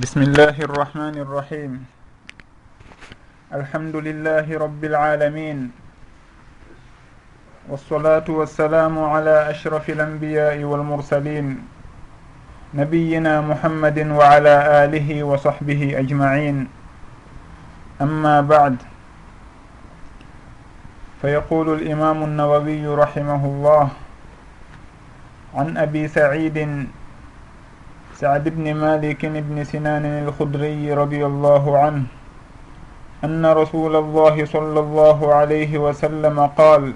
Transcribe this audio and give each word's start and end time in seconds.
بسم 0.00 0.32
الله 0.32 0.56
الرحمن 0.64 1.12
الرحيم 1.20 1.72
الحمد 3.52 3.96
لله 3.96 4.46
رب 4.48 4.82
العالمين 4.84 5.58
والصلاة 7.68 8.24
والسلام 8.28 8.94
على 8.98 9.50
أشرف 9.50 9.84
الأنبياء 9.90 10.56
والمرسلين 10.64 11.46
نبينا 12.74 13.40
محمد 13.40 13.98
وعلى 14.16 14.54
آله 14.88 15.08
وصحبه 15.24 15.80
أجمعين 16.00 16.56
أما 18.00 18.40
بعد 18.40 18.76
فيقول 21.20 21.66
الإمام 21.76 22.18
النووي 22.24 22.86
رحمه 22.88 23.42
الله 23.44 23.88
عن 25.54 25.76
أبي 25.76 26.08
سعيد 26.08 26.88
سعد 28.20 28.48
بن 28.48 28.74
مالك 28.74 29.26
بن 29.26 29.64
سنان 29.64 30.04
الخدري 30.04 30.92
رضي 30.92 31.22
الله 31.26 31.64
عنه 31.78 32.04
أن 33.24 33.46
رسول 33.46 33.96
الله 33.96 34.44
صلى 34.44 34.80
الله 34.80 35.18
عليه 35.34 35.72
وسلم 35.78 36.36
قال 36.60 36.92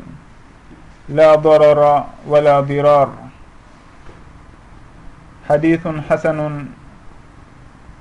لا 1.09 1.35
ضرر 1.35 1.81
ولا 2.29 2.61
ضرار 2.61 3.09
حديث 5.49 5.83
حسن 6.09 6.39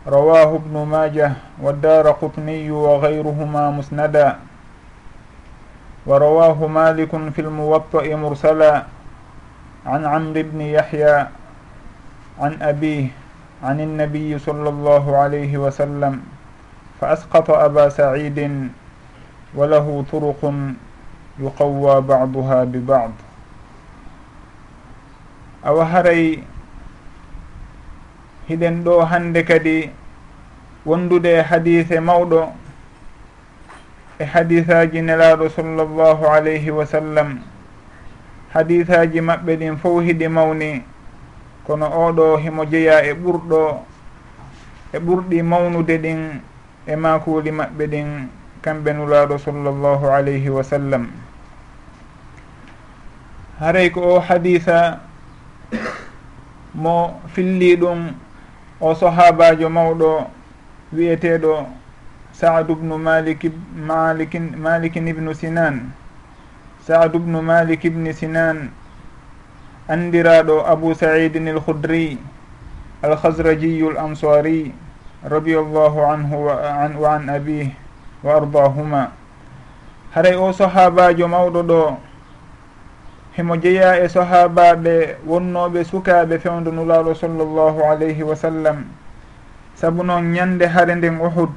رواه 0.07 0.49
ابن 0.55 0.75
ماجه 0.95 1.31
والدار 1.63 2.05
قطني 2.11 2.71
وغيرهما 2.71 3.63
مسندا 3.71 4.29
ورواه 6.05 6.59
مالك 6.67 7.11
في 7.35 7.41
الموطأ 7.41 8.03
مرسلا 8.15 8.83
عن 9.85 10.01
عمرو 10.05 10.43
بن 10.51 10.61
يحيى 10.61 11.27
عن 12.39 12.61
أبيه 12.61 13.07
عن 13.63 13.77
النبي 13.81 14.39
صلى 14.39 14.69
الله 14.69 15.17
عليه 15.17 15.57
وسلم 15.57 16.21
فأسقط 17.01 17.47
أبا 17.51 17.89
سعيد 17.89 18.39
وله 19.55 20.05
طرق 20.11 20.41
يقوى 21.39 21.95
بعضها 22.01 22.59
ببعض. 22.63 23.11
awa 25.63 25.85
haray 25.85 26.43
hiɗen 28.51 28.83
ɗo 28.83 28.99
hande 29.05 29.43
kadi 29.47 29.89
wondude 30.85 31.39
e 31.39 31.41
hadise 31.41 31.99
mawɗo 31.99 32.51
e 34.19 34.25
hadisaji 34.25 35.01
nelaɗo 35.01 35.49
sallllahu 35.49 36.27
alayhi 36.27 36.67
wa 36.71 36.85
sallam 36.85 37.39
hadisaji 38.53 39.21
maɓɓe 39.21 39.55
ɗin 39.55 39.77
fof 39.79 40.03
hiɗi 40.03 40.27
mawni 40.27 40.83
kono 41.65 41.85
oɗo 42.05 42.37
himo 42.43 42.65
jeeya 42.65 42.95
e 43.05 43.13
ɓurɗo 43.13 43.61
e 44.93 44.97
ɓurɗi 45.05 45.37
mawnude 45.43 45.97
ɗin 46.03 46.21
e 46.87 46.95
makuli 46.95 47.51
maɓɓe 47.51 47.83
ɗin 47.91 48.09
kamɓe 48.63 48.89
nulaaɗo 48.93 49.37
sallllahu 49.37 50.05
alayhi 50.17 50.49
wa 50.49 50.63
sallam. 50.63 51.07
Haray 53.59 53.89
ko 53.91 54.01
o 54.15 54.19
haditha 54.19 54.99
mo 56.73 57.21
filli 57.33 57.75
ɗum 57.77 58.11
o 58.81 58.93
sahabajo 58.95 59.69
mawɗo 59.69 60.27
wiyeteɗo 60.93 61.67
saadu 62.33 62.75
bnu 62.75 62.97
malik 62.97 63.45
malikin 63.75 64.57
malikin 64.57 65.07
ibnu 65.07 65.33
sinan 65.33 65.93
saadu 66.87 67.19
bnu 67.19 67.41
malik 67.41 67.85
ibni 67.85 68.13
sinan 68.13 68.71
andiraɗo 69.89 70.65
abou 70.65 70.93
saidin 70.95 71.47
il 71.47 71.59
hudri 71.59 72.17
alhasrajiyu 73.01 73.91
l 73.91 73.97
ansari 73.97 74.73
radi 75.23 75.55
allahu 75.55 75.99
anhu 76.05 76.45
wa 76.45 77.15
an 77.15 77.29
abih 77.29 77.71
wa 78.23 78.35
ardahuma 78.39 79.11
haray 80.15 80.35
o 80.35 80.51
sahabajo 80.53 81.27
mawɗo 81.27 81.61
ɗo 81.63 81.97
himo 83.37 83.57
jeeya 83.57 83.99
e 84.03 84.09
sahabaɓe 84.09 85.17
wonnoɓe 85.25 85.83
sukaɓe 85.83 86.37
fewdo 86.39 86.71
nulaɗo 86.71 87.13
sallllahu 87.15 87.81
alayhi 87.83 88.23
wa 88.23 88.35
sallam. 88.35 88.85
Saabu 89.75 90.03
noon 90.03 90.31
ñande 90.33 90.67
hare 90.67 90.95
nden 90.95 91.17
uhud 91.17 91.49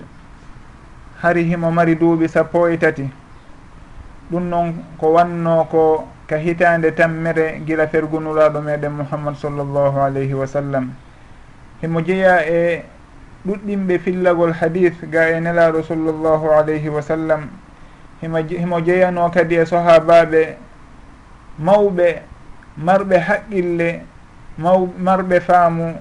hari 1.22 1.44
himo 1.44 1.70
mari 1.70 1.94
duuɓi 1.96 2.28
sappo 2.28 2.66
e 2.68 2.78
tati. 2.78 3.10
Ɗum 4.32 4.48
noon 4.48 4.74
ko 4.98 5.12
wanno 5.12 5.64
ko 5.70 6.08
ka 6.26 6.36
hitande 6.36 6.90
tammere 6.94 7.60
gila 7.64 7.86
fergunulaɗo 7.86 8.60
meɗen 8.60 8.92
mouhammad 8.92 9.36
sallllahu 9.36 9.98
alayhi 10.00 10.34
wa 10.34 10.46
sallam. 10.46 10.90
Himo 11.82 12.00
jeeya 12.00 12.42
e 12.48 12.82
ɗuɗɗimɓe 13.46 13.98
fillagol 13.98 14.52
hadith 14.52 15.04
ga 15.10 15.28
e 15.30 15.40
nelaɗo 15.40 15.82
sallllahu 15.82 16.50
alayhi 16.50 16.88
wa 16.88 17.00
sallam. 17.02 17.48
Himo 18.20 18.80
jeeyano 18.80 19.30
kadi 19.30 19.56
e 19.56 19.64
sahabaɓe 19.66 20.56
mawɓe 21.58 22.22
marɓe 22.76 23.18
haqqille 23.18 24.00
maw 24.58 24.86
marɓe 24.98 25.40
faamu 25.40 25.94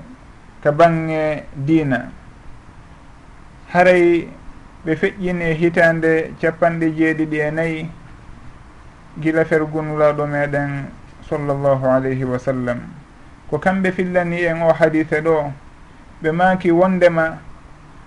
ka 0.64 0.72
bange 0.72 1.44
diina. 1.56 2.10
Haray 3.74 4.28
ɓe 4.86 4.96
feƴƴini 4.96 5.44
e 5.44 5.54
hitande 5.54 6.34
capanɗe 6.42 6.92
jeeɗiɗi 6.98 7.40
e 7.40 7.52
nayyi 7.52 7.90
gila 9.20 9.46
fergunulaɗo 9.46 10.28
meɗen 10.28 10.90
sallllahu 11.30 11.86
alayhi 11.88 12.24
wa 12.24 12.38
sallam. 12.40 12.80
Ko 13.50 13.58
kamɓe 13.60 13.92
fillani 13.92 14.44
en 14.46 14.62
o 14.62 14.74
hadise 14.74 15.22
ɗo 15.22 15.52
ɓe 16.22 16.32
maki 16.32 16.72
wondema 16.72 17.38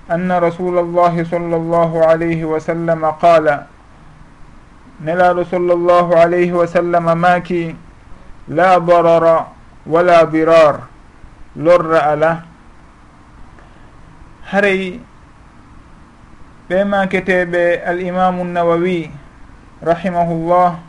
anna 0.09 0.41
rasulallahi 0.41 1.25
sallllahu 1.25 2.03
alayhi 2.03 2.45
wa 2.45 2.59
sallam 2.61 3.01
qala 3.21 3.67
nelaɗo 5.01 5.45
sallllahu 5.45 6.13
alayhi 6.15 6.53
wa 6.53 6.67
sallam 6.67 7.05
maki 7.19 7.75
la 8.49 8.79
darara 8.81 9.47
wala 9.87 10.27
dirar 10.27 10.89
lorra 11.57 12.01
ala. 12.13 12.45
Haray 14.51 15.01
ɓe 16.69 16.85
maketeɓe 16.85 17.81
alimamu 17.87 18.45
nawawi 18.45 19.11
rahimahullah 19.83 20.88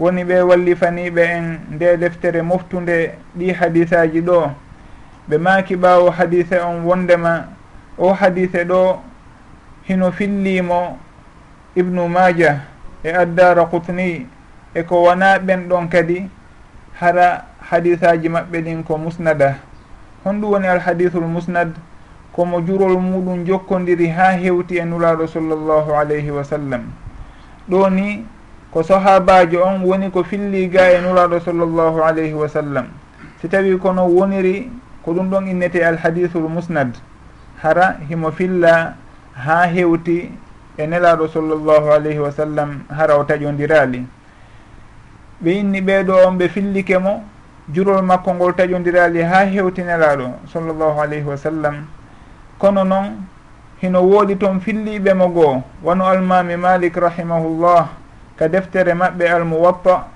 woni 0.00 0.24
ɓe 0.24 0.36
wallifaniɓe 0.42 1.22
en 1.36 1.46
nde 1.74 1.96
deftere 2.00 2.42
moftude 2.42 2.96
ɗi 3.38 3.52
hadisaji 3.52 4.20
ɗo. 4.20 4.50
Ɓe 5.28 5.38
maaki 5.38 5.76
ɓaawo 5.76 6.10
hadise 6.10 6.56
on 6.60 6.84
wondema. 6.86 7.44
O 7.98 8.12
hadise 8.12 8.64
ɗo 8.64 8.98
hino 9.88 10.10
fillimo 10.12 10.98
ibnu 11.76 12.08
maja 12.08 12.60
e 13.04 13.10
addara 13.12 13.64
kutni 13.66 14.26
e 14.74 14.82
ko 14.82 15.02
wona 15.02 15.38
ɓen 15.38 15.68
ɗon 15.68 15.88
kadi 15.88 16.28
hara 17.00 17.44
hadisaji 17.70 18.28
maɓɓe 18.28 18.62
ɗin 18.64 18.82
ko 18.84 18.96
musnada. 18.98 19.56
Honɗum 20.24 20.50
woni 20.52 20.66
alhadisul 20.68 21.26
musnad 21.28 21.74
komo 22.32 22.60
jurol 22.66 22.96
muɗum 22.98 23.44
jokkodiri 23.46 24.08
ha 24.08 24.32
hewti 24.32 24.78
e 24.78 24.84
nuraɗo 24.84 25.26
sallllahu 25.26 25.92
alayhi 25.92 26.30
wa 26.30 26.44
sallam. 26.44 26.82
Ɗo 27.68 27.90
ni 27.90 28.24
ko 28.72 28.82
sahabajo 28.82 29.62
on 29.64 29.82
woni 29.82 30.10
ko 30.10 30.22
filli 30.24 30.68
ga 30.68 30.90
e 30.94 31.00
nuraɗo 31.02 31.40
sallllahu 31.40 32.02
alayhi 32.02 32.34
wa 32.34 32.48
sallam. 32.48 32.86
Si 33.42 33.48
tawi 33.48 33.76
kono 33.78 34.06
woniri 34.06 34.70
ko 35.04 35.12
ɗum 35.12 35.30
ɗon 35.30 35.48
innete 35.48 35.82
alhadisul 35.84 36.48
musnad. 36.48 36.94
Hara 37.62 37.98
himo 38.08 38.30
filla 38.30 38.94
ha 39.34 39.66
hewti 39.66 40.30
e 40.78 40.86
nelaɗo 40.86 41.28
sallllahu 41.28 41.90
alayhi 41.92 42.18
wa 42.18 42.30
sallam 42.32 42.84
hara 42.88 43.18
o 43.18 43.24
taƴodirali 43.24 44.04
ɓe 45.42 45.50
inni 45.50 45.80
ɓeɗo 45.80 46.26
on 46.26 46.38
ɓe 46.38 46.48
fillike 46.48 46.98
mo 46.98 47.24
jurol 47.72 48.02
makko 48.02 48.34
ngol 48.34 48.52
taƴodirali 48.54 49.22
ha 49.22 49.44
hewti 49.46 49.82
nelaɗo 49.82 50.46
sallllahu 50.52 51.00
alayhi 51.00 51.24
wa 51.26 51.36
sallam. 51.36 51.86
Kono 52.58 52.84
noon 52.84 53.26
hino 53.82 54.00
wooɗi 54.02 54.36
toon 54.38 54.60
filliɓe 54.60 55.14
mo 55.14 55.28
goo 55.28 55.62
wano 55.82 56.04
almami 56.06 56.56
malik 56.56 56.96
rahimahullah 56.96 57.99
ka 58.40 58.48
deftere 58.48 58.94
maɓɓe 58.96 59.28
almuwappa 59.28 60.08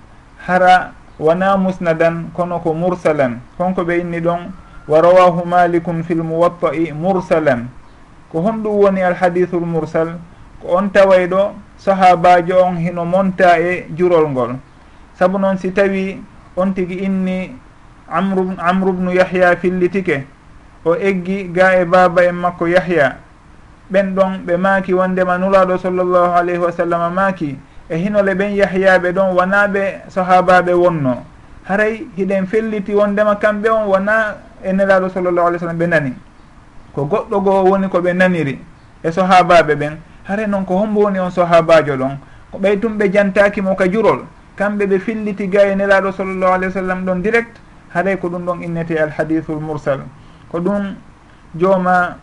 hara 0.49 0.93
wona 1.21 1.56
musnadan 1.61 2.31
kono 2.32 2.59
ko 2.59 2.73
mursalan. 2.73 3.37
Honko 3.59 3.85
ɓe 3.85 4.00
inni 4.00 4.21
ɗon 4.21 4.49
wa 4.88 5.00
rawahu 5.00 5.44
malikum 5.44 6.03
fi 6.03 6.15
lmuwappa'i 6.15 6.93
mursalan. 6.93 7.69
Ko 8.32 8.41
honɗum 8.41 8.73
woni 8.81 9.03
alhadithu 9.05 9.61
lmursal 9.61 10.17
ko 10.62 10.76
on 10.76 10.88
taway 10.88 11.26
ɗo 11.29 11.53
sahabajo 11.76 12.65
on 12.65 12.76
hino 12.81 13.05
monta 13.05 13.61
e 13.61 13.87
jurol 13.94 14.29
ngol. 14.32 14.56
Saabu 15.19 15.38
noon 15.38 15.59
si 15.59 15.70
tawi 15.73 16.17
on 16.56 16.73
tigi 16.73 17.05
inni 17.05 17.53
amru 18.09 18.56
amru 18.59 18.93
bnu 18.93 19.12
yahya 19.12 19.55
fillitike 19.56 20.25
o 20.85 20.94
eggi 20.97 21.53
ga 21.53 21.77
e 21.77 21.85
baba 21.85 22.25
en 22.25 22.41
makko 22.41 22.67
yahya. 22.69 23.19
Ɓen 23.93 24.15
ɗon 24.17 24.47
ɓe 24.49 24.56
maaki 24.56 24.94
wondema 24.94 25.37
nulaaɗo 25.38 25.77
sallllahu 25.79 26.32
alayhi 26.32 26.59
wa 26.59 26.73
sallam 26.73 27.12
maaki. 27.15 27.59
e 27.89 27.97
hinole 27.97 28.35
ɓen 28.35 28.55
yahyaɓe 28.57 29.13
ɗon 29.13 29.35
wona 29.37 29.69
ɓe 29.69 30.01
sahabaɓe 30.09 30.73
wonno. 30.73 31.25
Haray 31.65 32.07
hiɗen 32.17 32.47
felliti 32.47 32.95
wondema 32.95 33.37
kamɓe 33.37 33.69
on 33.71 33.87
wona 33.89 34.37
e 34.65 34.73
nelaɗo 34.73 35.09
sallllahu 35.09 35.47
alih 35.47 35.57
w 35.57 35.61
sallam 35.61 35.79
ɓe 35.79 35.87
nani. 35.89 36.13
Ko 36.95 37.05
goɗɗo 37.05 37.41
goo 37.43 37.65
woni 37.71 37.89
ko 37.89 37.99
ɓe 38.01 38.13
naniri 38.15 38.59
e 39.03 39.11
sahabaɓe 39.13 39.75
ɓen. 39.77 39.97
Haray 40.25 40.47
noon 40.47 40.65
ko 40.65 40.77
hombo 40.79 41.01
woni 41.03 41.19
on 41.19 41.31
sahabajo 41.31 41.97
ɗon. 41.97 42.17
Ko 42.51 42.59
ɓay 42.59 42.81
tum 42.81 42.99
ɓe 42.99 43.13
jantakimo 43.13 43.75
ka 43.77 43.87
jurol. 43.91 44.25
Kamɓe 44.57 44.87
ɓe 44.87 44.99
filliti 45.01 45.49
ga 45.49 45.67
e 45.69 45.75
nelaɗo 45.75 46.13
sallllahu 46.13 46.53
alih 46.53 46.67
wa 46.69 46.73
sallam 46.73 47.05
ɗon 47.05 47.23
direct. 47.23 47.57
Haray 47.95 48.17
ko 48.19 48.29
ɗum 48.29 48.45
ɗon 48.47 48.63
innete 48.63 48.97
alhadithul 48.99 49.61
mursal. 49.61 50.01
Ko 50.51 50.59
ɗum 50.61 50.95
jooma 51.55 52.17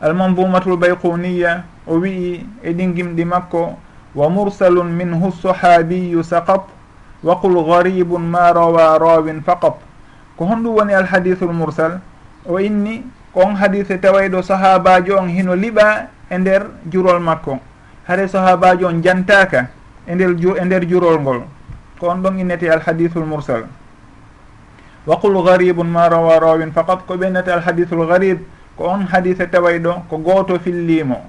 almandumatul 0.00 0.76
baykuniya 0.76 1.64
o 1.86 1.98
wii 2.00 2.46
e 2.62 2.72
ɗingimɗi 2.72 3.24
makko 3.24 3.76
wa 4.14 4.26
mursalun 4.28 4.90
minhu 4.90 5.30
sahabiyu 5.30 6.22
saqat 6.26 6.66
wa 7.22 7.34
qul 7.38 7.54
garibun 7.64 8.26
ma 8.26 8.50
rawa 8.52 8.98
rawin 8.98 9.42
faqat. 9.42 9.78
Ko 10.36 10.44
honɗum 10.48 10.74
woni 10.74 10.94
alhadithul 10.94 11.52
mursal 11.52 12.00
o 12.48 12.58
inni 12.58 13.04
ko 13.32 13.44
on 13.44 13.54
hadise 13.54 14.00
tawayɗo 14.00 14.42
sahabajo 14.42 15.20
on 15.20 15.28
hino 15.28 15.54
liɓa 15.54 16.08
e 16.30 16.38
nder 16.38 16.66
jurol 16.90 17.20
makko. 17.20 17.60
Haare 18.08 18.26
sahabajo 18.28 18.88
on 18.88 19.02
jantaka 19.02 19.68
e 20.08 20.14
nder 20.14 20.34
e 20.34 20.64
nder 20.64 20.82
jurol 20.88 21.20
ngol. 21.20 21.40
Ko 22.00 22.08
on 22.08 22.22
ɗon 22.22 22.40
innete 22.40 22.66
alhadithul 22.70 23.26
mursal. 23.28 23.68
Wa 25.06 25.16
qul 25.20 25.36
garibun 25.44 25.86
ma 25.86 26.08
rawa 26.08 26.40
rawin 26.40 26.72
faqat 26.72 27.06
ko 27.06 27.14
ɓennete 27.14 27.52
alhadithul 27.52 28.06
garib 28.08 28.40
ko 28.76 28.88
on 28.88 29.06
hadise 29.06 29.46
tawayɗo 29.46 30.08
ko 30.08 30.18
goto 30.18 30.58
fillimo 30.58 31.20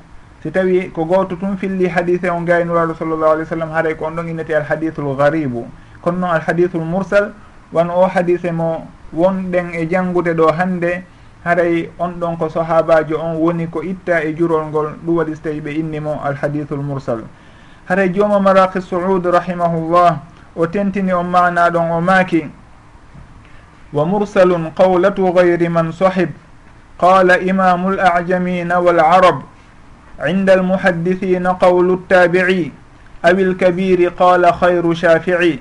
si 0.44 0.50
tawi 0.52 0.90
ko 0.90 1.06
gooto 1.06 1.36
tun 1.38 1.58
filli 1.58 1.88
hadise 1.88 2.26
on 2.30 2.42
gaynuraɗo 2.46 2.96
sallllahu 2.98 3.32
alih 3.38 3.46
w 3.46 3.50
sallam 3.50 3.70
haray 3.72 3.96
ko 3.96 4.06
on 4.06 4.16
ɗon 4.16 4.28
innete 4.30 4.56
alhadisul 4.56 5.16
garibu 5.16 5.68
kono 6.02 6.18
noon 6.18 6.34
alhadisul 6.34 6.82
mursal 6.82 7.34
wan 7.72 7.90
o 7.90 8.08
hadise 8.10 8.52
mo 8.52 8.88
wonɗen 9.14 9.74
e 9.78 9.86
janngude 9.88 10.34
ɗo 10.34 10.52
hannde 10.52 11.04
haray 11.46 11.80
e 11.86 11.90
on 12.00 12.18
ɗon 12.20 12.38
ko 12.38 12.50
sahabajo 12.50 13.22
on 13.22 13.38
woni 13.38 13.68
ko 13.70 13.84
itta 13.84 14.24
e 14.24 14.34
jurol 14.34 14.66
ngol 14.66 14.98
ɗum 15.06 15.16
waɗi 15.18 15.36
so 15.36 15.42
tawi 15.44 15.62
ɓe 15.62 15.78
innimo 15.78 16.20
alhadithul 16.24 16.82
mursal. 16.82 17.22
Haray 17.88 18.10
e 18.10 18.14
jooma 18.14 18.40
maraki 18.40 18.82
saud 18.82 19.26
rahimahullah 19.26 20.20
o 20.56 20.66
tentini 20.66 21.14
on 21.14 21.30
mana 21.30 21.70
ɗon 21.70 21.92
o 21.92 22.02
maaki 22.02 22.50
wa 23.94 24.06
mursalun 24.06 24.72
qawlatu 24.74 25.32
gayri 25.34 25.70
man 25.70 25.92
sahib 25.92 26.30
qala 26.98 27.38
imamu 27.40 27.94
l 27.94 28.00
ajamina 28.00 28.82
wal 28.82 29.00
arab 29.00 29.51
عند 30.20 30.50
المحدثين 30.50 31.48
قول 31.48 31.94
التابعي 31.94 32.72
أو 33.26 33.32
الكبير 33.32 34.10
قال 34.10 34.54
خير 34.54 34.94
شافعي 34.94 35.60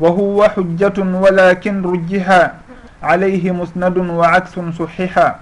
وهو 0.00 0.48
حجة 0.48 0.98
ولكن 0.98 1.82
رجها 1.82 2.54
عليه 3.02 3.50
مسند 3.52 3.96
وعكس 3.98 4.54
صححا 4.78 5.40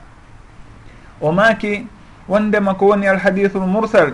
o 1.20 1.32
maaki 1.32 1.87
wondema 2.29 2.75
ko 2.75 2.87
woni 2.93 3.06
alhadithul 3.08 3.67
mursal 3.67 4.12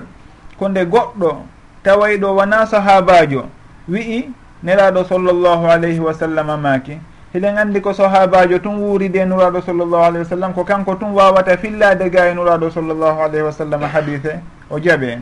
ko 0.58 0.68
nde 0.68 0.84
goɗɗo 0.84 1.42
tawayɗo 1.82 2.34
wona 2.36 2.66
sahabajo 2.66 3.48
wi'i 3.88 4.30
nelaɗo 4.62 5.04
sallllahu 5.04 5.66
alayhi 5.66 5.98
wa 6.00 6.14
sallam 6.14 6.60
maaki 6.62 6.98
hiɗen 7.34 7.58
anndi 7.58 7.80
ko 7.80 7.92
sahabajo 7.92 8.58
tun 8.58 8.76
wuuride 8.78 9.16
e 9.22 9.24
nuraɗo 9.24 9.60
sallllahu 9.62 10.04
alayhi 10.04 10.24
wa 10.24 10.30
sallam 10.36 10.52
ko 10.54 10.64
kanko 10.64 10.94
tun 10.96 11.12
wawata 11.14 11.56
fillade 11.56 12.10
ga 12.10 12.28
e 12.30 12.34
nuraɗo 12.34 12.70
sallllahu 12.70 13.20
alayhi 13.22 13.44
wa 13.44 13.52
sallam 13.52 13.80
hadise 13.82 14.40
o 14.70 14.78
jaaɓe 14.78 15.18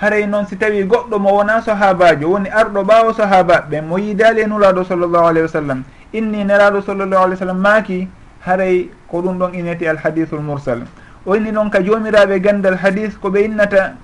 haray 0.00 0.26
noon 0.26 0.46
si 0.46 0.56
tawi 0.56 0.84
goɗɗo 0.84 1.18
mo 1.18 1.30
wona 1.36 1.60
sahabajo 1.62 2.28
woni 2.30 2.48
arɗo 2.48 2.82
ɓaawo 2.84 3.12
sahabaɓe 3.12 3.80
mo 3.84 3.96
yidali 3.98 4.40
e 4.42 4.46
nuraɗo 4.46 4.84
sallllahu 4.84 5.26
alayhi 5.28 5.42
wa 5.46 5.48
sallam 5.52 5.84
inni 6.12 6.44
neraɗo 6.44 6.82
sallllahu 6.82 7.24
alih 7.24 7.36
w 7.36 7.40
sallam 7.40 7.58
maaki 7.60 8.08
haray 8.44 8.90
ko 9.08 9.22
ɗum 9.22 9.38
ɗon 9.38 9.54
ineti 9.54 9.86
alhadisul 9.88 10.40
mursal. 10.40 10.84
O 11.26 11.34
inni 11.36 11.52
noon 11.52 11.70
ka 11.70 11.80
jomiraɓe 11.82 12.40
gandal 12.40 12.76
hadis 12.76 13.16
koɓe 13.16 13.44
innata 13.44 13.94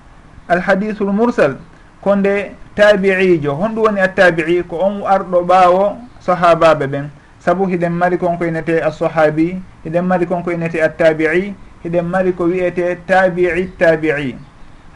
alhadisul 0.48 1.12
mursal 1.12 1.56
ko 2.00 2.14
nde 2.16 2.52
tabi'ijo 2.74 3.52
honɗum 3.54 3.82
woni 3.84 4.00
attabi'i 4.00 4.62
ko 4.68 4.76
on 4.80 5.02
arɗo 5.04 5.44
ɓawo 5.44 5.96
sahabaɓe 6.20 6.86
ɓen. 6.86 7.10
saabu 7.48 7.64
hiɗen 7.66 7.92
mari 7.96 8.18
konko 8.18 8.44
inete 8.44 8.74
assahabi 8.84 9.56
hiɗen 9.84 10.04
mari 10.04 10.26
konko 10.26 10.52
inete 10.52 10.82
attabi'i 10.84 11.54
hiɗen 11.84 12.04
mari 12.04 12.32
ko 12.36 12.44
wiyete 12.44 12.98
tabi'i 13.08 13.72
tabi'i. 13.78 14.36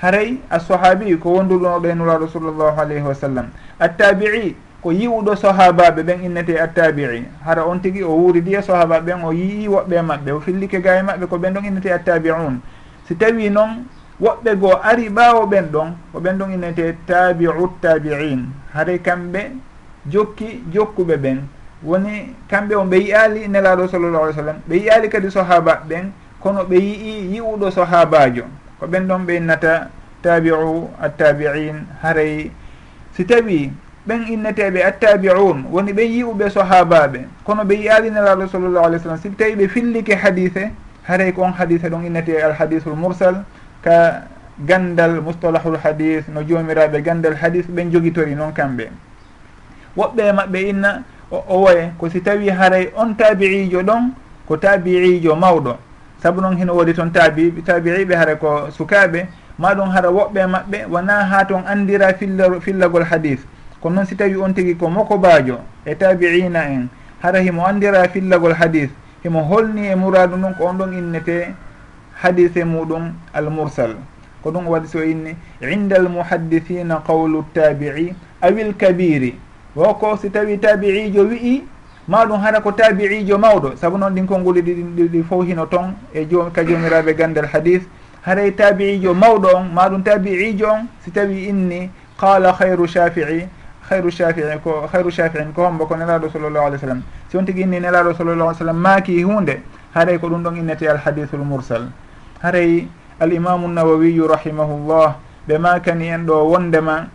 Haray 0.03 0.37
assahabi 0.51 1.17
ko 1.17 1.31
wonduɗonoɗo 1.39 1.89
e 1.89 1.95
nuraɗo 1.95 2.29
sallllahu 2.29 2.81
alayhi 2.81 3.07
wa 3.09 3.15
sallam. 3.15 3.47
Attabi'i 3.81 4.53
ko 4.83 4.93
yiwuɗo 4.93 5.37
sahabaɓe 5.37 6.03
ɓen 6.05 6.25
innete 6.29 6.61
attabi'i. 6.61 7.25
Hara 7.45 7.65
on 7.65 7.79
tigui 7.81 8.03
o 8.05 8.13
wuuridi 8.21 8.53
e 8.55 8.61
sahabaɓe 8.63 9.01
ɓen 9.07 9.25
o 9.25 9.33
yii 9.33 9.69
woɓɓe 9.69 10.03
maɓɓe 10.03 10.31
o 10.33 10.41
fillike 10.41 10.83
ga 10.83 10.99
e 10.99 11.03
maɓɓe 11.03 11.27
ko 11.29 11.39
ɓen 11.39 11.55
ɗon 11.55 11.65
innete 11.65 11.89
attabi'un. 11.93 12.61
Si 13.09 13.17
tawi 13.17 13.49
noon 13.49 13.87
woɓɓe 14.21 14.57
goo 14.61 14.77
ari 14.83 15.09
ɓawo 15.09 15.47
ɓen 15.49 15.73
ɗon 15.73 15.89
ko 16.13 16.21
ɓen 16.21 16.37
ɗon 16.39 16.53
innete 16.53 16.97
tabi'u 17.07 17.71
tabi'in. 17.81 18.45
Haray 18.75 18.99
kamɓe 18.99 19.41
jokki 20.13 20.65
jokkuɓe 20.73 21.17
ɓen. 21.17 21.41
woni 21.85 22.35
kamɓe 22.49 22.75
on 22.77 22.87
ɓe 22.91 22.97
yiyali 22.97 23.49
nelaɗo 23.49 23.89
sallallah 23.89 24.23
alih 24.23 24.35
w 24.37 24.41
sallam 24.41 24.57
ɓe 24.69 24.75
yiyali 24.77 25.09
kadi 25.09 25.31
sahaba 25.31 25.83
ɓen 25.89 26.13
kono 26.41 26.65
ɓe 26.65 26.77
yii 26.77 27.35
yi'uɗo 27.35 27.71
sahabajo 27.71 28.45
ko 28.79 28.87
ɓen 28.87 29.07
ɗon 29.09 29.27
ɓe 29.27 29.37
innata 29.37 29.89
tabiu 30.23 30.89
attabiin 31.03 31.87
haray. 32.03 32.51
Si 33.17 33.25
tawi 33.25 33.73
ɓen 34.07 34.27
inneteɓe 34.29 34.83
attabiun 34.85 35.67
woni 35.71 35.93
ɓen 35.93 36.11
yi'uɓe 36.11 36.51
sahabaɓe 36.51 37.21
kono 37.45 37.65
ɓe 37.65 37.75
yiyali 37.75 38.11
nelaɗo 38.11 38.47
sallallah 38.49 38.85
alih 38.87 38.99
w 38.99 39.03
sallam 39.03 39.19
si 39.19 39.31
tawi 39.31 39.55
ɓe 39.57 39.69
fillike 39.69 40.15
hadise 40.15 40.71
haray 41.05 41.33
ko 41.33 41.43
on 41.43 41.53
hadise 41.53 41.87
ɗon 41.91 42.07
innete 42.07 42.43
alhadisul 42.43 42.95
mursal 42.97 43.45
ka 43.83 44.23
gandal 44.67 45.21
mustalahul 45.21 45.77
hadis 45.83 46.29
no 46.29 46.43
jomiraɓe 46.43 47.03
gandal 47.03 47.35
hadis 47.35 47.67
ɓen 47.67 47.91
jogitori 47.91 48.35
noon 48.35 48.53
kamɓe. 48.53 48.89
Woɓɓe 49.97 50.33
maɓɓe 50.33 50.59
inna 50.69 51.03
o 51.33 51.63
woye 51.63 51.93
ko 51.99 52.09
si 52.09 52.21
tawi 52.21 52.49
haray 52.51 52.93
on 52.97 53.15
tabi'ijo 53.15 53.83
ɗon 53.83 54.13
ko 54.47 54.57
tabi'ijo 54.57 55.37
mawɗo. 55.37 55.77
Saabu 56.23 56.41
noon 56.41 56.57
hino 56.57 56.75
woodi 56.75 56.95
toon 56.95 57.11
tabi 57.11 57.51
tabi'iɓe 57.65 58.15
haara 58.15 58.37
ko 58.37 58.71
sukaɓe 58.71 59.27
maɗum 59.59 59.91
hara 59.91 60.09
woɓɓe 60.11 60.47
maɓɓe 60.47 60.87
wona 60.91 61.25
ha 61.25 61.45
toon 61.45 61.65
andira 61.67 62.15
filla 62.15 62.61
fillagol 62.61 63.05
hadis 63.05 63.41
kono 63.81 63.95
noon 63.97 64.07
si 64.07 64.15
tawi 64.17 64.37
on 64.37 64.53
tigui 64.55 64.77
ko 64.77 64.89
mokobajo 64.89 65.59
e 65.85 65.95
tabi'ina 65.95 66.69
en 66.71 66.89
hara 67.23 67.41
himo 67.41 67.67
andira 67.67 68.09
fillagol 68.09 68.55
hadis 68.55 68.91
himo 69.25 69.43
holni 69.43 69.89
e 69.89 69.95
muradu 69.97 70.37
ɗum 70.37 70.55
ko 70.55 70.65
on 70.67 70.75
ɗon 70.79 70.93
innete 70.93 71.55
hadise 72.23 72.65
muɗum 72.65 73.13
almursal. 73.35 73.97
Ko 74.43 74.51
ɗum 74.51 74.67
waɗi 74.67 74.87
so 74.87 75.03
inni 75.03 75.37
inda 75.61 75.97
almuhaddithina 75.97 77.03
qawlu 77.07 77.45
tabi'i 77.55 78.15
awil 78.43 78.75
kabiri 78.75 79.35
woko 79.77 80.17
si 80.17 80.31
tawi 80.31 80.59
tabi'ijo 80.59 81.25
wi'i 81.29 81.65
maɗum 82.09 82.41
hara 82.41 82.61
ko 82.61 82.73
tabi'ijo 82.73 83.39
mawɗo. 83.39 83.77
Saabu 83.77 83.99
noon 83.99 84.15
ɗin 84.15 84.27
konnguli 84.27 84.63
ɗiɗi 84.63 85.23
fof 85.25 85.47
hino 85.47 85.67
toon 85.67 85.95
e 86.15 86.27
jo 86.29 86.51
ka 86.53 86.63
jomiraɓe 86.65 87.15
gandal 87.15 87.47
hadis. 87.47 87.83
Haray 88.23 88.53
tabi'ijo 88.53 89.15
mawɗo 89.15 89.49
on 89.57 89.65
maɗum 89.75 90.03
tabi'ijo 90.03 90.67
on 90.67 90.87
si 91.05 91.11
tawi 91.11 91.49
inni 91.49 91.91
qala 92.19 92.53
hayru 92.53 92.87
shafi'i 92.87 93.49
hayru 93.91 94.11
shafii 94.11 94.59
ko 94.65 94.87
hayru 94.93 95.11
shafiin 95.11 95.53
ko 95.55 95.65
hombo 95.65 95.87
ko 95.87 95.97
nelaɗo 95.97 96.31
sallllahu 96.31 96.67
alih 96.67 96.79
w 96.79 96.81
sallam. 96.81 97.03
Si 97.29 97.37
on 97.37 97.45
tigui 97.45 97.63
inni 97.63 97.81
nelaɗo 97.81 98.15
sallllah 98.15 98.35
alih 98.35 98.57
w 98.57 98.59
sallam 98.59 98.77
maaki 98.77 99.23
hunde 99.23 99.63
haray 99.95 100.19
ko 100.19 100.29
ɗum 100.29 100.43
ɗon 100.43 100.57
innete 100.57 100.89
alhadithul 100.89 101.45
mursal. 101.45 101.91
Haray 102.43 102.89
alimamu 103.21 103.69
nawawiyu 103.69 104.29
rahimahullah 104.29 105.17
ɓe 105.49 105.59
makani 105.59 106.09
en 106.09 106.27
ɗo 106.27 106.45
wondema 106.51 107.09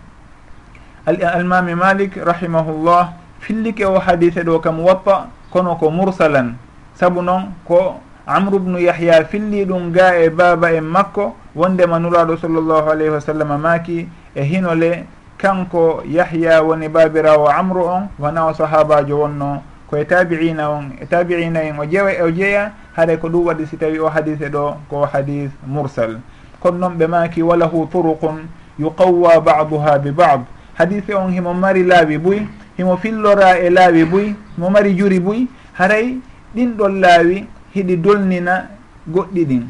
almami 1.07 1.71
malik 1.75 2.19
rahimahullah 2.19 3.13
fillike 3.39 3.85
o 3.87 3.95
hadise 3.99 4.43
ɗo 4.43 4.59
kam 4.59 4.79
wappa 4.83 5.27
kono 5.51 5.75
ko 5.79 5.89
mursalan. 5.89 6.55
Saabu 6.99 7.21
noon 7.21 7.53
ko 7.63 8.01
amru 8.27 8.59
bnu 8.59 8.79
yahya 8.79 9.23
filli 9.25 9.63
ɗum 9.65 9.91
ga 9.91 10.19
e 10.19 10.29
baaba 10.29 10.73
en 10.73 10.83
makko 10.83 11.35
wondema 11.55 11.99
nuraɗo 11.99 12.37
sallllahu 12.37 12.89
alayhi 12.91 13.09
wa 13.13 13.21
sallam 13.21 13.55
maaki 13.61 14.09
e 14.35 14.43
hinole 14.43 15.05
kanko 15.37 16.03
yahya 16.05 16.61
woni 16.63 16.89
babirawo 16.89 17.47
amru 17.47 17.85
on 17.87 18.09
wona 18.19 18.45
o 18.47 18.53
sahabajo 18.53 19.19
wonno. 19.19 19.63
Koye 19.89 20.03
tabiina 20.03 20.69
on 20.69 20.91
e 20.99 21.05
tabiina 21.05 21.63
en 21.63 21.79
o 21.79 21.85
jewa 21.85 22.11
o 22.21 22.27
jeeya 22.31 22.73
haɗa 22.97 23.17
ko 23.17 23.29
ɗum 23.29 23.45
waɗi 23.47 23.65
si 23.67 23.77
tawi 23.77 23.99
o 23.99 24.09
hadise 24.09 24.49
ɗo 24.51 24.75
ko 24.89 25.05
hadis 25.05 25.51
mursal. 25.65 26.19
Kono 26.59 26.77
noon 26.77 26.97
ɓe 26.99 27.07
maaki 27.07 27.41
walahu 27.41 27.87
turuqun 27.87 28.43
yuqawwa 28.77 29.39
baduha 29.39 29.97
bi 29.99 30.11
bad. 30.11 30.43
hadise 30.77 31.13
on 31.15 31.31
himo 31.33 31.53
mari 31.53 31.83
laawi 31.83 32.17
buy 32.17 32.39
himo 32.77 32.97
fillora 32.97 33.57
e 33.59 33.69
laawi 33.69 34.05
buy 34.05 34.33
himo 34.55 34.69
mari 34.69 34.93
juri 34.93 35.19
buy 35.19 35.47
haray 35.73 36.17
ɗin 36.55 36.77
ɗon 36.77 37.01
laawi 37.01 37.45
hiɗi 37.73 37.95
dolnina 37.97 38.69
goɗɗi 39.07 39.45
ɗin. 39.45 39.63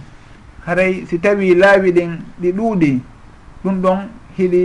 Haray 0.66 1.06
si 1.08 1.20
tawi 1.20 1.56
laawi 1.56 1.92
ɗin 1.92 2.12
ɗi 2.42 2.52
ɗuuɗi 2.52 3.00
ɗum 3.64 3.82
ɗon 3.82 4.00
hiɗi 4.38 4.64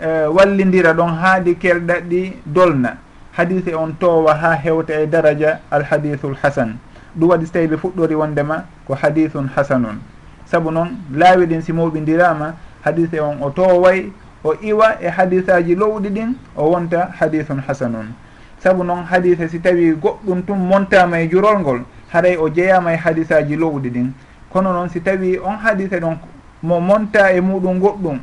e, 0.00 0.06
uh, 0.06 0.34
wallidira 0.34 0.92
ɗon 0.94 1.14
haadi 1.20 1.54
kelɗa 1.56 2.00
ɗi 2.00 2.32
dolna. 2.46 2.96
Hadise 3.32 3.74
on 3.74 3.92
towa 4.00 4.34
ha 4.34 4.54
hewta 4.56 5.00
e 5.02 5.06
daraja 5.06 5.60
alhadisul 5.70 6.34
hasan. 6.42 6.78
Ɗum 7.18 7.28
waɗi 7.30 7.46
so 7.46 7.52
tawi 7.52 7.66
ɓe 7.66 7.76
fuɗɗori 7.76 8.14
wondema 8.14 8.64
ko 8.86 8.94
hadisun 8.94 9.48
hasanun. 9.56 9.98
Saabu 10.46 10.70
noon 10.70 10.88
laawi 11.14 11.46
ɗin 11.46 11.62
si 11.62 11.72
moɓidirama 11.72 12.54
hadise 12.84 13.20
on 13.20 13.38
o 13.42 13.50
toway 13.50 14.10
o 14.44 14.54
iwa 14.60 15.02
e 15.02 15.08
hadisaji 15.08 15.74
lowɗi 15.74 16.08
ɗin 16.08 16.34
o 16.56 16.70
wonta 16.70 17.10
hadisun 17.18 17.60
hasanun. 17.66 18.14
Saabu 18.58 18.84
noon 18.84 19.04
hadise 19.04 19.48
si 19.48 19.58
tawi 19.60 19.92
goɗɗum 19.92 20.42
tum 20.46 20.58
montama 20.58 21.20
e 21.20 21.28
jurol 21.28 21.60
ngol 21.60 21.80
haray 22.12 22.36
o 22.36 22.48
jeeyama 22.48 22.92
e 22.92 22.96
hadisaji 22.96 23.56
lowɗi 23.56 23.90
ɗin. 23.90 24.12
Kono 24.50 24.72
noon 24.72 24.88
si 24.88 25.00
tawi 25.00 25.38
on 25.38 25.56
hadise 25.56 26.00
ɗon 26.00 26.16
mo 26.62 26.80
monta 26.80 27.32
e 27.32 27.40
muɗum 27.40 27.78
goɗɗum 27.80 28.18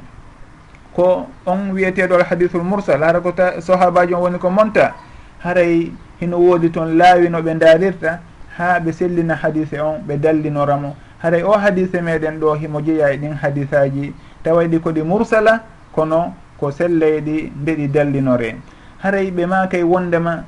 ko 0.95 1.27
on 1.45 1.71
wiyeteɗol 1.74 2.24
hadisul 2.24 2.63
mursal 2.63 3.03
hara 3.03 3.19
ko 3.21 3.33
sahabaji 3.59 4.13
on 4.13 4.21
woni 4.21 4.39
ko 4.39 4.50
monta 4.50 4.93
haray 5.43 5.91
hino 6.19 6.38
woodi 6.38 6.71
toon 6.71 6.97
laawi 6.97 7.29
no 7.29 7.41
ɓe 7.41 7.53
ndarirta 7.53 8.19
ha 8.57 8.79
ɓe 8.79 8.91
sellina 8.91 9.36
hadise 9.36 9.79
on 9.79 10.01
ɓe 10.07 10.17
dallinoramo. 10.17 10.95
Haray 11.21 11.43
o 11.43 11.51
hadise 11.51 12.01
meɗen 12.01 12.39
ɗo 12.39 12.53
himo 12.55 12.81
jeeya 12.81 13.13
e 13.13 13.17
ɗin 13.17 13.33
hadisaji 13.33 14.13
tawayɗi 14.43 14.79
koɗi 14.79 15.01
mursala 15.03 15.62
kono 15.97 16.33
ko 16.59 16.69
selleyɗi 16.71 17.51
ndeɗi 17.61 17.87
dallinore. 17.89 18.55
Haray 19.01 19.31
ɓe 19.31 19.45
makay 19.45 19.83
wondema 19.83 20.43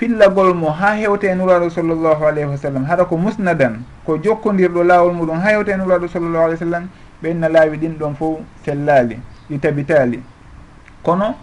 fillagol 0.00 0.54
mo 0.54 0.70
ha 0.72 0.96
hewte 0.96 1.24
e 1.28 1.34
nuraɗo 1.34 1.68
sallllahu 1.68 2.24
alayhi 2.24 2.48
wa 2.48 2.56
sallam 2.56 2.84
haɗa 2.88 3.04
ko 3.04 3.16
musnadan 3.16 3.84
ko 4.06 4.16
jokkodirɗo 4.16 4.84
lawol 4.84 5.12
muɗum 5.12 5.36
ha 5.44 5.50
hewte 5.52 5.68
e 5.68 5.76
nuraɗo 5.76 6.08
sallllahu 6.08 6.44
alih 6.44 6.56
w 6.56 6.58
sallam 6.64 6.88
ɓenna 7.22 7.48
laawi 7.48 7.76
ɗin 7.76 7.98
ɗon 8.00 8.14
fo 8.16 8.40
sellali 8.64 9.20
ɗi 9.50 9.58
tabitali 9.60 10.22
kono 11.02 11.34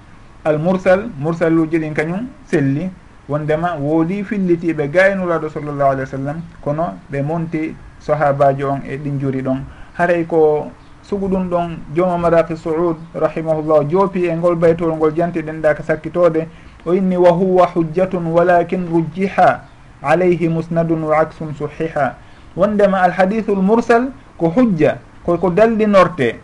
almursal 0.44 1.06
mursal 1.20 1.54
uji 1.60 1.78
ɗin 1.78 1.94
kañum 1.94 2.26
selli 2.50 2.90
wondema 3.30 3.76
woodi 3.78 4.24
fillitiɓe 4.24 4.90
ga 4.90 5.12
e 5.12 5.16
nuraɗo 5.16 5.50
sallllahu 5.50 5.90
alih 5.92 6.02
wa 6.02 6.06
sallam 6.18 6.38
kono 6.64 6.98
ɓe 7.12 7.22
monti 7.22 7.76
sahabaji 8.00 8.64
on 8.64 8.82
e 8.90 8.98
ɗin 8.98 9.20
juri 9.20 9.42
ɗon. 9.42 9.62
Haray 9.98 10.26
ko 10.26 10.72
sugu 11.10 11.28
ɗum 11.28 11.50
ɗon 11.50 11.78
joma 11.96 12.18
maraki 12.18 12.58
saoud 12.58 12.98
rahimahullah 13.16 13.88
joopi 13.90 14.26
e 14.28 14.36
ngol 14.36 14.56
baytol 14.56 14.92
ngol 14.96 15.14
jantiɗen 15.16 15.62
ɗa 15.62 15.74
ka 15.76 15.84
sakkitode 15.84 16.48
o 16.86 16.94
inni 16.94 17.16
wa 17.18 17.32
huwa 17.32 17.66
hujjatun 17.68 18.28
walakin 18.28 18.88
rujjiha 18.92 19.62
alayhi 20.02 20.50
musnadun 20.50 21.04
wa 21.04 21.18
aksun 21.20 21.56
suhiha. 21.56 22.16
Wondema 22.58 23.02
alhadithu 23.02 23.54
l 23.56 23.62
mursal 23.62 24.12
ko 24.38 24.50
hujja 24.50 24.98
koko 25.26 25.50
dallinorte 25.50 26.40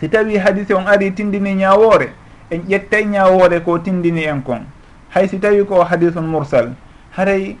si 0.00 0.08
tawi 0.08 0.36
hadise 0.36 0.74
on 0.74 0.86
ari 0.86 1.10
tindini 1.12 1.54
ñawore 1.54 2.12
en 2.50 2.60
ƴettay 2.68 3.04
ñawore 3.06 3.60
ko 3.64 3.78
tindini 3.78 4.24
en 4.24 4.40
kon. 4.42 4.60
Hay 5.14 5.28
si 5.28 5.38
tawi 5.38 5.64
ko 5.64 5.82
hadithun 5.84 6.26
mursal 6.26 6.74
haray 7.16 7.56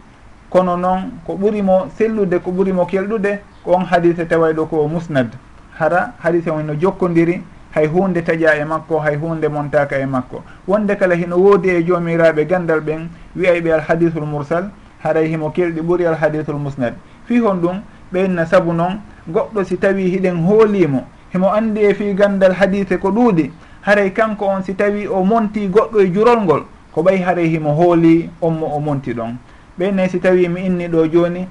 kono 0.50 0.76
noon 0.76 1.12
ko 1.26 1.32
ɓurimo 1.34 1.88
sellude 1.96 2.38
ko 2.44 2.50
ɓurimo 2.50 2.84
kelɗude 2.86 3.40
ko 3.64 3.72
on 3.72 3.84
hadise 3.84 4.26
tawayɗo 4.28 4.66
ko 4.68 4.88
musnad. 4.88 5.32
hara 5.80 6.12
hadise 6.22 6.50
on 6.50 6.62
no 6.66 6.74
jokkodiri 6.74 7.42
hay 7.74 7.86
hunde 7.86 8.20
taƴa 8.20 8.60
e 8.60 8.64
makko 8.64 8.98
hay 8.98 9.16
hunde 9.16 9.48
montaka 9.48 9.98
e 9.98 10.06
makko. 10.06 10.42
Wonde 10.68 10.96
kala 10.96 11.14
hino 11.14 11.36
woodi 11.36 11.68
e 11.70 11.82
joomiraɓe 11.82 12.44
gandal 12.46 12.80
ɓen 12.80 13.08
wiyay 13.36 13.60
ɓe 13.60 13.72
alhadisul 13.72 14.26
mursal 14.26 14.70
haray 15.02 15.28
himo 15.28 15.50
kelɗi 15.50 15.80
ɓuuri 15.80 16.06
alhadisul 16.06 16.58
musnad. 16.58 16.94
Fi 17.26 17.38
hon 17.38 17.60
ɗum 17.60 17.80
ɓenna 18.12 18.46
saabu 18.46 18.72
noon 18.72 19.00
goɗɗo 19.28 19.64
si 19.64 19.76
tawi 19.78 20.10
hiɗen 20.10 20.44
hoolimo 20.44 21.04
himo 21.32 21.48
andi 21.52 21.80
e 21.80 21.94
fi 21.94 22.14
gandal 22.14 22.52
hadise 22.52 22.98
ko 22.98 23.08
ɗuuɗi 23.10 23.50
haray 23.82 24.10
kanko 24.12 24.46
on 24.46 24.62
si 24.62 24.74
tawi 24.74 25.06
o 25.06 25.24
monti 25.24 25.68
goɗɗo 25.68 26.00
e 26.00 26.12
jurol 26.12 26.42
ngol 26.42 26.62
ko 26.92 27.02
ɓay 27.02 27.22
haray 27.22 27.48
himo 27.48 27.72
hooli 27.72 28.28
on 28.42 28.50
mo 28.50 28.66
o 28.66 28.80
monti 28.80 29.14
ɗon. 29.14 29.36
Ɓenne 29.78 30.08
si 30.10 30.18
tawi 30.20 30.48
mi 30.48 30.66
inni 30.66 30.88
ɗo 30.88 31.06
joni 31.10 31.46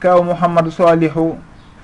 kaw 0.00 0.22
mouhammadou 0.22 0.70
salihu 0.70 1.36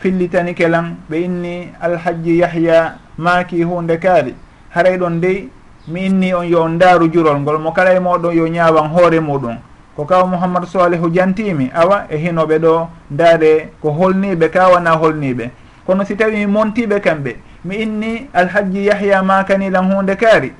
pillitani 0.02 0.54
kelan 0.54 0.97
ɓe 1.11 1.16
inni 1.25 1.68
alhaji 1.80 2.38
yahya 2.38 2.94
maaki 3.18 3.62
hunde 3.62 3.97
kaali 3.97 4.35
haray 4.75 4.97
ɗon 4.99 5.21
dey 5.21 5.49
mi 5.88 6.06
inni 6.06 6.32
on 6.35 6.44
yo 6.47 6.62
on 6.62 6.75
ndaaru 6.75 7.09
jurol 7.12 7.40
ngol 7.40 7.59
mo 7.59 7.73
kala 7.73 7.94
e 7.94 7.99
moɗon 8.00 8.35
yo 8.35 8.47
ñaawan 8.49 8.88
hoore 8.90 9.21
muɗum. 9.21 9.56
Ko 9.97 10.04
kaw 10.04 10.26
mouhammadou 10.26 10.66
salihu 10.66 11.11
jantimi 11.12 11.71
awa 11.75 12.06
e 12.09 12.16
hinoɓe 12.16 12.59
ɗo 12.59 12.88
ndaare 13.11 13.68
ko 13.82 13.90
holniɓe 13.90 14.49
kawana 14.50 14.90
holniɓe 14.97 15.50
kono 15.87 16.04
si 16.04 16.16
tawi 16.16 16.37
mi 16.37 16.47
montiɓe 16.47 17.00
kamɓe 17.00 17.37
mi 17.64 17.76
inni 17.76 18.28
alhaji 18.32 18.87
yahya 18.87 19.23
makanilan 19.23 19.92
hunde 19.92 20.16
kaari. 20.16 20.52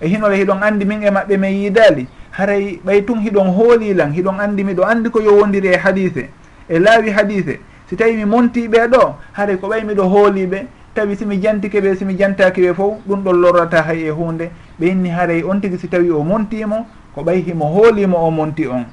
E 0.00 0.08
hinole 0.08 0.36
hiɗon 0.36 0.62
andi 0.62 0.84
min 0.84 1.02
e 1.02 1.10
maɓɓe 1.10 1.36
min 1.38 1.50
yiidali 1.50 2.06
haray 2.32 2.80
ɓay 2.84 3.02
tun 3.06 3.20
hiɗon 3.20 3.48
hoolilan 3.56 4.12
hiɗon 4.12 4.40
andi 4.40 4.64
miɗo 4.64 4.82
andi 4.84 5.10
ko 5.10 5.20
yo 5.20 5.38
wondiri 5.40 5.68
e 5.68 5.76
hadise 5.76 6.28
e 6.68 6.78
laawi 6.78 7.10
hadise 7.10 7.60
si 7.88 7.96
tawi 7.96 8.16
mi 8.16 8.24
montiɓe 8.24 8.88
ɗo 8.88 9.14
haray 9.32 9.56
ko 9.58 9.68
ɓay 9.68 9.84
miɗo 9.84 10.04
hooliɓe 10.08 10.66
tawi 10.94 11.16
simi 11.16 11.38
jantike 11.40 11.80
ɓe 11.80 11.94
simi 11.96 12.14
jantaki 12.16 12.60
ɓe 12.62 12.74
fof 12.74 12.94
ɗum 13.06 13.22
ɗon 13.22 13.40
lorrata 13.40 13.82
hay 13.82 14.06
e 14.06 14.10
hunde. 14.10 14.50
Ɓe 14.80 14.86
inni 14.88 15.08
haray 15.10 15.42
on 15.44 15.60
tigui 15.60 15.78
si 15.78 15.88
tawi 15.88 16.10
o 16.10 16.22
montimo 16.22 16.86
ko 17.14 17.22
ɓay 17.22 17.42
himo 17.46 17.66
hoolimo 17.66 18.16
o 18.26 18.30
monti 18.30 18.66
on. 18.66 18.84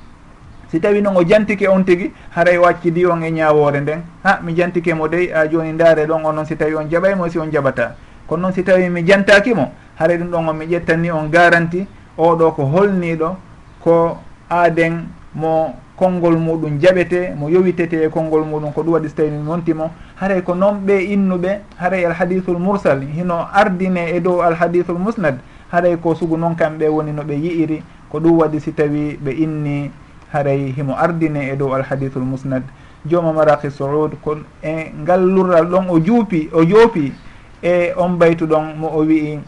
Si 0.69 0.79
tawi 0.79 1.01
noon 1.01 1.15
o 1.17 1.23
jantike 1.23 1.67
on 1.67 1.83
tigui 1.83 2.11
haray 2.35 2.57
o 2.57 2.65
accidi 2.65 3.05
on 3.05 3.23
e 3.23 3.31
ñawore 3.31 3.79
nden. 3.81 4.01
Ha 4.23 4.39
mi 4.43 4.53
jantikemo 4.53 5.07
dey 5.07 5.31
a 5.33 5.47
joni 5.47 5.71
ndaare 5.73 6.05
ɗon 6.05 6.25
on 6.25 6.33
noon 6.35 6.45
si 6.45 6.55
tawi 6.55 6.75
on 6.75 6.89
jaɓaymo 6.89 7.29
si 7.29 7.39
on 7.39 7.49
jaɓata. 7.51 7.95
Kono 8.27 8.41
noon 8.43 8.53
si 8.53 8.63
tawi 8.63 8.89
mi 8.89 9.03
jantakimo 9.03 9.71
haray 9.99 10.17
ɗum 10.17 10.29
ɗon 10.29 10.49
on 10.49 10.53
mi 10.57 10.65
ƴettani 10.65 11.09
on 11.11 11.29
garanti 11.29 11.87
oɗo 12.17 12.51
ko 12.55 12.63
holniɗo 12.65 13.35
ko 13.83 14.17
aaden 14.49 15.07
mo 15.35 15.73
konngol 15.95 16.37
muɗum 16.37 16.79
jaɓete 16.79 17.35
mo 17.37 17.49
yowitete 17.49 17.93
e 18.05 18.09
konngol 18.09 18.43
muɗum 18.45 18.73
ko 18.73 18.81
ɗum 18.83 18.93
waɗi 18.93 19.09
so 19.09 19.15
tawi 19.15 19.29
mi 19.29 19.47
wontimo 19.47 19.91
haray 20.15 20.41
ko 20.41 20.55
noon 20.55 20.81
ɓe 20.85 21.13
innuɓe 21.13 21.59
haray 21.77 22.05
alhadithul 22.05 22.57
mursal 22.57 23.01
hino 23.01 23.47
ardine 23.53 24.15
e 24.15 24.19
dow 24.19 24.41
alhadithul 24.41 24.97
musnad 24.97 25.39
haray 25.71 25.97
ko 25.97 26.15
sugu 26.15 26.37
noon 26.37 26.55
kamɓe 26.55 26.89
woni 26.89 27.11
no 27.11 27.23
ɓe 27.23 27.33
yi'iri 27.33 27.83
ko 28.09 28.19
ɗum 28.19 28.37
waɗi 28.39 28.59
si 28.59 28.71
tawi 28.73 29.17
ɓe 29.23 29.31
inni 29.31 29.91
haray 30.33 30.71
himo 30.71 30.95
ardine 30.97 31.49
e 31.51 31.55
dow 31.55 31.73
alhadithul 31.73 32.23
musnad. 32.23 32.63
Jooma 33.05 33.33
maraki 33.33 33.69
saoud 33.69 34.15
ko 34.21 34.37
e 34.63 34.91
ngal 35.01 35.21
lurral 35.21 35.65
ɗon 35.65 35.89
o 35.89 35.99
juupi 35.99 36.49
o 36.53 36.63
joopi 36.65 37.13
e 37.61 37.93
on 37.97 38.17
baytu 38.17 38.45
ɗon 38.47 38.77
mo 38.77 38.87
o 38.87 39.05
wi'i 39.05 39.39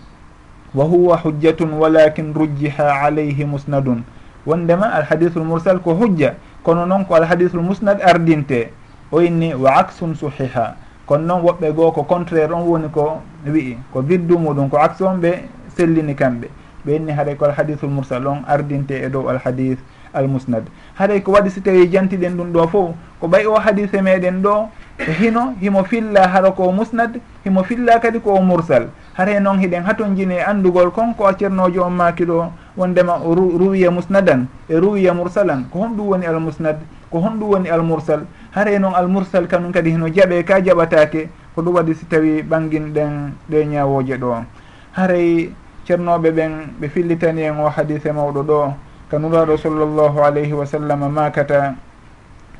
wa 0.75 0.85
huwa 0.85 1.17
hujjatun 1.17 1.73
walakin 1.73 2.33
rujjiha 2.33 3.01
alayhi 3.05 3.45
musnadun. 3.45 4.03
wondema 4.45 4.93
alhadisul 4.93 5.43
mursal 5.43 5.79
ko 5.79 5.93
hujja 5.95 6.35
kono 6.63 6.85
noon 6.85 7.05
ko 7.05 7.15
alhadisul 7.15 7.61
musnad 7.61 8.01
ardinte. 8.01 8.71
O 9.11 9.21
inni 9.21 9.53
wa 9.53 9.77
axun 9.77 10.15
suhiha 10.15 10.75
kono 11.05 11.25
noon 11.25 11.41
woɓɓe 11.43 11.73
goo 11.73 11.91
ko 11.91 12.03
contraire 12.03 12.51
on 12.53 12.63
woni 12.65 12.89
ko 12.89 13.21
wi'i 13.45 13.77
ko 13.93 14.01
biddu 14.01 14.37
muɗum 14.37 14.69
ko 14.69 14.77
axe 14.77 15.01
on 15.01 15.17
ɓe 15.21 15.49
sellini 15.75 16.15
kamɓe. 16.15 16.47
Ɓe 16.85 16.95
inni 16.95 17.11
haɗay 17.11 17.35
ko 17.35 17.45
alhadisul 17.45 17.89
mursal 17.89 18.27
on 18.27 18.43
ardinte 18.47 18.91
e 18.93 19.09
dow 19.09 19.29
alhadis 19.29 19.77
almusnad 20.15 20.63
haɗay 20.97 21.21
ko 21.21 21.31
waɗi 21.31 21.49
si 21.49 21.61
tawi 21.61 21.87
jantiɗen 21.91 22.37
ɗum 22.37 22.51
ɗo 22.51 22.67
fof 22.67 22.89
ko 23.19 23.27
ɓay 23.27 23.45
o 23.45 23.55
hadise 23.59 24.01
meɗen 24.01 24.41
ɗo 24.41 24.69
e 24.97 25.11
hino 25.11 25.53
himo 25.61 25.83
filla 25.83 26.27
hara 26.27 26.51
ko 26.51 26.71
musnad 26.71 27.19
himo 27.43 27.63
filla 27.63 27.99
kadi 27.99 28.19
ko 28.19 28.41
mursal. 28.41 28.87
Haray 29.13 29.39
noon 29.39 29.59
hiɗen 29.59 29.83
haton 29.83 30.15
jini 30.15 30.35
e 30.35 30.43
anndugol 30.43 30.91
konko 30.91 31.27
a 31.27 31.33
ceernojo 31.33 31.83
on 31.83 31.91
maki 31.93 32.25
ɗo 32.25 32.51
wondema 32.77 33.19
ruwiya 33.23 33.91
musnadan 33.91 34.47
e 34.69 34.75
ruwiya 34.75 35.13
mursalan 35.13 35.65
ko 35.71 35.79
honɗum 35.79 36.07
woni 36.07 36.25
almusnad 36.27 36.77
ko 37.11 37.19
honɗum 37.19 37.49
woni 37.49 37.69
almursal 37.69 38.27
haare 38.51 38.79
noon 38.79 38.93
almursal 38.95 39.47
kanum 39.47 39.71
kadi 39.71 39.91
heno 39.91 40.07
jaɓe 40.11 40.43
ka 40.43 40.59
jaɓatake 40.59 41.29
ko 41.55 41.61
ɗum 41.61 41.75
waɗi 41.75 41.93
si 41.95 42.05
tawi 42.05 42.41
ɓanginɗen 42.43 43.31
ɗe 43.49 43.65
ñawoje 43.65 44.17
ɗo. 44.17 44.43
Haray 44.91 45.51
ceernoɓe 45.87 46.31
ɓen 46.31 46.51
ɓe 46.79 46.87
fillitani 46.89 47.41
en 47.43 47.59
o 47.59 47.69
hadise 47.69 48.11
mawɗo 48.11 48.43
ɗo 48.43 48.73
kanuraɗo 49.09 49.57
sallllahu 49.57 50.19
alayhi 50.19 50.53
wa 50.53 50.65
sallam 50.65 50.99
makata 51.11 51.75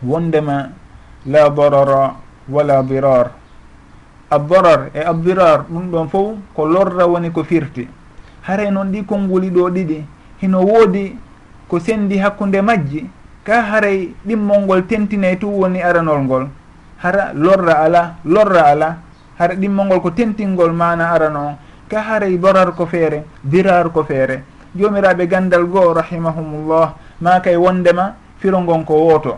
wondema 0.03 0.69
la 1.25 1.49
darara 1.49 2.15
wala 2.49 2.83
dirar. 2.83 3.31
Addarar 4.31 4.89
e 4.93 4.99
addirar 4.99 5.65
ɗum 5.69 5.91
ɗon 5.91 6.07
fof 6.07 6.35
ko 6.55 6.65
lorra 6.65 7.05
woni 7.07 7.31
ko 7.31 7.43
firti. 7.43 7.87
haray 8.47 8.71
noon 8.71 8.91
ɗi 8.91 9.05
konnguli 9.05 9.49
ɗo 9.49 9.69
ɗiɗi. 9.69 10.05
Hino 10.41 10.61
woodi 10.61 11.17
ko 11.67 11.79
sendi 11.79 12.17
hakkunde 12.17 12.61
majji 12.61 13.09
ka 13.43 13.61
haray 13.61 14.13
ɗimmol 14.25 14.61
ngol 14.61 14.85
tentinay 14.85 15.37
tu 15.37 15.47
woni 15.47 15.81
aranol 15.81 16.21
ngol. 16.23 16.47
Hara 17.03 17.33
lorra 17.33 17.73
ala 17.83 18.15
lorra 18.25 18.65
ala. 18.65 18.97
Hara 19.39 19.55
ɗimmol 19.55 19.85
ngol 19.85 20.01
ko 20.01 20.11
tentingol 20.11 20.71
mana 20.73 21.11
arano. 21.11 21.39
On 21.39 21.55
ka 21.89 22.01
haray 22.01 22.37
borar 22.37 22.73
ko 22.75 22.85
feere 22.85 23.23
dirar 23.43 23.91
ko 23.91 24.03
feere. 24.03 24.43
Jomiraɓe 24.75 25.27
gandal 25.27 25.65
goo 25.65 25.93
rahimahumullah 25.93 26.93
ma 27.21 27.39
kay 27.39 27.55
wondema 27.55 28.15
firo 28.37 28.59
ngon 28.59 28.83
ko 28.85 28.93
wooto. 28.93 29.37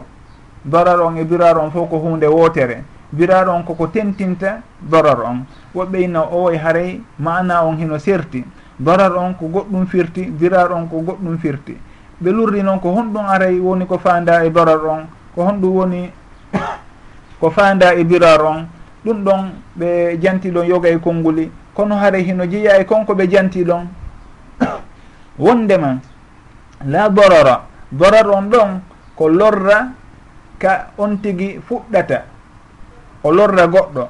Dorar 0.66 1.00
on 1.00 1.18
e 1.18 1.26
dirar 1.26 1.58
on 1.58 1.72
fof 1.72 1.90
ko 1.90 1.98
hunde 2.00 2.26
wootere. 2.26 2.84
Dirar 3.14 3.48
on 3.48 3.64
koko 3.64 3.88
tentinta 3.88 4.62
dorar 4.82 5.22
on. 5.22 5.46
Woɓɓeyno 5.76 6.28
o 6.32 6.52
e 6.52 6.58
haray 6.58 7.02
mana 7.20 7.64
on 7.64 7.78
hino 7.78 7.98
serti. 8.00 8.44
darar 8.80 9.16
on 9.18 9.34
ko 9.34 9.48
goɗɗum 9.48 9.86
firti 9.88 10.26
dirar 10.38 10.72
on 10.72 10.88
ko 10.88 11.02
goɗɗum 11.02 11.38
firti. 11.38 11.78
Ɓe 12.22 12.32
lurri 12.32 12.64
noon 12.64 12.80
ko 12.80 12.90
honɗum 12.92 13.26
aray 13.26 13.60
woni 13.60 13.86
ko 13.86 13.98
fanda 13.98 14.46
e 14.46 14.50
darar 14.50 14.86
on 14.86 15.08
ko 15.36 15.44
honɗum 15.44 15.76
woni 15.76 16.12
ko 17.40 17.50
fanda 17.50 17.94
e 17.96 18.04
dirar 18.04 18.42
on. 18.42 18.68
Ɗum 19.06 19.24
ɗon 19.24 19.52
ɓe 19.78 20.18
jantiɗon 20.22 20.66
yoga 20.68 20.90
e 20.90 21.00
konnguli 21.00 21.52
kono 21.74 21.96
haray 21.96 22.24
hino 22.24 22.46
jeeya 22.46 22.80
e 22.80 22.86
konko 22.86 23.14
ɓe 23.14 23.28
jantiɗon 23.30 23.88
wondema 25.40 26.00
la 26.86 27.10
dorora 27.10 27.62
dorar 27.92 28.28
on 28.30 28.50
ɗon 28.50 28.82
ko 29.16 29.30
lorra 29.30 29.90
ka 30.60 30.92
on 30.98 31.18
tigi 31.18 31.60
fuɗɗata. 31.68 32.24
O 33.24 33.32
lorra 33.32 33.68
goɗɗo. 33.68 34.08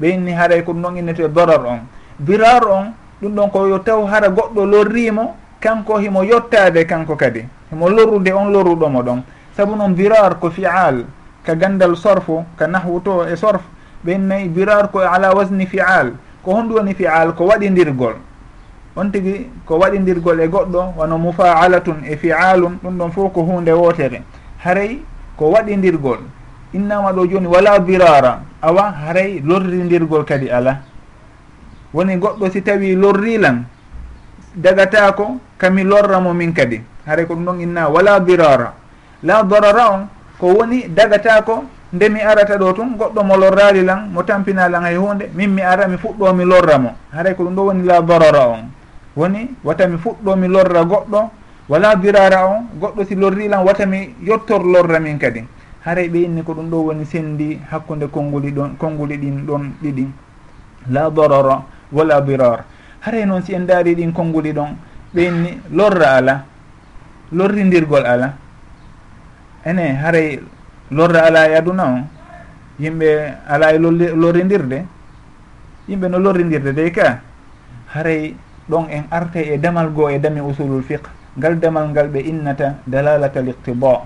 Ɓe 0.00 0.08
inni 0.08 0.32
haray 0.32 0.62
ko 0.64 0.72
ɗum 0.72 0.82
ɗon 0.82 0.96
innete 0.96 1.28
dorar 1.28 1.64
on. 1.66 1.80
Birar 2.18 2.66
on 2.66 2.94
ɗum 3.22 3.34
ɗon 3.34 3.50
ko 3.50 3.66
yo 3.68 3.78
taw 3.78 4.04
hara 4.06 4.28
goɗɗo 4.28 4.66
lorrimo 4.66 5.36
kanko 5.60 5.98
himo 5.98 6.24
yottade 6.24 6.84
kanko 6.86 7.14
kadi. 7.16 7.46
Himo 7.70 7.88
lorrude 7.88 8.32
on 8.32 8.50
lorruɗomo 8.50 9.02
ɗon. 9.02 9.22
Saabu 9.56 9.76
noon 9.76 9.94
birar 9.94 10.40
ko 10.40 10.50
fial 10.50 11.06
ka 11.46 11.54
gandal 11.54 11.94
sorfo 11.96 12.44
ka 12.58 12.66
nahwu 12.66 13.00
to 13.00 13.24
e 13.28 13.36
sorf 13.36 13.62
ɓennayi 14.04 14.48
birar 14.48 14.90
ko 14.90 14.98
ala 14.98 15.32
wasni 15.34 15.66
fial 15.66 16.14
ko 16.42 16.50
honɗum 16.50 16.76
woni 16.82 16.94
fial 16.94 17.32
ko 17.34 17.46
waɗidirgol. 17.46 18.14
On 18.96 19.08
tigui 19.10 19.46
ko 19.66 19.78
waɗidirgol 19.78 20.40
e 20.40 20.48
goɗɗo 20.48 20.94
wano 20.98 21.18
mufaalatun 21.18 22.02
e 22.04 22.16
fialum 22.16 22.78
ɗum 22.82 22.98
ɗon 22.98 23.10
fof 23.12 23.32
ko 23.32 23.42
hunde 23.42 23.70
wotere 23.70 24.22
haray 24.64 24.98
ko 25.36 25.52
waɗidirgol. 25.52 26.18
Innama 26.74 27.12
ɗo 27.12 27.26
joni 27.30 27.46
wala 27.46 27.78
birara 27.78 28.40
awa 28.60 28.90
haray 28.90 29.40
lorridirgol 29.44 30.24
kadi 30.24 30.50
ala. 30.50 30.91
woni 31.94 32.16
goɗɗo 32.16 32.50
si 32.50 32.62
tawi 32.62 32.94
lorrilam 32.96 33.64
dagatako 34.56 35.38
kami 35.58 35.84
lorramo 35.84 36.32
min 36.34 36.52
kadi. 36.52 36.80
Haray 37.06 37.26
ko 37.26 37.34
ɗum 37.34 37.44
ɗon 37.44 37.60
inna 37.60 37.88
wala 37.88 38.20
dirara. 38.20 38.74
La 39.22 39.42
darara 39.42 39.84
on 39.92 40.08
ko 40.38 40.46
woni 40.58 40.88
dagatako 40.88 41.64
nde 41.92 42.08
mi 42.08 42.20
arata 42.20 42.56
ɗo 42.56 42.72
tun 42.74 42.96
goɗɗo 42.96 43.20
mo 43.24 43.36
lorrali 43.36 43.82
lan 43.84 44.10
mo 44.12 44.22
tampina 44.22 44.68
lan 44.68 44.82
hay 44.84 44.96
hunde 44.96 45.30
min 45.34 45.48
mi 45.54 45.62
ara 45.62 45.86
mi 45.88 45.96
fuɗɗo 45.96 46.34
mi 46.34 46.44
lorra 46.44 46.78
mo. 46.78 46.90
Haray 47.12 47.34
ko 47.34 47.44
ɗum 47.44 47.54
ɗo 47.54 47.62
woni 47.64 47.82
la 47.84 48.00
darara 48.02 48.48
on. 48.48 48.64
Woni 49.16 49.50
wata 49.64 49.86
mi 49.88 49.96
fuɗɗo 49.98 50.36
mi 50.36 50.48
lorra 50.48 50.84
goɗɗo 50.84 51.30
wala 51.68 51.94
dirara 51.96 52.46
on 52.46 52.68
goɗɗo 52.80 53.04
si 53.06 53.14
lorrilan 53.14 53.64
wata 53.64 53.86
mi 53.86 54.14
yettor 54.22 54.64
lorra 54.64 54.98
min 55.00 55.18
kadi. 55.18 55.44
Haray 55.84 56.08
ɓe 56.08 56.18
inni 56.24 56.42
ko 56.42 56.54
ɗum 56.54 56.70
ɗo 56.70 56.76
woni 56.88 57.04
sendi 57.04 57.60
hakkude 57.70 58.06
konnguli 58.10 58.52
ɗon 58.52 58.76
konnguli 58.78 59.18
ɗin 59.18 59.44
ɗon 59.46 59.72
ɗiɗi. 59.82 60.08
La 60.90 61.10
darara. 61.10 61.62
wala 61.92 62.20
birar 62.20 62.64
haray 63.02 63.26
noon 63.26 63.42
si 63.42 63.54
en 63.54 63.66
daari 63.66 63.94
ɗin 63.94 64.12
konnguli 64.12 64.52
ɗon 64.52 64.76
ɓenni 65.14 65.60
lorra 65.72 66.16
ala 66.16 66.44
lorrindirgol 67.32 68.04
ala. 68.06 68.36
Ene 69.64 69.96
haray 70.02 70.40
lorra 70.90 71.26
ala 71.26 71.48
e 71.48 71.54
aduna 71.56 71.84
o 71.84 71.98
yimɓe 72.78 73.08
ala 73.48 73.72
e 73.74 73.78
lorrindirde. 73.78 74.84
Yimɓe 75.88 76.08
no 76.08 76.18
lorrindirde 76.18 76.72
dey 76.74 76.90
ka. 76.92 77.20
Haray 77.94 78.34
ɗon 78.70 78.86
en 78.90 79.04
arte 79.10 79.40
e 79.54 79.58
damal 79.58 79.90
goo 79.92 80.08
e 80.08 80.18
dami 80.18 80.40
usulul 80.40 80.82
fiqe 80.82 81.08
ngal 81.36 81.58
damal 81.58 81.88
ngal 81.88 82.08
ɓe 82.08 82.20
innata 82.20 82.76
dalalatal 82.86 83.48
iqtiba 83.48 84.00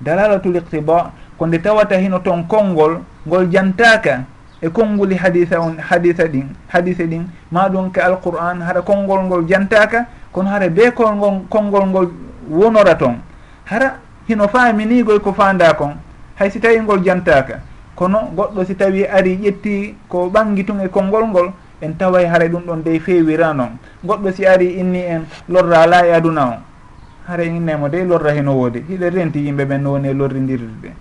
dalalatul 0.00 0.56
iqtiba 0.56 1.12
ko 1.38 1.46
nde 1.46 1.58
tawata 1.62 1.96
hino 1.98 2.18
ton 2.18 2.44
konngol 2.46 3.00
ngol 3.26 3.46
jantaka 3.50 4.24
e 4.62 4.68
konnguli 4.68 5.14
hadisa 5.16 5.60
on 5.60 5.76
hadisa 5.78 6.24
ɗin 6.24 6.48
hadise 6.68 7.06
ɗin 7.06 7.24
maɗum 7.52 7.90
ke 7.92 8.00
alqur'an 8.00 8.60
hara 8.62 8.82
konngol 8.82 9.22
ngol 9.24 9.46
jantaka 9.46 10.06
kono 10.32 10.48
hara 10.48 10.68
be 10.68 10.90
kolngol 10.94 11.42
konngol 11.48 11.86
ngol 11.86 12.08
wonora 12.50 12.94
toon 12.94 13.16
hara 13.64 13.98
hino 14.28 14.48
faaminigoy 14.48 15.20
ko 15.20 15.32
fanda 15.32 15.74
kon 15.74 15.96
hay 16.38 16.50
si 16.50 16.60
tawi 16.60 16.78
ngol 16.80 17.02
jantaka. 17.02 17.60
Kono 17.98 18.30
goɗɗo 18.36 18.64
si 18.64 18.74
tawi 18.78 19.02
ari 19.06 19.34
ƴetti 19.42 19.94
ko 20.08 20.30
ɓangi 20.30 20.64
tun 20.64 20.80
e 20.80 20.88
konngol 20.88 21.26
ngol 21.26 21.50
en 21.82 21.92
taway 21.98 22.26
haray 22.26 22.48
ɗum 22.48 22.62
ɗon 22.62 22.82
dey 22.84 23.00
fewira 23.00 23.52
noon 23.52 23.74
goɗɗo 24.06 24.32
si 24.32 24.46
ari 24.46 24.78
inni 24.78 25.02
en 25.02 25.26
lorra 25.48 25.82
ala 25.82 26.06
e 26.06 26.12
aduna 26.14 26.46
o. 26.46 26.54
Haray 27.26 27.48
innemo 27.48 27.88
dey 27.88 28.04
lorra 28.04 28.30
heno 28.32 28.54
woodi 28.54 28.84
hiɗe 28.88 29.10
renti 29.10 29.40
yimɓe 29.40 29.64
ɓen 29.64 29.82
no 29.82 29.90
woni 29.92 30.08
e 30.08 30.14
lorrindirde. 30.14 30.92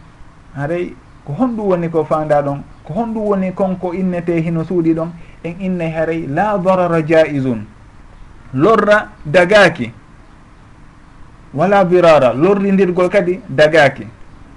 Haray 0.55 0.95
ko 1.27 1.33
honɗum 1.33 1.67
woni 1.67 1.89
ko 1.89 2.05
fanda 2.05 2.41
ɗon 2.41 2.63
ko 2.87 2.93
honɗum 2.93 3.23
woni 3.27 3.51
konko 3.51 3.93
innete 3.93 4.39
hino 4.41 4.63
suuɗi 4.63 4.93
ɗon 4.93 5.09
en 5.43 5.55
inne 5.59 5.91
haray 5.91 6.25
la 6.27 6.57
darara 6.57 7.01
jaisun 7.05 7.65
lorra 8.53 9.09
dagaki 9.25 9.91
wala 11.53 11.83
virara 11.83 12.33
lorridirgol 12.33 13.09
kadi 13.09 13.41
dagaki 13.49 14.07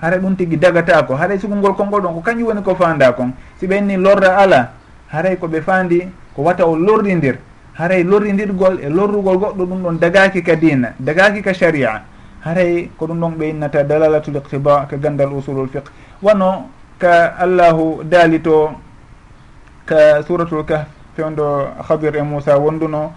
hara 0.00 0.16
ɗum 0.18 0.36
tigui 0.36 0.56
dagatako 0.56 1.14
haray 1.16 1.38
sugungol 1.40 1.74
konngol 1.74 2.02
ɗon 2.02 2.14
ko 2.14 2.20
kañum 2.20 2.46
woni 2.46 2.62
ko 2.62 2.74
fanda 2.76 3.12
kon. 3.12 3.32
Si 3.58 3.66
ɓenni 3.66 3.96
lorra 3.96 4.36
ala 4.38 4.70
haray 5.08 5.36
koɓe 5.36 5.60
fandi 5.62 6.06
ko 6.36 6.42
wata 6.42 6.66
o 6.66 6.76
lorridir 6.76 7.38
haray 7.74 8.04
lorridirgol 8.04 8.78
e 8.80 8.88
lorrugol 8.88 9.38
goɗɗo 9.38 9.66
ɗum 9.66 9.82
ɗon 9.82 9.98
dagaki 9.98 10.42
ka 10.42 10.54
dina 10.54 10.94
dagaki 11.00 11.42
ka 11.42 11.52
sharia. 11.52 12.02
haray 12.44 12.90
ko 12.96 13.06
ɗum 13.06 13.20
ɗon 13.20 13.34
ɓe 13.38 13.48
innata 13.50 13.82
dalalatul 13.84 14.36
iqtiba 14.36 14.86
ka 14.88 14.96
gandal 14.96 15.32
usulul 15.32 15.68
fiqh. 15.68 15.90
Wano 16.22 16.68
ka 16.98 17.34
allahu 17.38 18.04
daali 18.04 18.40
to 18.42 18.70
ka 19.86 20.22
suratul 20.22 20.64
kahf 20.64 20.86
fewndo 21.16 21.68
habir 21.88 22.16
e 22.16 22.22
moussa 22.22 22.58
wonduno 22.58 23.12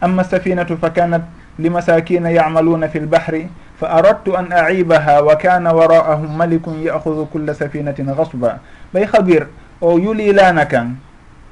amma 0.00 0.24
safinatu 0.24 0.76
fa 0.78 0.90
kanat 0.90 1.22
limasakina 1.58 2.30
yamaluna 2.30 2.88
fi 2.88 3.00
lbahri 3.00 3.48
fa 3.78 3.86
aradtu 3.98 4.34
an 4.36 4.50
aibaha 4.50 5.22
wa 5.22 5.36
kana 5.36 5.74
wara'ahum 5.74 6.30
malikun 6.36 6.82
ya'hudu 6.82 7.26
culla 7.30 7.54
safinatin 7.54 8.06
gasba 8.14 8.60
ɓay 8.94 9.04
habir 9.12 9.46
o 9.80 9.98
yulilana 9.98 10.66
kan 10.66 10.96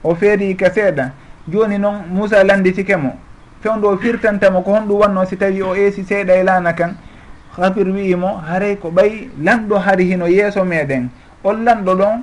o 0.03 0.15
feeri 0.15 0.55
ka 0.57 0.71
seeɗa 0.71 1.11
joni 1.49 1.79
noon 1.79 2.07
moussa 2.11 2.43
landitike 2.45 2.97
mo. 2.97 3.15
fewdo 3.63 3.97
firtantamo 3.99 4.63
ko 4.63 4.71
honɗum 4.73 4.99
wanno 5.01 5.25
si 5.27 5.37
tawi 5.37 5.63
o 5.63 5.75
eesi 5.75 6.03
seeɗa 6.05 6.35
e 6.37 6.43
laana 6.45 6.73
kan. 6.73 6.97
Hafir 7.57 7.89
wi'imo 7.89 8.37
haray 8.49 8.77
ko 8.77 8.91
ɓay 8.91 9.29
lanɗo 9.43 9.79
hari 9.79 10.05
hino 10.05 10.27
yeeso 10.29 10.65
meɗen. 10.65 11.09
On 11.45 11.65
lanɗo 11.65 11.95
ɗon 11.95 12.23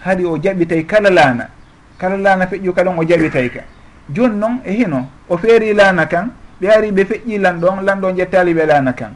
hari 0.00 0.24
o 0.24 0.36
jaɓitay 0.38 0.86
kala 0.86 1.10
laana 1.10 1.48
kala 1.98 2.16
laana 2.16 2.46
feƴƴu 2.46 2.72
ka 2.72 2.82
ɗon 2.84 2.98
o 2.98 3.02
jaɓitay 3.04 3.48
ka. 3.50 3.60
Joni 4.08 4.36
noon 4.36 4.60
e 4.64 4.72
hino 4.72 5.06
o 5.28 5.36
feeri 5.36 5.74
laana 5.74 6.06
kan 6.06 6.30
ɓe 6.60 6.68
ari 6.68 6.90
ɓe 6.92 7.04
feƴƴi 7.04 7.38
lanɗon 7.38 7.84
lanɗon 7.84 8.16
jettali 8.16 8.54
ɓe 8.54 8.66
laana 8.66 8.92
kan. 8.92 9.12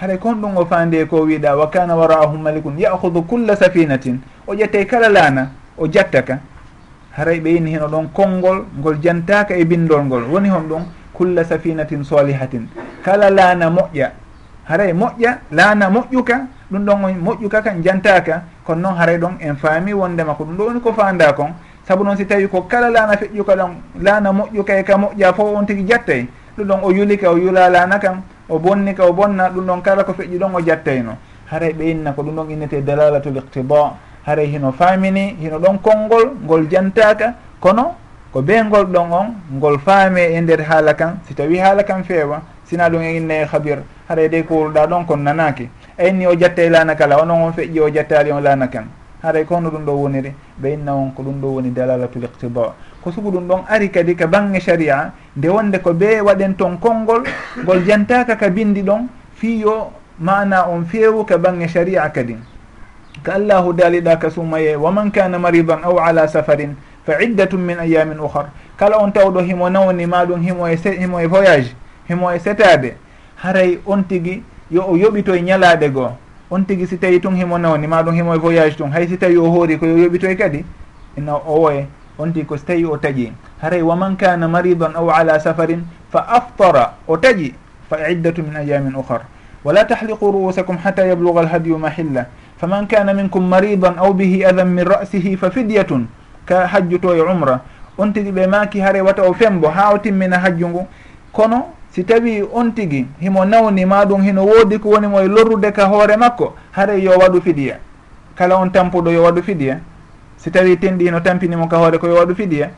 Haɗa 0.00 0.16
kon 0.18 0.34
ɗum 0.40 0.56
o 0.56 0.64
fande 0.66 1.06
ko 1.06 1.24
wiɗa 1.26 1.56
wa 1.56 1.70
kana 1.70 1.96
wara'ahum 1.96 2.42
malikun 2.42 2.78
yahudu 2.78 3.22
culla 3.22 3.56
safinatin. 3.56 4.20
O 4.46 4.54
ƴettay 4.54 4.86
kala 4.86 5.08
laana 5.08 5.50
o 5.76 5.86
jatta 5.90 6.22
ka. 6.22 6.38
Haray 7.16 7.40
ɓe 7.40 7.48
yini 7.50 7.70
hino 7.70 7.88
ɗon 7.88 8.08
konngol 8.12 8.64
ngol 8.78 8.98
jantaka 9.02 9.54
e 9.56 9.64
bindol 9.64 10.04
ngol. 10.04 10.22
Woni 10.30 10.48
hon 10.48 10.68
ɗum 10.68 10.82
kulla 11.18 11.44
safinatin 11.44 12.04
solihatin. 12.04 12.68
Kala 13.04 13.30
laana 13.30 13.70
moƴƴa. 13.70 14.08
Haray 14.64 14.92
moƴƴa 14.92 15.30
laana 15.50 15.90
moƴƴuka 15.90 16.36
ɗum 16.70 16.84
ɗon 16.86 17.04
on 17.04 17.14
moƴƴuka 17.24 17.62
kan 17.62 17.82
jantaka 17.82 18.42
kono 18.64 18.80
noon 18.80 18.94
haray 18.96 19.18
ɗon 19.18 19.34
en 19.40 19.56
faami 19.56 19.92
wondema 19.94 20.34
ko 20.34 20.44
ɗum 20.44 20.56
ɗo 20.56 20.64
woni 20.66 20.80
ko 20.80 20.92
fanda 20.92 21.32
kon 21.32 21.50
saabu 21.88 22.04
noon 22.04 22.16
si 22.16 22.24
tawi 22.26 22.46
ko 22.48 22.62
kala 22.62 22.90
laana 22.90 23.16
feƴƴuka 23.16 23.54
ɗon 23.56 23.70
laana 24.00 24.32
moƴƴuka 24.32 24.78
e 24.78 24.82
ka 24.84 24.96
moƴƴa 24.96 25.32
fof 25.34 25.56
on 25.56 25.64
tigui 25.66 25.84
jattay 25.88 26.26
ɗum 26.58 26.66
ɗon 26.68 26.80
o 26.82 26.90
yulika 26.92 27.30
o 27.30 27.36
yula 27.38 27.68
laana 27.70 27.98
kan 27.98 28.22
o 28.48 28.58
bonnika 28.58 29.04
o 29.06 29.12
bonna 29.12 29.48
ɗum 29.48 29.64
ɗon 29.66 29.80
kala 29.82 30.04
ko 30.04 30.12
feƴƴi 30.12 30.38
ɗon 30.38 30.54
o 30.54 30.60
jattayno 30.60 31.16
haray 31.50 31.72
ɓeynna 31.72 32.12
ko 32.12 32.22
ɗum 32.22 32.34
ɗon 32.36 32.50
innete 32.50 32.82
dalalatul 32.84 33.36
iqtida. 33.36 33.92
Haray 34.26 34.46
hino 34.46 34.72
famini 34.72 35.36
hino 35.40 35.58
ɗon 35.58 35.78
konngol 35.80 36.36
ngol 36.44 36.68
jantaka. 36.68 37.34
Kono 37.60 37.94
ko 38.38 38.42
be 38.42 38.54
ngol 38.62 38.86
ɗon 38.86 39.10
on 39.12 39.34
ngol 39.58 39.78
faame 39.78 40.30
e 40.30 40.40
nder 40.40 40.60
haala 40.62 40.94
kan 40.94 41.18
si 41.26 41.34
tawi 41.34 41.58
haala 41.58 41.82
kan 41.82 42.04
feewa 42.04 42.40
sina 42.64 42.88
ɗum 42.88 43.02
e 43.02 43.16
inna 43.16 43.34
e 43.34 43.44
habir 43.44 43.78
haray 44.08 44.28
de 44.28 44.38
e 44.38 44.42
ko 44.44 44.54
wurɗa 44.54 44.86
ɗon 44.86 45.06
kon 45.06 45.16
nanaki 45.18 45.68
ayni 45.98 46.24
o 46.24 46.36
jatta 46.38 46.62
e 46.62 46.68
lana 46.70 46.94
kala 46.94 47.20
onon 47.20 47.42
on 47.42 47.52
feƴƴi 47.52 47.80
o 47.80 47.90
jattali 47.92 48.30
on 48.30 48.40
lana 48.40 48.68
kan. 48.68 48.86
Haray 49.24 49.42
e 49.42 49.44
ko 49.44 49.56
hono 49.56 49.70
ɗum 49.70 49.84
ɗo 49.84 49.90
woniri 49.92 50.32
ɓe 50.62 50.72
inna 50.72 50.94
on 50.94 51.10
ko 51.10 51.22
ɗum 51.22 51.40
ɗo 51.40 51.46
woni 51.54 51.70
dalalatul 51.72 52.22
iqtida. 52.22 52.74
Ko 53.02 53.10
sugu 53.10 53.30
ɗum 53.32 53.48
ɗon 53.48 53.60
ari 53.68 53.90
kadi 53.90 54.14
ka 54.14 54.28
bange 54.28 54.60
sharia 54.60 55.12
nde 55.36 55.48
wonde 55.48 55.78
ko 55.82 55.90
ɓe 55.92 56.20
waɗen 56.20 56.54
ton 56.54 56.78
konngol 56.78 57.24
ngol 57.64 57.84
jantaka 57.84 58.36
ka 58.36 58.48
bindi 58.50 58.82
ɗon 58.82 59.08
fiyo 59.34 59.90
mana 60.20 60.68
on 60.68 60.84
feewu 60.84 61.24
ka 61.24 61.38
bange 61.38 61.66
sharia 61.66 62.08
kadi. 62.10 62.36
Ka 63.24 63.34
allahu 63.34 63.72
daaliɗa 63.72 64.16
ka 64.20 64.30
sumaye 64.30 64.76
wa 64.76 64.92
man 64.92 65.10
kana 65.10 65.38
maridan 65.38 65.82
aw 65.82 65.98
ala 65.98 66.28
safarin 66.28 66.76
fa 67.08 67.16
iddatum 67.24 67.64
min 67.64 67.80
ayamin 67.80 68.20
ouhar 68.20 68.52
kala 68.76 69.00
on 69.00 69.08
tawɗo 69.08 69.40
himo 69.40 69.70
nawni 69.72 70.04
maɗum 70.04 70.44
himo 70.44 70.68
e 70.68 70.76
himo 70.76 71.20
e 71.20 71.26
voyage 71.26 71.72
himo 72.08 72.28
e 72.28 72.38
setade 72.38 72.96
haray 73.40 73.78
on 73.86 74.04
tigui 74.04 74.42
yo 74.70 74.84
o 74.84 74.96
yoɓitoye 74.96 75.40
ñalaɗe 75.40 75.88
goo. 75.88 76.12
On 76.50 76.60
tigui 76.64 76.86
si 76.86 76.98
tawi 76.98 77.20
tun 77.20 77.34
himo 77.34 77.56
nawni 77.58 77.86
maɗum 77.86 78.12
himo 78.14 78.34
e 78.34 78.38
voyage 78.38 78.76
tun 78.76 78.92
hay 78.92 79.08
si 79.08 79.16
tawi 79.16 79.36
o 79.38 79.48
hoori 79.48 79.78
koyo 79.78 79.96
yoɓitoye 79.96 80.36
kadi 80.36 80.64
ina 81.16 81.34
o 81.36 81.60
woye 81.64 81.86
on 82.18 82.28
tigui 82.32 82.44
ko 82.46 82.56
so 82.56 82.64
tawi 82.66 82.84
o 82.84 82.96
taƴi. 82.98 83.32
Haray 83.62 83.80
wa 83.82 83.96
man 83.96 84.16
kana 84.16 84.46
maridan 84.48 84.92
aw 84.94 85.08
ala 85.08 85.40
safarin 85.40 85.80
fa 86.12 86.26
aftara 86.28 86.92
o 87.08 87.16
taƴi 87.16 87.54
fa 87.88 87.96
iddatu 88.10 88.42
min 88.42 88.56
ayamin 88.56 88.92
ouhar 88.94 89.24
wala 89.64 89.84
tahliqu 89.84 90.20
ruusakum 90.32 90.76
hatta 90.76 91.06
yabluga 91.06 91.40
alhadiyu 91.40 91.78
mahilla. 91.78 92.26
Faman 92.60 92.86
kana 92.86 93.14
minkum 93.14 93.48
maridan 93.48 93.96
aw 93.96 94.12
bihi 94.12 94.44
adan 94.44 94.68
min 94.68 94.84
ra'sihi 94.84 95.38
fa 95.38 95.48
fidyatun. 95.50 96.17
ka 96.48 96.66
hajju 96.66 96.98
to 96.98 97.14
e 97.14 97.20
umra 97.20 97.60
on 97.98 98.12
tigi 98.12 98.32
ɓe 98.32 98.46
maki 98.46 98.80
haare 98.80 99.00
wata 99.00 99.22
o 99.22 99.32
fembo 99.34 99.68
ha 99.68 99.92
o 99.92 99.98
timmina 99.98 100.38
hajju 100.38 100.68
ngu. 100.68 100.86
Kono 101.32 101.74
si 101.90 102.04
tawi 102.04 102.42
on 102.52 102.72
tigi 102.72 103.06
himo 103.20 103.44
nawnima 103.44 104.04
ɗum 104.04 104.22
hino 104.22 104.44
woodi 104.46 104.78
ko 104.78 104.88
woni 104.88 105.06
mo 105.06 105.20
e 105.20 105.28
lorrude 105.28 105.72
ka 105.72 105.86
hoore 105.86 106.16
makko 106.16 106.54
haray 106.72 107.02
yo 107.02 107.12
waɗu 107.18 107.42
fidiya. 107.42 107.78
Kala 108.34 108.56
on 108.56 108.70
tampuɗo 108.70 109.10
yo 109.12 109.22
waɗu 109.22 109.42
fidiya. 109.42 109.80
Si 110.36 110.50
tawi 110.50 110.76
tenɗi 110.76 111.04
hino 111.04 111.20
tampinimo 111.20 111.68
ka 111.68 111.76
hoore 111.76 111.98
ko 111.98 112.06
yo 112.06 112.14
waɗu 112.14 112.34
fidiya. 112.34 112.70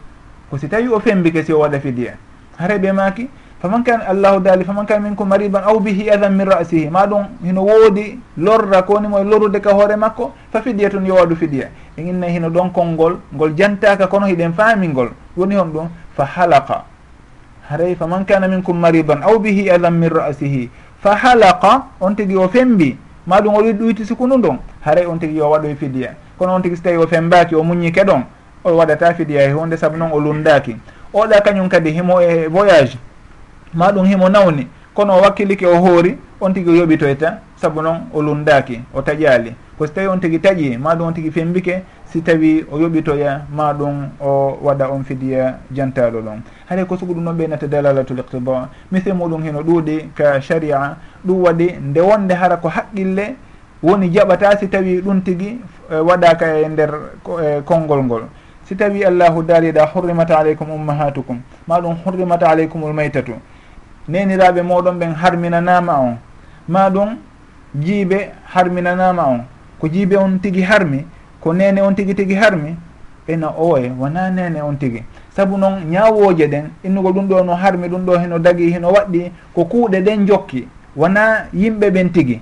Ko 0.51 0.59
si 0.59 0.69
tawi 0.69 0.89
o 0.89 0.99
fembike 1.01 1.45
si 1.45 1.53
o 1.53 1.59
waɗa 1.61 1.81
fidiya. 1.81 2.15
Haray 2.59 2.79
ɓe 2.79 2.93
maki 2.93 3.29
faman 3.61 3.85
kan 3.85 4.01
allahu 4.01 4.41
daali 4.41 4.65
faman 4.65 4.89
kan 4.89 5.05
ko 5.13 5.25
mariban 5.29 5.61
aw 5.61 5.77
bihi 5.77 6.09
adan 6.09 6.33
min 6.33 6.49
rasihi. 6.49 6.89
Ma 6.89 7.05
ɗum 7.07 7.29
hino 7.45 7.61
woodi 7.63 8.19
lorra 8.41 8.83
kowoni 8.83 9.09
moye 9.09 9.25
lorrude 9.25 9.61
ka 9.61 9.73
hoore 9.77 9.97
makko 9.97 10.33
fa 10.53 10.63
fidiya 10.65 10.89
tun 10.91 11.05
yo 11.05 11.15
waɗu 11.15 11.37
fidiya 11.37 11.69
e 11.97 12.03
inna 12.03 12.27
hino 12.27 12.49
ɗon 12.49 12.73
konngol 12.73 13.21
ngol 13.35 13.53
jantaka 13.55 14.07
kono 14.09 14.27
hiɗen 14.27 14.53
faamingol. 14.57 15.13
Woni 15.37 15.55
hon 15.57 15.69
ɗum 15.73 15.89
fa 16.17 16.25
halaqa. 16.25 16.85
Haray 17.69 17.95
faman 17.95 18.25
kana 18.25 18.49
minkum 18.49 18.81
mariban 18.81 19.23
aw 19.23 19.39
bihi 19.39 19.69
adan 19.71 19.93
min 19.95 20.09
rasihi. 20.09 20.71
Fa 21.05 21.15
halaqa 21.15 21.85
on 22.01 22.15
tigi 22.17 22.37
o 22.37 22.49
fembi. 22.49 22.97
Ma 23.27 23.41
ɗum 23.41 23.55
o 23.55 23.61
ɗuyti 23.61 24.05
sukunu 24.09 24.41
ɗon 24.41 24.57
haray 24.81 25.05
on 25.05 25.19
tigi 25.19 25.37
yo 25.37 25.51
waɗoy 25.51 25.77
fidiya 25.77 26.15
kono 26.39 26.55
on 26.55 26.63
tigi 26.63 26.77
so 26.77 26.83
tawi 26.83 26.97
o 26.97 27.07
fembaki 27.07 27.55
o 27.55 27.63
muñike 27.63 28.01
ɗon 28.05 28.25
o 28.65 28.73
waɗata 28.73 29.15
fidiya 29.15 29.45
e 29.45 29.53
hunde 29.53 29.77
saabu 29.77 29.99
noon 29.99 30.13
o 30.13 30.19
lundaki 30.19 30.77
oɗa 31.13 31.41
kañum 31.45 31.69
kadi 31.69 31.91
himo 31.93 32.21
e 32.21 32.49
voyage. 32.49 32.97
ma 33.75 33.93
ɗum 33.93 34.07
himo 34.07 34.29
nawni. 34.29 34.67
Kono 34.95 35.19
o 35.19 35.21
wakkilike 35.23 35.67
o 35.67 35.77
hoori 35.81 36.19
on 36.41 36.53
tigi 36.53 36.71
o 36.71 36.75
yoɓitoyta 36.75 37.39
saabu 37.57 37.83
noon 37.83 38.09
o 38.13 38.23
lundaki 38.23 38.81
o 38.95 39.01
taƴali 39.03 39.55
ko 39.79 39.87
so 39.87 39.93
tawi 39.93 40.07
on 40.09 40.21
tigi 40.21 40.39
taƴi 40.39 40.77
ma 40.79 40.95
ɗum 40.95 41.07
on 41.07 41.13
tigi 41.15 41.31
fembike 41.31 41.83
si 42.05 42.21
tawi 42.23 42.65
o 42.71 42.79
yoɓitoya 42.79 43.47
ma 43.51 43.73
ɗum 43.73 44.09
o 44.21 44.59
waɗa 44.63 44.91
on 44.91 45.05
fidiya 45.05 45.59
jantaɗo 45.73 46.21
ɗon. 46.21 46.43
Haɗay 46.69 46.85
ko 46.87 46.97
sugu 46.97 47.15
ɗum 47.15 47.23
noon 47.25 47.37
ɓeynata 47.37 47.67
dalalatul 47.67 48.19
iqtida. 48.19 48.69
Misle 48.93 49.13
muɗum 49.13 49.43
hino 49.43 49.63
ɗuuɗi 49.63 50.11
ka 50.15 50.41
sharia 50.41 50.97
ɗum 51.25 51.43
waɗi 51.45 51.79
nde 51.81 52.01
wonde 52.01 52.33
hara 52.35 52.57
ko 52.57 52.69
haqqille 52.69 53.37
woni 53.83 54.11
jaɓata 54.13 54.59
si 54.59 54.69
tawi 54.69 55.01
ɗum 55.01 55.23
tigui 55.23 55.61
e, 55.91 55.95
waɗaka 55.97 56.59
e 56.61 56.69
nder 56.69 56.91
e, 57.43 57.63
konngol 57.65 58.03
ngol. 58.05 58.23
Si 58.65 58.75
tawi 58.77 59.05
allahu 59.05 59.43
daaliɗa 59.43 59.87
hurrimata 59.95 60.39
aleykum 60.39 60.71
ummahatukum. 60.71 61.41
Ma 61.67 61.81
ɗum 61.81 61.97
hurrimat 62.05 62.43
aleykumul 62.43 62.93
maytatu. 62.93 63.33
neniraɓe 64.09 64.63
moɗon 64.63 64.99
ɓen 64.99 65.15
harminanama 65.15 65.99
on. 65.99 66.17
Ma 66.69 66.91
ɗum 66.91 67.17
jiiɓe 67.75 68.31
harminanama 68.55 69.23
on. 69.27 69.41
Ko 69.81 69.87
jiiɓe 69.89 70.17
on 70.17 70.39
tigui 70.39 70.63
harmi 70.63 71.05
ko 71.41 71.53
nene 71.55 71.81
on 71.83 71.95
tigui 71.95 72.15
tigui 72.15 72.35
harmi 72.37 72.77
ena 73.29 73.49
owoye 73.59 73.93
wona 73.99 74.31
nene 74.31 74.61
on 74.63 74.75
tigui 74.77 75.03
saabu 75.37 75.57
noon 75.59 75.85
ñawoje 75.91 76.47
ɗen 76.47 76.65
innugol 76.85 77.13
ɗum 77.13 77.29
ɗo 77.29 77.45
no 77.45 77.55
harmi 77.55 77.89
ɗum 77.89 78.05
ɗo 78.07 78.19
heno 78.19 78.39
dagui 78.39 78.71
heno 78.73 78.89
waɗɗi 78.93 79.31
ko 79.55 79.65
kuuɗe 79.65 80.01
ɗen 80.01 80.27
jokki 80.27 80.69
wona 80.97 81.47
yimɓe 81.55 81.91
ɓen 81.91 82.11
tigui 82.13 82.41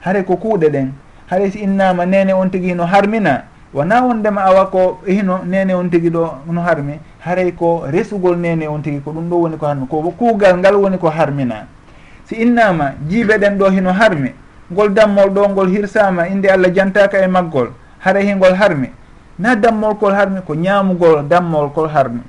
haare 0.00 0.22
ko 0.24 0.36
kuuɗe 0.36 0.68
ɗen 0.70 0.88
haare 1.30 1.50
si 1.50 1.58
innama 1.58 2.06
nene 2.06 2.32
on 2.32 2.48
tigui 2.50 2.74
no 2.74 2.84
harmina 2.86 3.44
wona 3.72 4.02
wondema 4.02 4.42
awa 4.44 4.66
ko 4.70 5.00
hino 5.06 5.40
nene 5.44 5.74
on 5.74 5.88
tigui 5.90 6.10
ɗo 6.10 6.30
no 6.52 6.60
harmi. 6.60 6.98
haray 7.20 7.52
ko 7.52 7.84
resugol 7.90 8.36
nene 8.36 8.66
on 8.68 8.80
tigi 8.82 9.00
ko 9.00 9.12
ɗum 9.12 9.28
ɗo 9.28 9.36
woni 9.36 9.56
ko 9.56 9.66
harmi 9.66 9.86
ko 9.86 10.02
kuugal 10.18 10.56
ngal 10.58 10.74
woni 10.76 10.98
ko 10.98 11.08
harmina. 11.10 11.66
Si 12.24 12.34
innama 12.36 12.92
jiibeɗen 13.08 13.58
ɗo 13.58 13.70
hino 13.70 13.92
harmi 13.92 14.32
ngol 14.72 14.88
dammol 14.94 15.30
ɗo 15.30 15.48
ngol 15.50 15.68
hirsama 15.68 16.28
inde 16.28 16.46
allah 16.48 16.70
jantaka 16.72 17.18
e 17.22 17.26
maggol 17.26 17.68
haray 17.98 18.24
hingol 18.26 18.54
harmi. 18.54 18.88
Na 19.38 19.54
dammol 19.56 19.96
kol 19.96 20.12
harmi 20.12 20.40
ko 20.46 20.54
ñamugol 20.54 21.24
dammol 21.28 21.70
kol 21.72 21.88
harmi. 21.88 22.20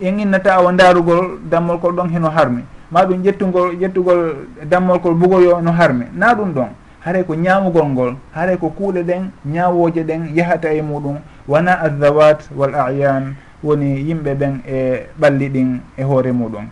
En 0.00 0.18
innata 0.20 0.54
awa 0.54 0.72
darugol 0.72 1.38
dammol 1.50 1.78
kol 1.78 1.92
ɗon 1.94 2.08
hino 2.10 2.30
harmi. 2.30 2.62
Ma 2.90 3.04
ɗum 3.04 3.22
ƴettugol 3.22 3.74
ƴettugol 3.78 4.34
dammol 4.68 5.00
kol 5.00 5.14
bugoyo 5.14 5.60
no 5.60 5.70
harmi. 5.72 6.06
Na 6.14 6.34
ɗum 6.34 6.52
ɗon 6.54 6.68
haray 7.00 7.24
ko 7.24 7.34
ñamugol 7.34 7.86
ngol 7.88 8.16
haray 8.34 8.56
ko 8.58 8.70
kuuɗe 8.70 9.02
ɗen 9.02 9.30
ñawoje 9.44 10.02
ɗen 10.04 10.30
yahata 10.34 10.72
e 10.72 10.82
muɗum. 10.82 11.18
Wona 11.48 11.74
aldawat 11.82 12.48
wal 12.56 12.74
ayan 12.74 13.34
woni 13.62 14.00
yimɓe 14.08 14.34
ɓen 14.34 14.60
e 14.66 15.06
ɓalli 15.20 15.48
ɗin 15.48 15.80
e 15.96 16.02
hoore 16.02 16.32
muɗum. 16.32 16.66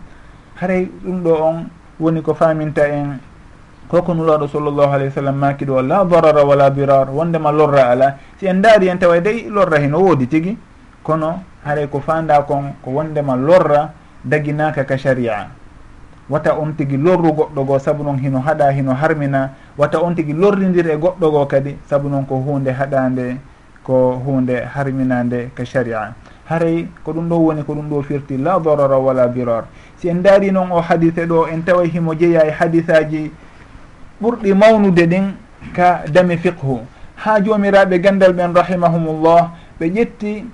Haray 0.61 0.89
ɗum 1.03 1.23
ɗo 1.23 1.33
on 1.43 1.69
woni 1.99 2.21
ko 2.21 2.33
faminta 2.33 2.87
en 2.87 3.19
koko 3.89 4.13
nulaɗo 4.13 4.47
sallllahu 4.47 4.93
alayhi 4.93 5.09
wa 5.09 5.15
sallam 5.15 5.35
maki 5.37 5.65
ɗo 5.65 5.81
la 5.81 6.03
darara 6.05 6.43
wala 6.45 6.69
birar 6.69 7.09
wondema 7.09 7.51
lorra 7.51 7.89
ala. 7.89 8.17
Si 8.39 8.45
en 8.47 8.61
daari 8.61 8.87
en 8.89 8.97
tawa 8.97 9.19
dey 9.19 9.49
lorra 9.49 9.79
heno 9.79 9.99
woodi 9.99 10.27
tigui 10.27 10.57
kono 11.03 11.43
haray 11.65 11.87
ko 11.89 11.99
fanda 11.99 12.41
kon 12.43 12.73
ko 12.83 12.91
wondema 12.91 13.35
lorra 13.35 13.93
daginaka 14.23 14.83
ka 14.85 14.97
sharia. 14.97 15.47
Wata 16.29 16.53
on 16.59 16.73
tigui 16.77 16.97
lorru 16.97 17.33
goɗɗo 17.33 17.65
goo 17.65 17.79
saabu 17.79 18.03
noon 18.03 18.17
hino 18.19 18.39
haɗa 18.39 18.71
hino 18.71 18.93
harmina. 18.93 19.49
Wata 19.77 19.99
on 20.01 20.13
tigui 20.15 20.33
lorridir 20.33 20.87
e 20.89 20.95
goɗɗo 20.97 21.31
goo 21.31 21.45
kadi 21.45 21.77
saabu 21.89 22.09
noon 22.09 22.25
ko 22.25 22.35
hunde 22.37 22.69
haɗande 22.71 23.37
ko 23.83 24.21
hunde 24.23 24.65
harminande 24.75 25.49
ka 25.55 25.63
sharia. 25.65 26.13
haray 26.49 26.87
ko 27.05 27.13
ɗum 27.13 27.29
ɗo 27.29 27.35
woni 27.37 27.63
ko 27.63 27.73
ɗum 27.75 27.89
ɗo 27.89 28.01
firti 28.01 28.37
la 28.37 28.59
darara 28.59 28.97
wala 28.97 29.27
birar 29.27 29.65
si 29.97 30.09
en 30.09 30.21
daari 30.23 30.51
noon 30.51 30.71
o 30.71 30.81
hadise 30.81 31.25
ɗo 31.25 31.47
en 31.47 31.61
tawa 31.63 31.85
himo 31.85 32.13
jeeya 32.15 32.47
e 32.47 32.51
hadisaji 32.51 33.31
ɓurɗi 34.21 34.53
mawnude 34.53 35.05
ɗin 35.07 35.25
ka 35.75 36.03
dami 36.11 36.37
fiqhu. 36.37 36.79
Ha 37.15 37.39
jomiraɓe 37.43 37.99
gandal 37.99 38.33
ɓen 38.33 38.53
rahimahumullah 38.55 39.51
ɓe 39.79 39.85
ƴetti 39.95 40.45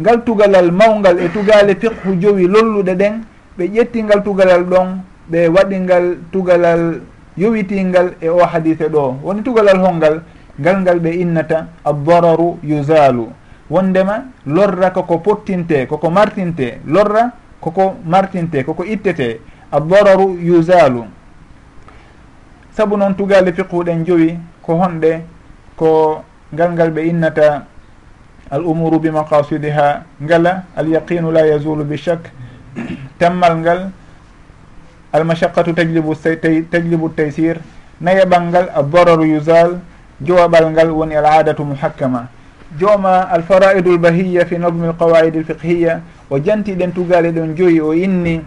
ngal 0.00 0.24
tugalal 0.24 0.70
mawgal 0.72 1.18
e 1.20 1.28
tugale 1.28 1.74
fiqhu 1.74 2.20
jowi 2.20 2.46
lolluɗe 2.46 2.94
ɗen 2.94 3.24
ɓe 3.58 3.64
ƴetti 3.74 4.02
ngal 4.02 4.22
tugalal 4.22 4.64
ɗon 4.64 5.00
ɓe 5.30 5.48
waɗi 5.48 5.78
ngal 5.80 6.16
tugalal 6.32 7.00
yowitingal 7.36 8.14
e 8.20 8.28
o 8.28 8.44
hadise 8.44 8.88
ɗo. 8.88 9.16
Woni 9.22 9.42
tugalal 9.42 9.78
holngal 9.78 10.22
ngal 10.60 10.80
ngal 10.82 10.98
ɓe 11.00 11.10
innata 11.16 11.66
addararu 11.84 12.58
yusalu 12.62 13.28
wondema 13.70 14.24
lorra 14.46 14.90
koko 14.90 15.18
pottinte 15.18 15.86
koko 15.86 16.10
martinte 16.10 16.80
lorra 16.86 17.32
koko 17.60 17.96
martinte 18.04 18.64
koko 18.64 18.84
ittete 18.84 19.40
addararu 19.72 20.36
yusalu 20.40 21.04
saabu 22.76 22.96
noon 22.96 23.14
tugale 23.14 23.52
fiquɗen 23.52 24.04
jowi 24.04 24.38
ko 24.62 24.74
honɗe 24.76 25.22
ko 25.76 26.22
ngal 26.52 26.70
ngal 26.72 26.90
ɓe 26.90 27.00
innata 27.08 27.66
al 28.50 28.62
umuru 28.66 28.98
bimaqasidiha 29.00 30.04
ngala 30.22 30.64
al 30.76 30.88
yaqinu 30.88 31.30
la 31.32 31.46
yazulu 31.46 31.84
bi 31.84 31.96
chak 31.96 32.30
tammal 33.18 33.56
ngal 33.58 33.90
almashaqqatu 35.12 35.72
tajlibu 35.74 36.14
tajlibu 36.70 37.08
taysir 37.16 37.56
nayaɓal 38.00 38.42
ngal 38.50 38.66
addararu 38.74 39.24
yusal 39.24 39.80
jowaɓal 40.20 40.70
ngal 40.70 40.90
woni 40.90 41.16
al 41.16 41.26
adatu 41.26 41.64
muhakkama. 41.64 42.28
jooma 42.78 43.30
alfaraidu 43.30 43.92
lbahiya 43.96 44.46
fi 44.46 44.58
nadme 44.58 44.86
alqawaidi 44.88 45.38
lfiqhiya 45.40 46.00
o 46.30 46.38
jantiɗen 46.38 46.92
tugale 46.94 47.32
ɗon 47.32 47.54
joyi 47.56 47.80
o 47.80 47.94
inni 47.94 48.40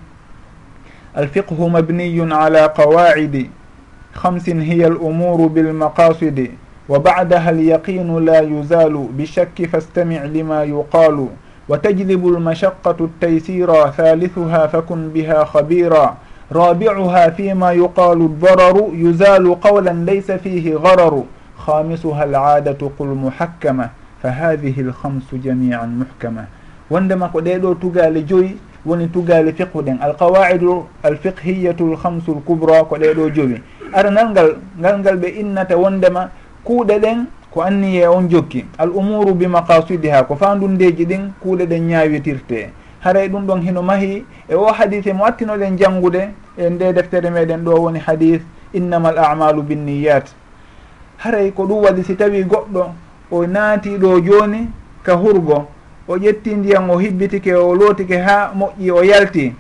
alfiqhu 1.16 1.70
mabniyun 1.70 2.32
ala 2.32 2.70
qawaidi 2.70 3.50
hamsin 4.14 4.62
hiya 4.62 4.88
al'umuru 4.88 5.50
bilmaqasidi 5.50 6.52
wa 6.90 7.00
badaha 7.00 7.50
alyaqinu 7.50 8.20
la 8.20 8.42
yuzalu 8.42 9.08
bishakki 9.18 9.68
fastamic 9.68 10.24
lima 10.34 10.64
yuqalu 10.64 11.30
wa 11.68 11.78
tajlibu 11.78 12.36
almashaqatu 12.36 13.04
altaysira 13.10 13.92
thalithuha 13.92 14.68
fakun 14.70 15.10
biha 15.14 15.46
khabira 15.46 16.16
rabicuha 16.52 17.32
fima 17.32 17.74
yuqalu 17.74 18.26
aldararu 18.32 18.92
yuzalu 18.96 19.56
qawlan 19.56 20.06
laysa 20.06 20.38
fihi 20.38 20.72
gararu 20.80 21.28
khamisuha 21.68 22.24
العادة 22.24 22.80
قل 23.00 23.08
محكمة 23.08 23.90
fa 24.22 24.32
hadihi 24.32 24.84
lhamsu 24.84 25.38
jamian 25.44 25.88
muhkama. 25.90 26.48
Wondema 26.90 27.30
ko 27.30 27.40
ɗeɗo 27.42 27.76
tugale 27.80 28.24
joyi 28.26 28.58
woni 28.86 29.08
tugale 29.08 29.54
fiqhu 29.54 29.82
ɗen 29.82 29.98
alqawaidu 30.02 30.86
alfiqhiyatu 31.04 31.92
lhamsu 31.94 32.32
lcoubra 32.36 32.84
ko 32.84 32.96
ɗeɗo 32.98 33.30
joyi. 33.34 33.62
Aranal 33.94 34.30
ngal 34.32 34.56
ngal 34.80 35.00
ngal 35.00 35.18
ɓe 35.18 35.28
innata 35.40 35.78
wondema 35.78 36.30
kuuɗe 36.64 37.00
ɗen 37.00 37.26
ko 37.52 37.62
anniye 37.62 38.08
on 38.08 38.30
jokki. 38.30 38.66
Al 38.78 38.90
umuru 38.90 39.34
bimaqasidiha 39.34 40.24
ko 40.24 40.36
fandundeji 40.36 41.06
ɗin 41.06 41.32
kuuɗe 41.42 41.66
ɗen 41.66 41.88
ñawitirte 41.88 42.70
haray 43.00 43.30
ɗum 43.30 43.46
ɗon 43.46 43.62
hino 43.62 43.82
mahi 43.82 44.26
e 44.50 44.56
o 44.56 44.66
hadise 44.72 45.14
mo 45.14 45.26
attinoɗen 45.26 45.78
janngude 45.78 46.30
e 46.58 46.70
nde 46.70 46.94
deftere 46.94 47.30
meɗen 47.30 47.64
ɗo 47.64 47.72
woni 47.82 48.00
hadis 48.00 48.42
innama 48.74 49.12
l 49.12 49.18
amalu 49.20 49.62
binniyat 49.64 50.26
haray 51.18 51.52
ko 51.52 51.64
ɗum 51.66 51.84
waɗi 51.84 52.04
si 52.04 52.16
tawi 52.16 52.44
goɗɗo 52.44 52.86
o 53.32 53.46
naati 53.48 53.98
ɗo 53.98 54.20
jooni 54.22 54.70
ka 55.04 55.14
hurgo 55.14 55.68
o 56.08 56.18
ƴetti 56.18 56.56
ndiyan 56.56 56.90
o 56.90 56.98
hibbitike 56.98 57.54
o 57.56 57.76
lootike 57.76 58.18
ha 58.18 58.52
moƴƴi 58.56 58.92
o 58.92 59.04
yalti 59.04 59.54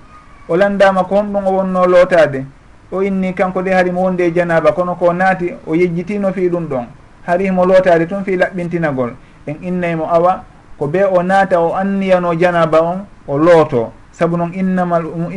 o 0.49 0.55
landama 0.57 1.03
ko 1.03 1.15
honɗum 1.15 1.45
o 1.47 1.51
wonno 1.51 1.85
lootade 1.85 2.45
o 2.91 3.01
inni 3.03 3.33
kanko 3.33 3.61
de 3.61 3.71
harimo 3.73 4.01
wonde 4.01 4.21
e 4.27 4.31
janaba 4.31 4.71
kono 4.71 4.95
ko 4.95 5.13
naati 5.13 5.53
o 5.67 5.75
yejjitino 5.75 6.31
fi 6.33 6.49
ɗum 6.49 6.67
ɗon. 6.67 6.85
Harihimo 7.25 7.65
lootade 7.65 8.07
tun 8.07 8.23
fi 8.23 8.37
laɓɓintinagol. 8.37 9.11
En 9.47 9.55
innaymo 9.61 10.05
awa 10.09 10.43
ko 10.79 10.87
be 10.87 11.03
o 11.03 11.21
naata 11.23 11.59
o 11.59 11.75
anniyano 11.75 12.33
janaba 12.39 12.81
on 12.81 13.05
o 13.27 13.37
looto. 13.37 13.91
Saabu 14.11 14.37
noon 14.37 14.53
innamal 14.53 15.05
um, 15.05 15.29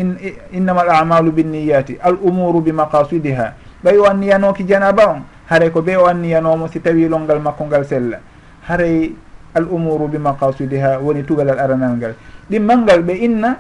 innamal 0.53 0.89
amalu 0.91 1.33
binniyati 1.33 1.99
al 2.03 2.17
umuru 2.23 2.61
bi 2.61 2.73
maqasidiha 2.73 3.55
ɓay 3.85 3.99
o 3.99 4.05
anniyanoki 4.07 4.65
janaba 4.65 5.09
on. 5.09 5.23
haray 5.51 5.71
ko 5.71 5.83
ɓe 5.83 5.97
o 5.97 6.07
anniyanomo 6.07 6.69
si 6.69 6.81
tawi 6.81 7.09
longal 7.09 7.41
makko 7.41 7.65
ngal 7.67 7.85
sella. 7.85 8.19
Haray 8.69 9.13
al 9.55 9.67
umuru 9.67 10.09
bimaqasidiha 10.09 10.99
woni 11.01 11.25
tugalal 11.25 11.59
aranal 11.59 11.97
ngal. 11.97 12.15
Ɗimmal 12.51 12.79
ngal 12.83 13.03
ɓe 13.03 13.13
inna 13.19 13.57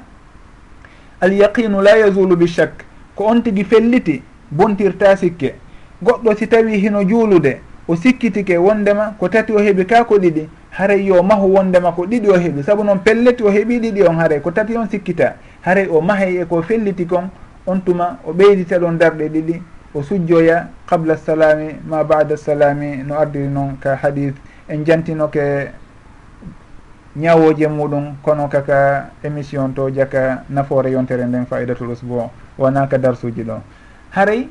al 1.20 1.32
yaqinu 1.32 1.82
la 1.82 1.96
yazulu 1.98 2.36
bi 2.36 2.46
chak 2.46 2.84
ko 3.16 3.24
on 3.24 3.40
tigui 3.42 3.64
felliti 3.64 4.22
bontirta 4.50 5.16
sikke. 5.16 5.54
Goɗɗo 6.02 6.36
si 6.36 6.46
tawi 6.48 6.78
hino 6.78 7.02
juulude 7.04 7.60
o 7.88 7.96
sikkitike 7.96 8.56
wondema 8.56 9.14
ko 9.18 9.28
tati 9.28 9.52
o 9.52 9.58
heeɓi 9.58 9.84
ka 9.86 10.04
ko 10.04 10.16
ɗiɗi 10.16 10.48
haray 10.70 11.04
yo 11.04 11.22
mahu 11.22 11.54
wondema 11.54 11.92
ko 11.92 12.06
ɗiɗi 12.06 12.28
o 12.30 12.38
heeɓi 12.38 12.62
saabu 12.62 12.84
noon 12.84 13.00
pelleti 13.00 13.42
o 13.42 13.50
heeɓi 13.50 13.80
ɗiɗi 13.80 14.08
on 14.08 14.14
haray 14.16 14.40
ko 14.40 14.50
tati 14.52 14.76
on 14.76 14.86
sikkita. 14.88 15.34
Haray 15.62 15.88
o 15.90 16.00
mahay 16.00 16.40
e 16.40 16.44
ko 16.46 16.62
felliti 16.62 17.04
kon 17.06 17.28
on 17.66 17.80
tuma 17.80 18.18
o 18.24 18.32
ɓeydita 18.32 18.78
ɗon 18.78 18.96
darɗe 18.96 19.28
ɗiɗi 19.28 19.62
o 19.94 20.02
sujjoya 20.02 20.68
qable 20.86 21.16
salami 21.16 21.74
ma 21.86 22.04
bada 22.04 22.36
salami 22.36 23.02
no 23.02 23.14
ardiri 23.18 23.48
noon 23.48 23.76
ka 23.80 23.96
hadith 23.96 24.36
en 24.68 24.84
jantinoke 24.84 25.70
ñawoje 27.16 27.66
muɗum 27.66 28.14
kono 28.22 28.48
kaka 28.48 29.10
émission 29.24 29.72
to 29.74 29.90
jaka 29.90 30.44
nafoore 30.48 30.90
yontere 30.92 31.26
nden 31.26 31.44
faidatul 31.46 31.90
usbo 31.90 32.30
wona 32.58 32.86
ka 32.86 32.98
darsuji 32.98 33.42
ɗo. 33.42 33.60
Haray 34.10 34.48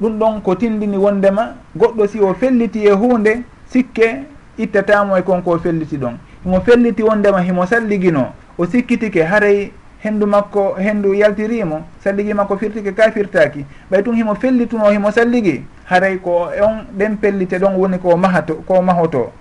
ɗum 0.00 0.18
ɗon 0.18 0.40
ko 0.42 0.54
tindini 0.54 0.96
wondema 0.96 1.54
goɗɗo 1.76 2.06
si 2.08 2.20
o 2.20 2.32
felliti 2.34 2.86
e 2.86 2.90
hunde 2.92 3.42
sikke 3.66 4.24
ittatamo 4.56 5.16
e 5.18 5.22
konko 5.22 5.58
felliti 5.58 5.96
ɗon. 5.98 6.16
Himo 6.44 6.60
felliti 6.60 7.02
wondema 7.02 7.42
himo 7.42 7.66
salligino 7.66 8.32
o 8.56 8.64
sikkitike 8.66 9.22
haray 9.24 9.70
henndu 10.04 10.26
makko 10.26 10.74
henndu 10.78 11.14
yaltirimo 11.14 11.82
salligi 12.04 12.34
makko 12.34 12.56
firtike 12.56 12.92
ka 12.92 13.10
firtaki 13.10 13.64
ɓay 13.90 14.02
tun 14.02 14.16
himo 14.16 14.34
fellituno 14.34 14.90
himo 14.90 15.10
salligi. 15.10 15.62
Haray 15.84 16.16
ko 16.18 16.48
on 16.62 16.86
ɗen 16.98 17.16
pellite 17.16 17.58
ɗon 17.58 17.74
woni 17.76 17.98
ko 17.98 18.16
mahato 18.16 18.54
ko 18.66 18.82
mahoto 18.82 19.32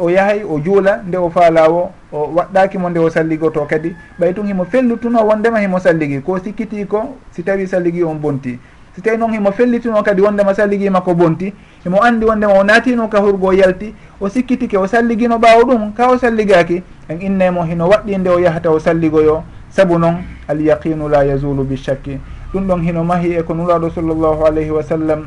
o 0.00 0.08
yahay 0.10 0.44
o 0.44 0.60
juula 0.60 1.02
nde 1.06 1.16
o 1.18 1.30
faalawo 1.30 1.90
o 2.12 2.18
waɗɗakimo 2.36 2.90
nde 2.90 2.98
o 3.00 3.10
salligoto 3.10 3.66
kadi. 3.66 3.94
Ɓay 4.20 4.34
tun 4.34 4.46
himo 4.46 4.64
fellituno 4.64 5.26
wondema 5.26 5.60
himo 5.60 5.78
salligi. 5.80 6.20
Ko 6.20 6.38
sikkiti 6.38 6.86
ko 6.86 7.16
si 7.30 7.42
tawi 7.42 7.66
salligi 7.66 8.04
on 8.04 8.14
bonti. 8.18 8.58
Si 8.94 9.00
tawi 9.02 9.16
noon 9.16 9.32
himo 9.32 9.52
fellitino 9.52 10.02
kadi 10.02 10.22
wondema 10.22 10.54
salligima 10.54 11.00
ko 11.00 11.14
bonti. 11.14 11.52
Himo 11.84 11.98
andi 12.02 12.26
wondema 12.26 12.52
o 12.54 12.62
natino 12.64 13.08
ka 13.08 13.18
hurgo 13.20 13.52
yalti. 13.52 13.94
O 14.20 14.28
sikkitike 14.28 14.76
o 14.78 14.86
salligino 14.86 15.36
ɓawo 15.38 15.64
ɗum 15.64 15.92
ka 15.94 16.10
o 16.10 16.18
salligaki 16.18 16.82
en 17.08 17.20
innemo 17.20 17.64
hino 17.64 17.88
waɗɗi 17.88 18.18
nde 18.18 18.28
o 18.30 18.38
yahata 18.38 18.70
o 18.70 18.78
salligoyo. 18.78 19.42
saabu 19.72 19.98
noon 19.98 20.16
alyaqinu 20.48 21.08
la 21.08 21.24
yazulu 21.24 21.64
bichakki 21.64 22.20
ɗum 22.52 22.66
ɗon 22.66 22.82
hino 22.82 23.04
mahi 23.04 23.32
e 23.38 23.42
ko 23.42 23.54
nuraɗo 23.54 23.90
sallllahu 23.90 24.44
alayhi 24.46 24.70
wa 24.70 24.82
sallam. 24.82 25.26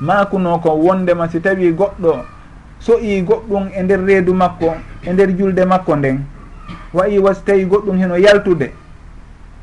Makuno 0.00 0.58
ko 0.58 0.70
wondema 0.76 1.28
si 1.28 1.40
tawi 1.40 1.72
goɗɗo 1.72 2.12
soƴi 2.80 3.22
goɗɗum 3.22 3.68
e 3.74 3.82
nder 3.82 4.00
reedu 4.04 4.34
makko 4.34 4.74
e 5.02 5.12
nder 5.12 5.36
julde 5.36 5.64
makko 5.64 5.96
nden. 5.96 6.20
Wayi 6.92 7.18
wasi 7.18 7.42
tawi 7.44 7.64
goɗɗum 7.64 7.96
hino 7.96 8.16
yaltude. 8.18 8.72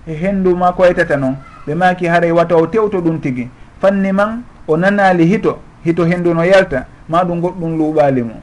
E 0.07 0.13
henndu 0.13 0.55
ma 0.55 0.71
koytata 0.73 1.17
noon 1.17 1.35
ɓe 1.67 1.75
maki 1.75 2.07
haray 2.07 2.31
wata 2.31 2.55
o 2.55 2.65
tewto 2.67 2.97
ɗum 3.01 3.19
tigi. 3.19 3.49
Fanni 3.81 4.11
man 4.11 4.41
o 4.67 4.77
nanali 4.77 5.25
hito 5.25 5.59
hito 5.85 6.05
henndu 6.05 6.33
no 6.33 6.43
yalta 6.43 6.85
ma 7.09 7.23
ɗum 7.23 7.41
goɗɗum 7.41 7.77
luuɓali 7.77 8.23
mum 8.23 8.41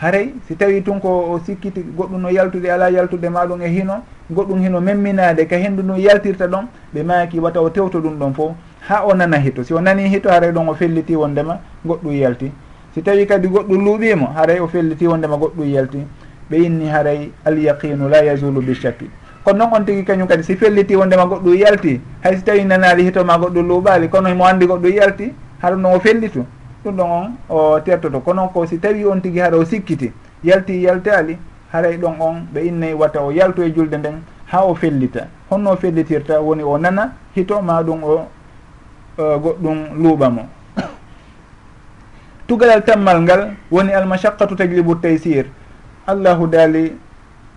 haray 0.00 0.34
si 0.46 0.54
tawi 0.54 0.82
tun 0.82 1.00
ko 1.00 1.08
o 1.32 1.40
sikkiti 1.44 1.82
goɗɗum 1.96 2.20
no 2.20 2.28
yaltude 2.30 2.66
ala 2.70 2.90
yaltude 2.90 3.28
ma 3.28 3.46
ɗum 3.46 3.62
e 3.62 3.68
hino 3.68 4.02
goɗɗum 4.30 4.60
hino 4.62 4.80
memminade 4.80 5.46
ka 5.46 5.56
henndu 5.56 5.82
ndu 5.82 5.96
yaltirta 5.98 6.46
ɗon 6.46 6.66
ɓe 6.94 7.02
maki 7.02 7.40
wata 7.40 7.60
o 7.60 7.70
tewto 7.70 7.98
ɗum 8.00 8.18
ɗon 8.18 8.34
fof 8.34 8.52
ha 8.88 9.04
o 9.04 9.14
nana 9.14 9.38
hito. 9.38 9.64
Si 9.64 9.74
o 9.74 9.80
nani 9.80 10.08
hito 10.08 10.30
haray 10.30 10.52
ɗon 10.52 10.68
o 10.68 10.74
felliti 10.74 11.16
wondema 11.16 11.58
goɗɗum 11.84 12.12
yalti. 12.12 12.52
Si 12.94 13.02
tawi 13.02 13.26
kadi 13.26 13.48
goɗɗum 13.48 13.84
luuɓimo 13.84 14.26
haray 14.34 14.60
o 14.60 14.68
felliti 14.68 15.06
wondema 15.06 15.36
goɗɗum 15.36 15.66
yalti. 15.66 15.98
Ɓe 16.50 16.56
inni 16.56 16.88
haray 16.88 17.30
alyaqinu 17.44 18.08
la 18.08 18.22
yazulu 18.22 18.62
bichakki 18.62 19.10
kono 19.44 19.58
noon 19.58 19.80
on 19.80 19.84
tigi 19.84 20.04
kañum 20.04 20.28
kadi 20.28 20.42
si 20.42 20.56
felliti 20.56 20.94
wondema 20.96 21.24
goɗɗum 21.26 21.54
yalti 21.56 22.00
hay 22.22 22.36
si 22.36 22.42
tawi 22.42 22.64
nanali 22.64 23.04
hitoma 23.04 23.38
goɗɗum 23.38 23.66
luuɓali 23.68 24.08
kono 24.08 24.34
mo 24.34 24.44
andi 24.44 24.66
goɗɗum 24.66 24.92
yalti 24.94 25.32
haɗa 25.62 25.76
ɗon 25.76 25.94
o 25.94 26.00
fellitu. 26.00 26.44
ɗum 26.84 26.96
ɗon 26.96 27.10
on 27.10 27.32
o 27.48 27.80
tertoto. 27.80 28.20
Kono 28.20 28.48
ko 28.48 28.66
si 28.66 28.78
tawi 28.78 29.04
on 29.04 29.20
tigui 29.20 29.40
haɗa 29.40 29.56
o 29.56 29.64
sikkiti 29.64 30.12
yalti 30.44 30.82
yaltali 30.82 31.36
haray 31.72 31.96
ɗon 31.96 32.14
on 32.20 32.46
ɓe 32.52 32.60
innayi 32.66 32.94
watta 32.94 33.20
o 33.22 33.30
yalto 33.30 33.62
e 33.62 33.72
julde 33.74 33.94
nden 33.98 34.22
ha 34.52 34.64
o 34.64 34.74
fellita. 34.74 35.26
Honno 35.50 35.76
fellitirta 35.76 36.40
woni 36.40 36.62
o 36.62 36.76
nana 36.78 37.12
hito 37.34 37.60
ma 37.62 37.82
ɗum 37.82 38.02
o 38.04 38.26
e, 39.18 39.22
goɗɗum 39.38 39.78
luuɓamo 40.02 40.42
tugalal 42.46 42.82
tammal 42.84 43.20
ngal 43.22 43.50
woni 43.70 43.92
almashaqqatu 43.92 44.56
tajlibu 44.56 44.94
taysir. 44.96 45.46
Allahu 46.06 46.46
daali 46.46 46.92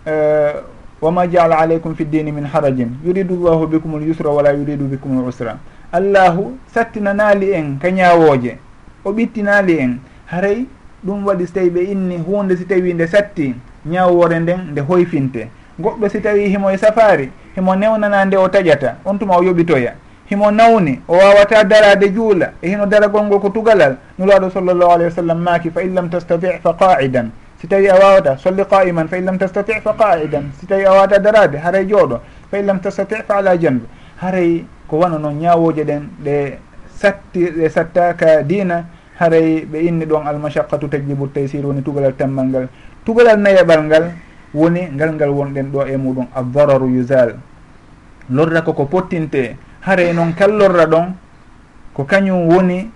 e, 0.06 0.12
uh, 0.12 0.62
wama 1.02 1.28
jaala 1.28 1.58
aleykum 1.60 1.96
fi 1.96 2.06
ddini 2.06 2.32
min 2.32 2.46
harajin. 2.46 2.98
Yuridu 3.06 3.36
llahu 3.36 3.68
bikum 3.68 3.96
l 4.00 4.08
yusra 4.08 4.30
wala 4.30 4.52
yuridu 4.54 4.86
bikum 4.86 5.18
l 5.24 5.28
usra. 5.28 5.58
Allahu 5.92 6.58
sattinanaali 6.74 7.52
en 7.54 7.78
ka 7.80 7.90
ñaawooje. 7.92 8.58
o 9.04 9.12
ɓittinali 9.12 9.78
en. 9.80 10.00
Haray 10.28 10.66
ɗum 11.06 11.26
waɗi 11.26 11.48
so 11.48 11.54
tawi 11.54 11.70
ɓe 11.70 11.82
inni 11.92 12.18
hunde 12.18 12.56
si 12.58 12.66
tawi 12.66 12.94
nde 12.94 13.08
satti 13.08 13.56
ñawwore 13.86 14.40
nden 14.40 14.72
nde 14.72 14.82
hoyfinte. 14.82 15.48
Goɗɗo 15.80 16.10
si 16.10 16.20
tawi 16.22 16.50
himo 16.50 16.70
e 16.72 16.78
safari 16.78 17.30
himo 17.56 17.76
newnana 17.76 18.26
nde 18.26 18.38
o 18.38 18.48
taƴata 18.48 18.96
on 19.06 19.18
tuma 19.20 19.38
o 19.38 19.44
yoɓitoya. 19.44 19.94
Himo 20.30 20.52
nawni 20.52 21.02
o 21.08 21.14
wawata 21.18 21.64
darade 21.64 22.10
juula 22.14 22.54
e 22.62 22.70
hino 22.70 22.86
daragol 22.86 23.24
ngol 23.26 23.40
ko 23.42 23.50
tugalal 23.50 23.98
nulaɗo 24.18 24.50
sallllahu 24.50 24.92
alayhi 24.92 25.10
wa 25.12 25.16
sallam 25.16 25.40
maaki 25.44 25.70
fa 25.72 25.82
in 25.82 25.94
lam 25.94 26.10
tastati 26.10 26.48
fa 26.64 26.74
qaidan 26.74 27.32
si 27.60 27.68
tawi 27.68 27.90
a 27.90 27.96
wawata 27.96 28.38
solli 28.38 28.64
qaiman 28.64 29.08
fa 29.10 29.18
in 29.18 29.26
lam 29.26 29.38
tastati 29.38 29.74
fa 29.84 29.94
qaidan 29.94 30.52
si 30.60 30.66
tawi 30.68 30.86
a 30.86 30.92
wawata 30.92 31.20
darade 31.20 31.58
haray 31.60 31.86
jooɗo 31.86 32.20
fa 32.50 32.58
in 32.58 32.66
lam 32.66 32.80
tastati 32.80 33.16
fa 33.28 33.38
ala 33.38 33.58
jambe 33.58 33.84
haray 34.22 34.64
ko 34.88 34.98
wano 35.00 35.18
noon 35.20 35.40
ñawoje 35.40 35.84
ɗen 35.84 36.08
ɗe 36.24 36.58
satti 37.02 37.50
ɓe 37.50 37.70
sattaka 37.70 38.44
dina 38.44 38.86
haray 39.20 39.66
ɓe 39.66 39.78
inni 39.82 40.06
ɗon 40.06 40.28
almashaqatu 40.28 40.88
tajlibu 40.88 41.28
taysir 41.34 41.66
woni 41.66 41.82
tugalal 41.82 42.14
tammal 42.16 42.46
ngal. 42.46 42.68
Tugalal 43.06 43.40
nayaɓal 43.42 43.82
ngal 43.86 44.06
woni 44.54 44.82
ngal 44.94 45.12
ngal 45.16 45.30
wonɗen 45.30 45.68
ɗo 45.74 45.86
e 45.88 45.98
muɗum 45.98 46.28
addararu 46.36 46.88
usal 47.00 47.36
lorra 48.30 48.62
koko 48.62 48.86
pottinte 48.86 49.58
haray 49.82 50.14
noon 50.14 50.34
kallorra 50.34 50.86
ɗon 50.86 51.14
ko 51.94 52.04
kañum 52.06 52.48
woni 52.48 52.90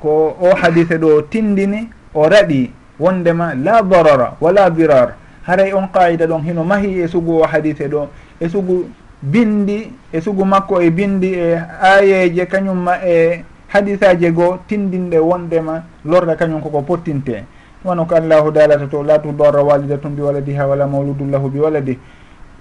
ko 0.00 0.36
o 0.40 0.54
hadise 0.54 0.98
ɗo 0.98 1.22
tindini 1.28 1.88
o 2.14 2.28
raɗi 2.28 2.70
wondema 2.98 3.54
la 3.54 3.82
darara 3.82 4.36
wala 4.40 4.70
dirar. 4.70 5.14
Haray 5.46 5.72
on 5.72 5.88
qaida 5.88 6.26
ɗon 6.26 6.42
hino 6.44 6.64
mahi 6.64 7.00
e 7.02 7.08
sugu 7.08 7.40
o 7.40 7.46
hadise 7.46 7.88
ɗo 7.88 8.08
e 8.40 8.48
sugu 8.48 8.86
bindi 9.22 9.92
e 10.12 10.20
sugu 10.20 10.44
makko 10.44 10.80
e 10.80 10.90
bindi 10.90 11.34
e 11.34 11.58
ayeje 11.82 12.46
kañumma 12.46 12.98
e 13.04 13.44
hadisaji 13.68 14.30
goo 14.30 14.58
tindinɗe 14.66 15.18
wondema 15.18 15.82
lorda 16.04 16.36
kañum 16.36 16.60
koko 16.60 16.82
pottinte. 16.82 17.44
Wono 17.84 18.04
ko 18.06 18.14
allahu 18.14 18.50
dalata 18.50 18.86
to 18.86 19.02
la 19.02 19.18
tudorra 19.18 19.62
walidatum 19.62 20.14
bi 20.14 20.22
waladiha 20.22 20.66
wala 20.66 20.86
mauludullahu 20.86 21.48
bi 21.50 21.58
waladi. 21.58 21.98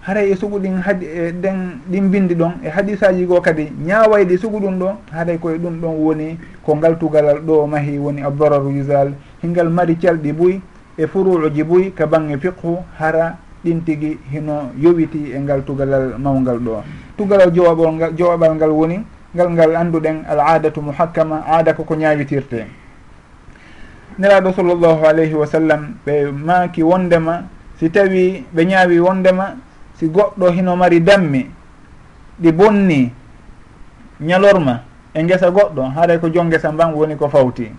Haray 0.02 0.32
e 0.32 0.36
sugu 0.36 0.60
ɗin 0.60 0.82
hadi 0.82 1.06
e 1.06 1.32
ɗen 1.32 1.80
ɗin 1.90 2.10
bindi 2.10 2.36
ɗon 2.36 2.52
e 2.64 2.70
hadisaji 2.70 3.26
goo 3.26 3.42
kadi 3.42 3.72
ñawayde 3.86 4.38
sugu 4.38 4.60
ɗum 4.60 4.80
ɗo 4.80 4.96
haray 5.12 5.38
koye 5.38 5.58
ɗum 5.58 5.82
ɗon 5.82 5.96
woni 6.00 6.38
ko 6.64 6.76
ngal 6.76 6.98
tugalal 6.98 7.40
ɗo 7.42 7.68
mahi 7.68 7.98
woni 7.98 8.22
abdararu 8.22 8.70
usal 8.80 9.14
hingal 9.44 9.70
mari 9.70 9.96
calɗi 9.98 10.32
buy 10.34 10.62
e 10.98 11.08
furuuji 11.08 11.64
buy 11.64 11.92
ka 11.92 12.06
bange 12.08 12.38
fiqhu 12.38 12.78
hara 12.98 13.38
ɗin 13.68 13.84
tigui 13.84 14.18
hino 14.32 14.72
yowiti 14.80 15.32
e 15.36 15.40
ngal 15.40 15.64
tugalal 15.68 16.16
mawgal 16.18 16.60
ɗo. 16.60 16.84
Tugalal 17.18 17.52
jowaɓol 17.52 17.92
ngal 18.00 18.12
jowaɓal 18.16 18.56
ngal 18.56 18.72
woni 18.72 18.98
ngal 19.36 19.50
ngal 19.52 19.76
annduɗen 19.76 20.24
al 20.28 20.40
adatu 20.40 20.82
muhakkama 20.82 21.44
aada 21.46 21.74
koko 21.74 21.96
ñawitirte 21.96 22.66
neraɗo 24.20 24.54
sallllahu 24.54 25.06
alayhi 25.06 25.34
wa 25.36 25.46
sallam 25.46 25.96
ɓe 26.06 26.32
maaki 26.32 26.82
wondema 26.84 27.44
si 27.80 27.90
tawi 27.90 28.46
ɓe 28.56 28.66
ñaawi 28.66 29.00
wondema 29.00 29.56
si 30.00 30.08
goɗɗo 30.08 30.52
hino 30.52 30.76
mari 30.76 31.00
dammi 31.02 31.46
ɗi 32.42 32.52
bonni 32.52 33.12
ñalorma 34.22 34.82
e 35.14 35.24
ngesa 35.24 35.52
goɗɗo 35.52 35.82
haray 35.96 36.20
ko 36.20 36.30
jon 36.30 36.48
ngesa 36.48 36.72
mban 36.72 36.94
woni 36.94 37.16
ko 37.16 37.30
fawti. 37.30 37.72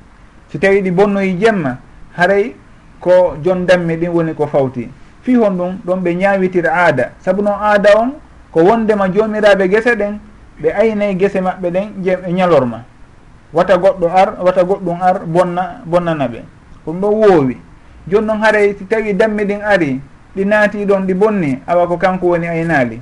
Si 0.50 0.58
tawi 0.58 0.82
ɗi 0.82 0.90
bonnoyi 0.90 1.34
jemma 1.40 1.78
haray 2.16 2.54
ko 3.00 3.34
jon 3.42 3.66
dammi 3.66 3.96
ɗin 3.96 4.08
woni 4.10 4.34
ko 4.34 4.46
fawti. 4.46 4.88
fi 5.28 5.34
hon 5.36 5.50
ɗum 5.58 5.72
ɗon 5.84 6.00
ɓe 6.00 6.14
ñawitir 6.14 6.66
aada. 6.66 7.10
Saabu 7.20 7.42
noon 7.42 7.58
aada 7.60 7.90
on 8.00 8.10
ko 8.52 8.60
wondema 8.64 9.08
jomiraɓe 9.12 9.68
guese 9.68 9.92
ɗen 9.96 10.18
ɓe 10.62 10.68
aynayi 10.72 11.14
guese 11.14 11.40
maɓɓe 11.40 11.70
ɗen 11.70 11.86
je 12.04 12.12
e 12.28 12.32
ñalorma 12.32 12.82
wata 13.52 13.76
goɗɗo 13.76 14.06
ar 14.08 14.28
wata 14.44 14.62
goɗɗum 14.64 14.98
ar 15.02 15.16
bonna 15.26 15.62
bonnana 15.84 16.28
ɓe. 16.28 16.40
Ɗum 16.86 17.00
ɗon 17.00 17.12
woowi. 17.14 17.56
Joni 18.08 18.26
noon 18.26 18.40
haaray 18.42 18.74
si 18.78 18.84
tawi 18.86 19.12
dammi 19.14 19.44
ɗin 19.44 19.60
ari 19.62 20.00
ɗi 20.36 20.44
naati 20.46 20.84
ɗon 20.86 21.00
ɗi 21.06 21.14
bonni 21.14 21.58
awa 21.66 21.86
ko 21.86 21.96
kanko 21.98 22.26
woni 22.26 22.46
aynaali. 22.48 23.00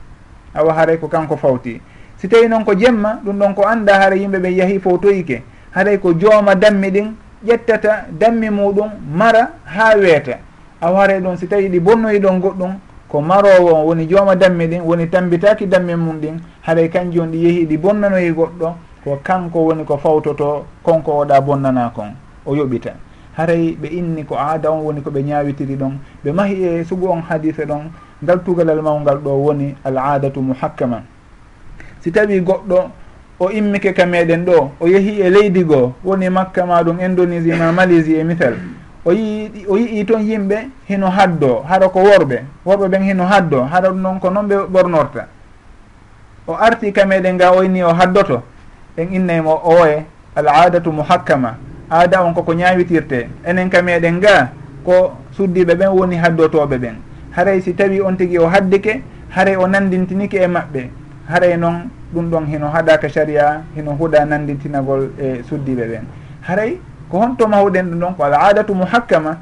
Awa 0.55 0.73
haaray 0.75 0.99
ko 0.99 1.07
kanko 1.09 1.37
fawti. 1.37 1.81
Si 2.17 2.29
tawi 2.29 2.49
noon 2.49 2.65
ko 2.65 2.75
jemma 2.75 3.21
ɗum 3.25 3.39
ɗon 3.39 3.55
ko 3.55 3.63
anda 3.67 3.95
haara 3.95 4.17
yimɓe 4.17 4.39
ɓe 4.39 4.49
yahi 4.57 4.79
fowtoyike 4.81 5.43
haaray 5.71 5.99
ko 5.99 6.13
jooma 6.13 6.55
dammi 6.57 6.91
ɗin 6.91 7.15
ƴettata 7.47 8.07
dammi 8.19 8.51
muɗum 8.51 8.91
mara 9.15 9.51
ha 9.65 9.95
weeta. 9.97 10.39
a 10.81 10.91
waare 10.93 11.21
ɗon 11.21 11.37
si 11.37 11.47
tawi 11.47 11.69
ɗi 11.69 11.81
bonnoyi 11.81 12.19
ɗon 12.21 12.41
goɗɗum 12.41 12.73
ko 13.09 13.21
marowo 13.21 13.75
on 13.75 13.85
woni 13.87 14.07
jooma 14.07 14.35
dammi 14.37 14.67
ɗin 14.67 14.83
woni 14.83 15.07
tambitaki 15.09 15.67
dammi 15.67 15.95
mum 15.95 16.21
ɗin 16.21 16.37
haɗay 16.67 16.89
kanji 16.91 17.21
on 17.21 17.27
ɗi 17.31 17.39
yeehi 17.45 17.67
ɗi 17.67 17.77
bonnanoyi 17.79 18.31
goɗɗo 18.33 18.75
ko 19.05 19.19
kanko 19.23 19.59
woni 19.67 19.85
ko 19.85 19.97
fawtoto 19.97 20.67
konko 20.83 21.13
oɗa 21.23 21.41
bonnana 21.41 21.93
kon 21.95 22.11
o 22.45 22.55
yoɓita. 22.57 22.91
Haray 23.37 23.77
ɓe 23.81 23.89
inni 23.89 24.25
ko 24.25 24.35
aada 24.35 24.71
on 24.73 24.83
woni 24.85 25.01
koɓe 25.01 25.23
ñawitiri 25.23 25.77
ɗon. 25.77 25.93
Ɓe 26.25 26.33
mahi 26.33 26.65
e 26.65 26.85
sugu 26.85 27.07
on 27.09 27.23
hadise 27.23 27.65
ɗon 27.67 27.91
ngal 28.25 28.41
tugalal 28.45 28.83
mawgal 28.83 29.19
ɗo 29.19 29.31
woni 29.31 29.75
al 29.85 29.97
adatu 29.99 30.41
muhakkama. 30.43 31.03
Si 32.01 32.11
tawi 32.11 32.41
goɗɗo 32.41 32.91
o 33.39 33.51
immike 33.51 33.93
ka 33.95 34.07
meɗen 34.07 34.45
ɗo 34.45 34.71
o 34.81 34.87
yeehi 34.89 35.21
e 35.21 35.31
leydi 35.31 35.65
goo 35.65 35.93
woni 36.05 36.29
makka 36.31 36.67
maɗum 36.67 36.99
indonésie 37.01 37.55
ma 37.57 37.73
malaisie 37.73 38.19
e 38.21 38.25
misal. 38.25 38.55
o 39.07 39.13
yii 39.13 39.65
o 39.69 39.77
yii 39.79 40.05
toon 40.05 40.23
yimɓe 40.23 40.59
hino 40.89 41.07
haddo 41.11 41.63
haɗa 41.69 41.89
ko 41.89 42.01
worɓe 42.03 42.39
worɓe 42.67 42.89
ɓen 42.89 43.03
hino 43.03 43.25
haddo 43.25 43.63
haɗa 43.63 43.89
ɗum 43.91 44.01
noon 44.03 44.19
ko 44.21 44.31
noon 44.31 44.47
ɓe 44.49 44.57
ɓornorta. 44.73 45.23
O 46.49 46.55
arti 46.55 46.93
ka 46.93 47.05
meɗen 47.07 47.35
nga 47.35 47.53
oyni 47.55 47.83
o 47.85 47.93
haddoto 47.95 48.43
en 48.97 49.09
innaymo 49.15 49.61
owoye 49.65 50.05
al 50.35 50.49
adatu 50.49 50.91
muhakkama 50.93 51.55
aada 51.91 52.23
on 52.25 52.35
koko 52.35 52.53
ñawitirte 52.55 53.29
enen 53.47 53.71
ka 53.71 53.83
meɗen 53.83 54.17
nga 54.19 54.51
ko 54.85 55.13
suddiɓe 55.37 55.75
ɓen 55.75 55.89
woni 55.95 56.17
haddotoɓe 56.17 56.77
ɓen. 56.79 56.95
Haray 57.37 57.61
si 57.63 57.75
tawi 57.75 58.01
on 58.01 58.17
tigui 58.17 58.39
o 58.39 58.49
haddike 58.49 59.03
haray 59.31 59.57
o 59.57 59.67
nandintinike 59.69 60.35
e 60.35 60.47
maɓɓe. 60.49 60.83
Haray 61.31 61.57
noon 61.57 61.91
ɗum 62.13 62.31
ɗon 62.31 62.47
hino 62.47 62.67
haɗaka 62.75 63.09
sharia 63.09 63.63
hino 63.77 63.93
huuɗa 63.93 64.25
nandintinagol 64.25 65.11
e 65.19 65.43
suddiɓe 65.49 65.85
ɓen. 65.87 66.05
Haray 66.43 66.79
ko 67.11 67.19
honto 67.19 67.47
mawɗen 67.49 67.91
ɗum 67.91 67.99
ɗon 68.01 68.15
ko 68.17 68.23
al 68.25 68.35
adatu 68.35 68.75
muhakkama 68.75 69.37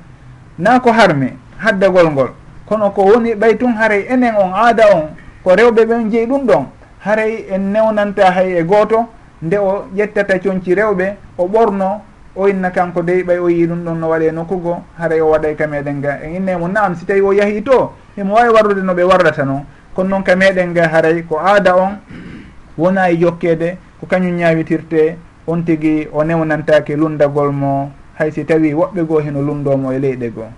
na 0.58 0.80
ko 0.80 0.92
harme 0.92 1.36
haddagol 1.58 2.10
ngol. 2.10 2.30
Kono 2.66 2.90
ko 2.90 3.02
woni 3.02 3.34
ɓay 3.34 3.56
tun 3.58 3.72
haray 3.76 4.06
enen 4.08 4.34
on 4.36 4.52
aada 4.54 4.84
on 4.94 5.08
ko 5.44 5.50
rewɓe 5.54 5.84
ɓen 5.86 6.10
jeeyi 6.10 6.26
ɗum 6.26 6.46
ɗon 6.46 6.64
haray 7.04 7.44
en 7.50 7.72
newnanta 7.72 8.30
hay 8.30 8.56
e 8.58 8.62
gooto 8.64 9.06
nde 9.42 9.56
o 9.58 9.84
ƴettata 9.96 10.38
coñci 10.38 10.74
rewɓe 10.74 11.16
o 11.38 11.46
ɓorno 11.48 12.00
o 12.36 12.48
inna 12.48 12.70
kanko 12.70 13.02
dey 13.02 13.22
ɓay 13.22 13.38
o 13.38 13.48
yii 13.48 13.66
ɗum 13.66 13.84
ɗon 13.84 13.94
no 14.00 14.08
waɗe 14.08 14.32
nokkugo 14.32 14.82
haray 14.98 15.20
o 15.20 15.28
waɗay 15.30 15.54
ka 15.56 15.66
meɗen 15.66 16.00
ga 16.00 16.18
en 16.22 16.34
inne 16.36 16.56
mo 16.56 16.68
naam 16.68 16.94
si 16.96 17.04
tawi 17.04 17.20
o 17.20 17.32
yahii 17.32 17.62
to 17.62 17.92
emo 18.16 18.34
wawi 18.34 18.48
warrude 18.48 18.82
no 18.82 18.94
ɓe 18.94 19.02
warrata 19.04 19.44
noon 19.44 19.64
kono 19.94 20.08
noon 20.08 20.22
ka 20.24 20.34
meɗen 20.34 20.72
ga 20.74 20.88
haray 20.88 21.22
ko 21.22 21.38
aada 21.38 21.76
on 21.76 21.98
wona 22.78 23.10
e 23.10 23.16
jokkede 23.18 23.76
ko 24.00 24.06
kañum 24.06 24.36
ñawitirte 24.36 25.16
on 25.46 25.62
tigui 25.64 26.08
o 26.12 26.24
newnantake 26.24 26.96
lundagol 26.96 27.52
mo 27.52 27.90
hay 28.18 28.30
si 28.30 28.44
tawi 28.44 28.72
woɓɓe 28.74 29.02
goo 29.06 29.20
heno 29.20 29.42
lundomo 29.42 29.92
e 29.92 29.98
leyɗe 29.98 30.30
goo. 30.30 30.48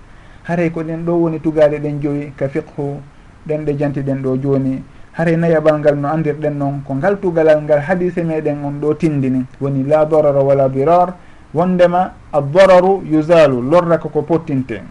Haray 0.44 0.70
ko 0.70 0.83
ɗen 0.83 1.05
ɗo 1.05 1.12
woni 1.12 1.40
tugale 1.40 1.79
ɗen 1.79 2.01
joyi 2.01 2.33
ka 2.37 2.49
fiqhu 2.49 3.01
ɗen 3.46 3.64
ɗe 3.64 3.77
jantiɗen 3.79 4.22
ɗo 4.22 4.37
joni 4.37 4.83
haray 5.12 5.37
nayaɓal 5.37 5.79
ngal 5.79 5.96
no 5.96 6.09
andirɗen 6.09 6.59
noon 6.59 6.83
ko 6.87 6.94
ngal 6.94 7.18
tugalal 7.20 7.62
ngal 7.62 7.81
hadise 7.81 8.22
meɗen 8.22 8.64
on 8.64 8.81
ɗo 8.81 8.94
tindini. 8.94 9.44
Woni 9.61 9.83
la 9.85 10.05
dorara 10.05 10.40
wala 10.40 10.68
birar 10.68 11.14
wondema 11.55 12.12
addararu 12.33 13.03
yusalu 13.11 13.62
lorra 13.62 13.99
koko 13.99 14.22
pottinte 14.22 14.83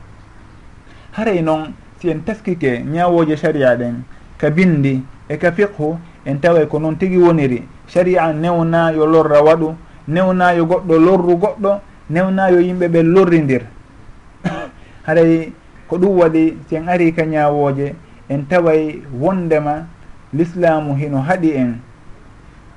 haray 1.12 1.41
noon 1.41 1.73
si 2.01 2.10
en 2.10 2.19
taskike 2.25 2.84
ñawoje 2.84 3.38
sharia 3.38 3.75
ɗen 3.77 4.03
ka 4.38 4.49
bindi 4.49 5.03
e 5.29 5.38
ka 5.38 5.51
fiqhu 5.51 5.95
en 6.25 6.39
tawa 6.39 6.65
ko 6.65 6.79
noon 6.79 6.97
tigui 6.97 7.17
woniri. 7.23 7.63
Sharia 7.88 8.34
newna 8.34 8.91
yo 8.91 9.05
lorra 9.05 9.41
waɗu 9.43 9.75
newna 10.08 10.54
yo 10.54 10.65
goɗɗo 10.65 10.98
lorru 11.00 11.36
goɗɗo 11.38 11.80
newna 12.10 12.50
yo 12.52 12.60
yimɓe 12.60 12.88
ɓe 12.88 13.04
lorridir 13.04 13.62
haray 15.08 15.52
ko 15.88 15.98
ɗum 15.98 16.18
waɗi 16.20 16.58
si 16.68 16.76
en 16.76 16.88
ari 16.89 17.13
ka 17.13 17.24
ñawoje 17.26 17.96
en 18.30 18.46
taway 18.48 19.02
wondema 19.13 19.86
l'islamu 20.34 20.96
hino 20.96 21.22
haɗi 21.22 21.52
en. 21.56 21.78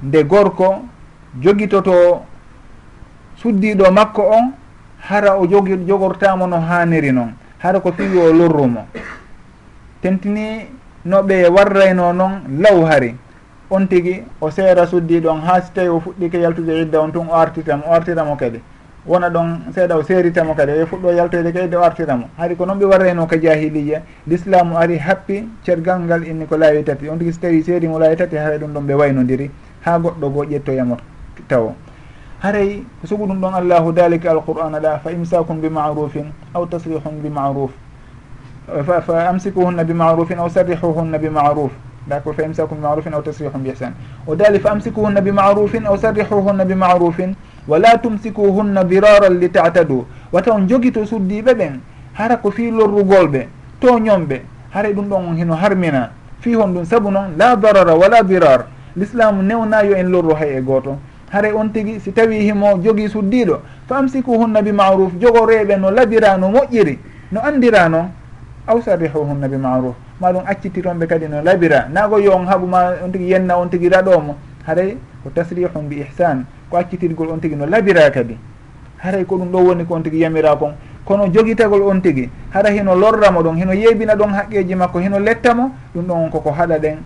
Nde 0.02 0.22
gorko 0.24 0.84
jogitoto 1.40 2.22
suddiɗo 3.36 3.90
makko 3.90 4.22
on 4.22 4.52
hara 5.08 5.36
o 5.38 5.46
jogi 5.46 5.76
jogortamo 5.86 6.46
no 6.46 6.56
haniri 6.60 7.12
noon 7.12 7.32
hara 7.58 7.80
ko 7.80 7.92
fiwi 7.92 8.18
o 8.18 8.32
lorrumo. 8.32 8.86
Tentini 10.02 10.66
no 11.04 11.22
ɓe 11.22 11.48
warrayno 11.48 12.12
noon 12.12 12.60
law 12.60 12.84
hari 12.84 13.14
on 13.70 13.86
tigi 13.86 14.22
o 14.40 14.50
seera 14.50 14.86
suddi 14.86 15.20
ɗon 15.20 15.40
ha 15.40 15.60
si 15.60 15.72
tawi 15.72 15.88
o 15.88 16.00
fuɗɗike 16.00 16.40
yaltude 16.40 16.82
idda 16.82 17.00
on 17.00 17.10
tun 17.12 17.28
o 17.28 17.34
artitamo 17.34 17.84
o 17.86 17.92
artiramo 17.92 18.36
kadi. 18.36 18.60
Wona 19.06 19.30
ɗon 19.30 19.72
seeɗa 19.74 19.96
o 19.96 20.02
seeritamo 20.02 20.54
kadi 20.54 20.72
e 20.72 20.84
fuɗɗo 20.84 21.12
yaltoyde 21.16 21.52
kadi 21.52 21.76
o 21.76 21.82
artiramo. 21.82 22.28
Hari 22.36 22.56
ko 22.56 22.64
noon 22.66 22.78
ɓe 22.78 22.84
warrayno 22.84 23.26
ka 23.26 23.36
jahiliya 23.36 24.02
l'islamu 24.26 24.76
ari 24.76 24.98
happi 24.98 25.48
cergal 25.64 26.00
ngal 26.00 26.26
inni 26.26 26.46
ko 26.46 26.56
laawi 26.56 26.82
tati. 26.84 27.08
On 27.08 27.16
tigi 27.18 27.32
so 27.32 27.40
tawi 27.40 27.62
seerimo 27.62 27.98
laawi 27.98 28.16
tati 28.16 28.36
haray 28.36 28.58
ɗum 28.58 28.72
ɗon 28.72 28.86
ɓe 28.86 28.94
waynodiri 28.94 29.50
ha 29.84 29.98
goɗɗo 29.98 30.30
goo 30.32 30.44
ƴettoyamo 30.44 30.96
tawo. 31.48 31.74
Haray 32.40 32.84
sugu 33.04 33.26
ɗum 33.26 33.40
ɗon 33.40 33.54
allahu 33.54 33.92
dalika 33.92 34.30
alqur'ana 34.30 34.80
ɗa 34.80 34.98
fa 34.98 35.10
imsakum 35.12 35.60
bi 35.60 35.68
marufin 35.68 36.32
aw 36.54 36.66
tasrihun 36.66 37.20
bi 37.22 37.28
maruf. 37.28 37.70
Fa 38.84 39.28
amsikuhunna 39.28 39.84
bi 39.84 39.92
marufin 39.92 40.38
aw 40.38 40.48
sarrihuhunna 40.48 41.18
bi 41.18 41.28
maruf. 41.28 41.72
d'accord 42.08 42.34
fa 42.34 42.42
imsakun 42.42 42.76
bimarufin 42.76 43.12
aw 43.14 43.22
tasrihun 43.22 43.66
ihsan 43.66 43.92
o 44.26 44.34
dali 44.34 44.58
fa 44.58 44.70
amsikuhunna 44.72 45.20
bimarufin 45.20 45.86
aw 45.86 45.96
sarrihuhunna 45.96 46.64
bimarufin 46.64 47.34
wala 47.68 47.98
tumsikuhunna 47.98 48.84
diraran 48.84 49.38
li 49.38 49.48
tatadu 49.50 50.06
wata 50.32 50.52
on 50.52 50.66
jogi 50.66 50.90
to 50.92 51.04
suddiɓe 51.04 51.54
ɓen 51.54 51.80
hara 52.14 52.36
ko 52.36 52.50
fi 52.50 52.70
lorrugol 52.70 53.28
ɓe 53.28 53.48
to 53.80 53.98
ñomɓe 53.98 54.40
haray 54.70 54.92
ɗum 54.92 55.08
ɗon 55.08 55.28
on 55.28 55.36
heno 55.36 55.54
harmina. 55.54 56.10
Fi 56.40 56.54
hon 56.54 56.72
ɗum 56.74 56.84
saabu 56.84 57.10
noon 57.10 57.36
la 57.36 57.56
darara 57.56 57.94
wala 57.94 58.22
dirar 58.22 58.66
l'islamu 58.96 59.42
newnayo 59.42 59.94
en 59.96 60.08
lorru 60.10 60.34
hay 60.34 60.56
e 60.56 60.60
goto 60.62 60.96
haray 61.32 61.52
on 61.52 61.68
tigui 61.72 62.00
si 62.00 62.12
tawi 62.12 62.40
himo 62.46 62.78
jogui 62.82 63.08
suddiɗo 63.08 63.60
fa 63.88 63.98
amsikuhunna 63.98 64.62
bimaruf 64.62 65.12
jogo 65.20 65.46
reɓe 65.46 65.76
no 65.78 65.90
labira 65.90 66.36
no 66.38 66.48
moƴƴiri 66.50 66.98
no 67.32 67.40
andira 67.40 67.88
noon 67.88 68.08
aw 68.66 68.80
sarrihuhunna 68.80 69.48
bimaruf 69.48 69.94
ma 70.20 70.32
ɗum 70.32 70.42
accitironɓe 70.46 71.06
kadi 71.06 71.28
no 71.28 71.42
labira. 71.42 71.88
Nago 71.88 72.18
yo 72.18 72.32
on 72.34 72.46
haaɓuma 72.46 73.04
on 73.04 73.10
tigui 73.10 73.28
yenna 73.30 73.56
on 73.58 73.68
tigui 73.68 73.88
raɗomo 73.88 74.34
haray 74.66 74.96
ko 75.22 75.30
tasrihum 75.30 75.88
bi 75.88 76.00
ihsan. 76.00 76.44
Ko 76.70 76.76
accitirgol 76.76 77.30
on 77.30 77.38
tigui 77.38 77.56
no 77.56 77.66
labira 77.66 78.10
kadi. 78.10 78.36
Haray 78.98 79.24
ko 79.24 79.36
ɗum 79.36 79.50
ɗo 79.50 79.58
woni 79.58 79.84
ko 79.86 79.94
on 79.94 80.02
tigui 80.02 80.18
yamira 80.20 80.56
kon. 80.56 80.74
Kono 81.04 81.28
joguitagol 81.32 81.82
on 81.82 82.00
tigui 82.00 82.28
hara 82.50 82.70
hino 82.70 82.94
lorramo 82.94 83.42
ɗon 83.42 83.56
hino 83.56 83.72
yeybina 83.72 84.14
ɗon 84.16 84.32
haqqeji 84.34 84.74
makko 84.74 84.98
hino 84.98 85.18
lettamo 85.18 85.70
ɗum 85.94 86.04
ɗon 86.06 86.24
on 86.24 86.30
koko 86.30 86.50
haɗa 86.50 86.78
ɗen. 86.78 86.98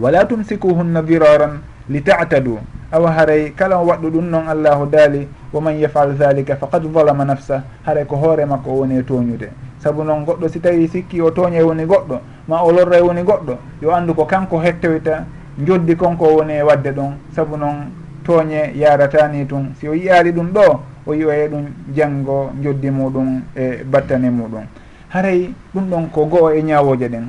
Wala 0.00 0.24
tumsikuhunna 0.24 1.02
diraran 1.02 1.60
li 1.88 2.02
tatadu. 2.02 2.58
Awa 2.90 3.10
haray 3.12 3.52
kala 3.54 3.78
o 3.78 3.86
waɗɗu 3.86 4.10
ɗum 4.10 4.28
noon 4.30 4.48
allahu 4.48 4.86
daali. 4.90 5.28
Wo 5.52 5.60
man 5.60 5.78
yafal 5.78 6.14
dhalika 6.16 6.56
faqad 6.56 6.82
zalama 6.92 7.24
nafsa. 7.24 7.62
Haray 7.86 8.04
ko 8.04 8.16
hoore 8.16 8.44
makko 8.44 8.70
o 8.70 8.74
woni 8.80 8.98
e 8.98 9.02
toñude 9.02 9.50
saabu 9.84 10.02
noon 10.02 10.24
goɗɗo 10.24 10.48
si 10.48 10.60
tawi 10.60 10.88
sikki 10.88 11.20
o 11.20 11.30
tooña 11.30 11.60
e 11.60 11.62
woni 11.62 11.84
goɗɗo 11.84 12.20
ma 12.48 12.62
o 12.64 12.72
lorra 12.72 12.96
e 12.96 13.02
woni 13.02 13.22
goɗɗo 13.22 13.58
yo 13.82 13.94
anndu 13.94 14.14
ko 14.14 14.24
kanko 14.24 14.58
hettoyta 14.58 15.26
joddi 15.58 15.94
konko 15.94 16.24
woni 16.36 16.54
e 16.54 16.62
wadde 16.62 16.90
ɗon 16.90 17.12
saabu 17.36 17.56
noon 17.56 17.92
tooñe 18.24 18.72
yaratani 18.74 19.46
tun 19.46 19.74
si 19.78 19.86
o 19.86 19.92
yiyaali 19.94 20.32
ɗum 20.32 20.52
ɗo 20.52 20.80
o 21.06 21.14
yiwaye 21.14 21.48
ɗum 21.48 21.66
janngo 21.94 22.50
joddi 22.62 22.90
muɗum 22.90 23.42
e 23.54 23.84
battane 23.84 24.30
muɗum. 24.30 24.64
Haray 25.10 25.52
ɗum 25.74 25.84
ɗon 25.90 26.08
ko 26.10 26.24
goo 26.26 26.50
e 26.50 26.62
ñawoje 26.62 27.08
ɗen. 27.08 27.28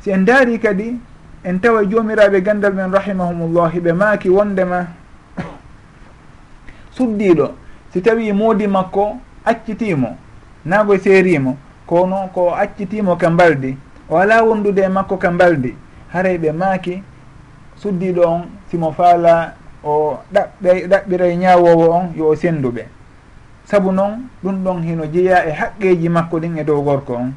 Si 0.00 0.10
en 0.10 0.24
daari 0.24 0.58
kadi 0.58 1.00
en 1.42 1.58
tawa 1.58 1.84
joomiraɓe 1.88 2.42
gandal 2.42 2.74
men 2.74 2.92
rahimahumullah 2.92 3.72
ɓe 3.80 3.92
maaki 3.92 4.28
wondema 4.28 4.86
suddiɗo 6.96 7.54
si 7.92 8.02
tawi 8.02 8.32
moodi 8.32 8.66
makko 8.66 9.16
accitimo 9.44 10.16
naagoye 10.66 10.98
seerimo 10.98 11.56
ko 11.86 12.06
noon 12.06 12.28
ko 12.34 12.54
accitimo 12.54 13.16
ka 13.16 13.30
mbaldi 13.30 13.76
o 14.08 14.16
ala 14.16 14.42
wondude 14.44 14.82
e 14.82 14.88
makko 14.88 15.16
ka 15.16 15.30
mbaldi. 15.30 15.74
Haray 16.12 16.38
ɓe 16.38 16.52
maaki 16.52 17.02
suddiɗo 17.76 18.22
on 18.26 18.42
simo 18.70 18.92
faala 18.92 19.54
o 19.84 20.18
ɗaɓɓe 20.32 20.86
ɗaɓɓira 20.88 21.26
ñawowo 21.36 21.90
on 21.90 22.06
yo 22.16 22.28
o 22.28 22.34
senduɓe 22.36 22.86
saabu 23.64 23.92
noon 23.92 24.28
ɗum 24.42 24.64
ɗon 24.64 24.82
hino 24.82 25.04
jeeya 25.06 25.46
e 25.48 25.52
haqqeji 25.52 26.08
makko 26.08 26.38
ɗin 26.38 26.58
e 26.58 26.64
dow 26.64 26.82
gorko 26.82 27.14
on. 27.14 27.32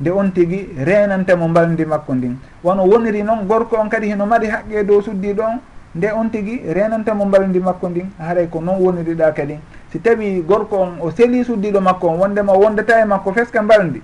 Nde 0.00 0.10
on 0.10 0.30
tigui 0.30 0.68
renantamo 0.84 1.48
mbaldi 1.48 1.84
makko 1.84 2.14
ndin. 2.14 2.36
Wono 2.64 2.84
woniri 2.84 3.22
noon 3.22 3.46
gorko 3.46 3.76
on 3.76 3.88
kadi 3.88 4.06
hino 4.08 4.26
mari 4.26 4.46
haqqe 4.48 4.84
dow 4.84 5.00
suddiɗo 5.00 5.42
on 5.42 5.58
nde 5.94 6.06
on 6.12 6.28
tigui 6.30 6.60
renantamo 6.72 7.24
mbaldi 7.24 7.58
makko 7.58 7.88
ndin. 7.88 8.10
Haray 8.18 8.48
ko 8.48 8.60
noon 8.60 8.80
woniriɗa 8.80 9.32
kadi. 9.32 9.58
si 9.92 10.00
tawi 10.00 10.40
gorko 10.40 10.76
on 10.80 10.92
o 11.00 11.10
seli 11.10 11.44
suddiɗo 11.44 11.80
makko 11.80 12.08
on 12.08 12.18
wondema 12.18 12.52
wondata 12.52 13.00
e 13.00 13.04
makko 13.04 13.32
feska 13.32 13.62
mbaldi 13.62 14.00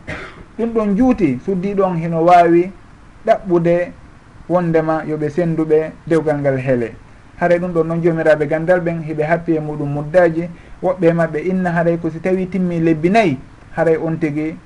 ɗum 0.59 0.71
ɗon 0.75 0.97
juuti 0.97 1.41
suddiɗo 1.45 1.83
on 1.85 1.97
hino 1.97 2.25
wawi 2.25 2.71
ɗaɓɓude 3.27 3.93
wondema 4.49 5.03
yooɓe 5.09 5.29
senduɓe 5.31 5.93
dewgal 6.07 6.39
ngal 6.41 6.59
heele 6.59 6.93
haray 7.41 7.59
ɗum 7.59 7.73
ɗon 7.73 7.85
noon 7.87 8.03
jomiraɓe 8.03 8.47
gandal 8.47 8.81
ɓen 8.81 9.01
hiɓe 9.01 9.23
happi 9.25 9.57
e 9.57 9.61
muɗum 9.61 9.89
muddaji 9.89 10.49
woɓɓe 10.83 11.13
maɓɓe 11.13 11.39
inna 11.49 11.71
haray 11.71 11.97
ko 11.97 12.11
si 12.11 12.21
tawi 12.21 12.47
timmi 12.47 12.81
lebbi 12.81 13.11
nayyi 13.11 13.39
haray 13.77 13.97
on 13.97 14.17
tigui 14.17 14.57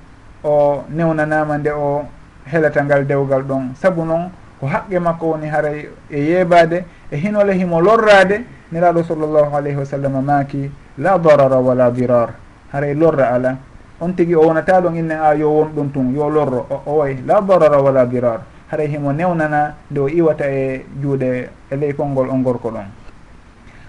o 0.43 0.83
newnanama 0.89 1.57
nde 1.57 1.69
o 1.71 2.03
helata 2.51 2.83
ngal 2.83 3.05
dewgal 3.07 3.43
ɗon. 3.43 3.75
Saabu 3.79 4.03
noon 4.03 4.29
ko 4.59 4.67
haqqe 4.67 4.99
makko 4.99 5.25
woni 5.25 5.47
haray 5.47 5.87
e 6.11 6.19
yeebade 6.19 6.83
e 7.11 7.15
hinole 7.15 7.53
himo 7.53 7.79
lorrade 7.79 8.43
niraɗo 8.73 9.03
sallllahu 9.03 9.55
alayhi 9.55 9.77
wa 9.77 9.85
sallam 9.85 10.25
maaki 10.25 10.69
la 10.97 11.17
darara 11.17 11.59
wala 11.59 11.91
dirar. 11.91 12.33
Haray 12.71 12.93
lorra 12.93 13.33
ala. 13.33 13.57
On 14.01 14.13
tigui 14.13 14.35
o 14.35 14.41
wonata 14.41 14.81
ɗon 14.81 14.95
inne 14.95 15.13
a 15.13 15.33
yo 15.35 15.49
won 15.49 15.69
ɗum 15.75 15.91
tun 15.91 16.13
yo 16.13 16.29
lorro 16.29 16.67
o 16.85 16.91
way. 16.97 17.17
La 17.25 17.41
darara 17.41 17.81
wala 17.81 18.05
dirar. 18.05 18.41
Haray 18.71 18.87
himo 18.87 19.13
newnana 19.13 19.75
nde 19.91 19.99
o 19.99 20.07
iwata 20.09 20.45
e 20.49 20.85
juuɗe 21.01 21.49
e 21.71 21.75
ley 21.75 21.93
konngol 21.93 22.29
on 22.29 22.41
gorko 22.43 22.69
ɗon. 22.71 22.85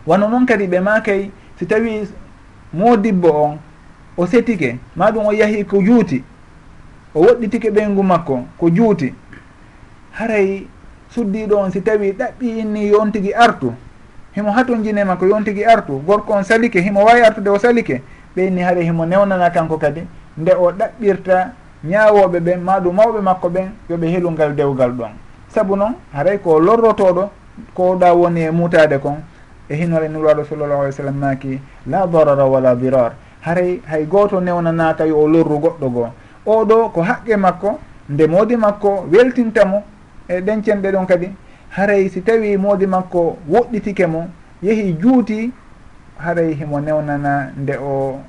Wano 0.07 0.29
noon 0.29 0.47
kadi 0.47 0.67
ɓe 0.67 0.81
makay 0.81 1.31
si 1.59 1.67
tawi 1.67 2.09
modibbo 2.73 3.29
on 3.29 3.59
o 4.17 4.27
setike 4.27 4.79
maɗum 4.97 5.27
o 5.27 5.33
yahi 5.33 5.65
ko 5.65 5.81
juuti 5.83 6.23
o 7.15 7.21
woɗɗitike 7.21 7.71
ɓeygu 7.71 8.03
makko 8.03 8.45
ko 8.59 8.71
juuti. 8.71 9.15
Haray 10.13 10.67
suddiɗo 11.11 11.57
on 11.57 11.71
si 11.71 11.81
tawi 11.81 12.13
ɗaɓɓi 12.13 12.59
inni 12.59 12.89
yon 12.89 13.11
tigui 13.11 13.33
artu. 13.35 13.73
himo 14.35 14.53
hatojine 14.53 15.05
makko 15.05 15.27
yon 15.27 15.45
tigui 15.45 15.65
artu 15.65 16.03
gorko 16.07 16.33
on 16.33 16.43
salike 16.43 16.81
himo 16.81 17.05
wawi 17.05 17.21
artude 17.21 17.49
o 17.51 17.59
salike 17.59 18.03
ɓeyni 18.37 18.63
haare 18.63 18.83
himo 18.83 19.07
newnana 19.07 19.51
kanko 19.51 19.79
kadi 19.79 20.03
nde 20.39 20.53
o 20.55 20.73
ɗaɓɓirta 20.73 21.53
ñawoɓe 21.85 22.41
ɓen 22.41 22.61
maɗum 22.61 22.97
mawɓe 22.97 23.21
makko 23.21 23.49
ɓen 23.49 23.69
yooɓe 23.91 24.07
helungal 24.11 24.55
dewgal 24.55 24.91
ɗon. 24.93 25.11
Saabu 25.49 25.77
noon 25.77 25.95
haray 26.13 26.39
ko 26.39 26.59
lorrotoɗo 26.59 27.31
koɗa 27.75 28.15
woni 28.15 28.41
e 28.43 28.51
mutade 28.51 28.99
kon 28.99 29.17
e 29.69 29.75
hinore 29.77 30.09
nuraɗo 30.09 30.45
sallllahu 30.45 30.81
alih 30.81 30.89
w 30.89 30.93
sallam 30.93 31.15
maki 31.17 31.61
la 31.87 32.07
darara 32.07 32.45
wala 32.47 32.75
dirar 32.75 33.13
haray 33.43 33.81
hay 33.87 34.05
goto 34.07 34.41
newnanaka 34.41 35.07
yo 35.07 35.19
o 35.19 35.29
lorru 35.29 35.59
goɗɗo 35.59 35.89
goo. 35.93 36.09
Oɗo 36.47 36.89
ko 36.93 37.03
haqqe 37.03 37.37
makko 37.37 37.79
nde 38.09 38.27
moodi 38.27 38.57
makko 38.57 39.07
weltintamo 39.13 39.83
e 40.29 40.41
ɗencenɗe 40.41 40.91
ɗon 40.93 41.07
kadi 41.07 41.31
haray 41.77 42.09
si 42.09 42.21
tawi 42.23 42.57
moodi 42.57 42.87
makko 42.87 43.37
woɗɗitike 43.51 44.07
mo 44.07 44.29
yehi 44.63 44.93
juuti 44.93 45.51
haray 46.19 46.55
himo 46.55 46.81
newnana 46.81 47.51
nde 47.57 47.77
o 47.83 48.21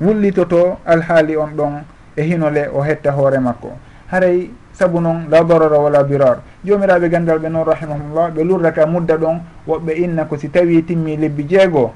wullitoto 0.00 0.78
alhaali 0.86 1.36
on 1.36 1.50
ɗon 1.56 1.82
e 2.16 2.22
hinole 2.22 2.68
o 2.74 2.80
hetta 2.82 3.10
hoore 3.12 3.38
makko. 3.38 3.70
Haray 4.10 4.50
saabu 4.72 5.00
noon 5.00 5.28
la 5.30 5.44
darara 5.44 5.78
wala 5.78 6.04
birar 6.04 6.38
jomiraɓe 6.64 7.08
gandal 7.10 7.38
ɓe 7.38 7.48
noon 7.50 7.64
rahimahullah 7.64 8.30
ɓe 8.30 8.44
lurdaka 8.44 8.86
mudda 8.86 9.16
ɗon 9.16 9.40
woɓɓe 9.68 9.92
inna 9.96 10.24
ko 10.24 10.36
si 10.36 10.48
tawi 10.48 10.82
timmi 10.82 11.16
lebbi 11.16 11.44
jeegoo 11.44 11.90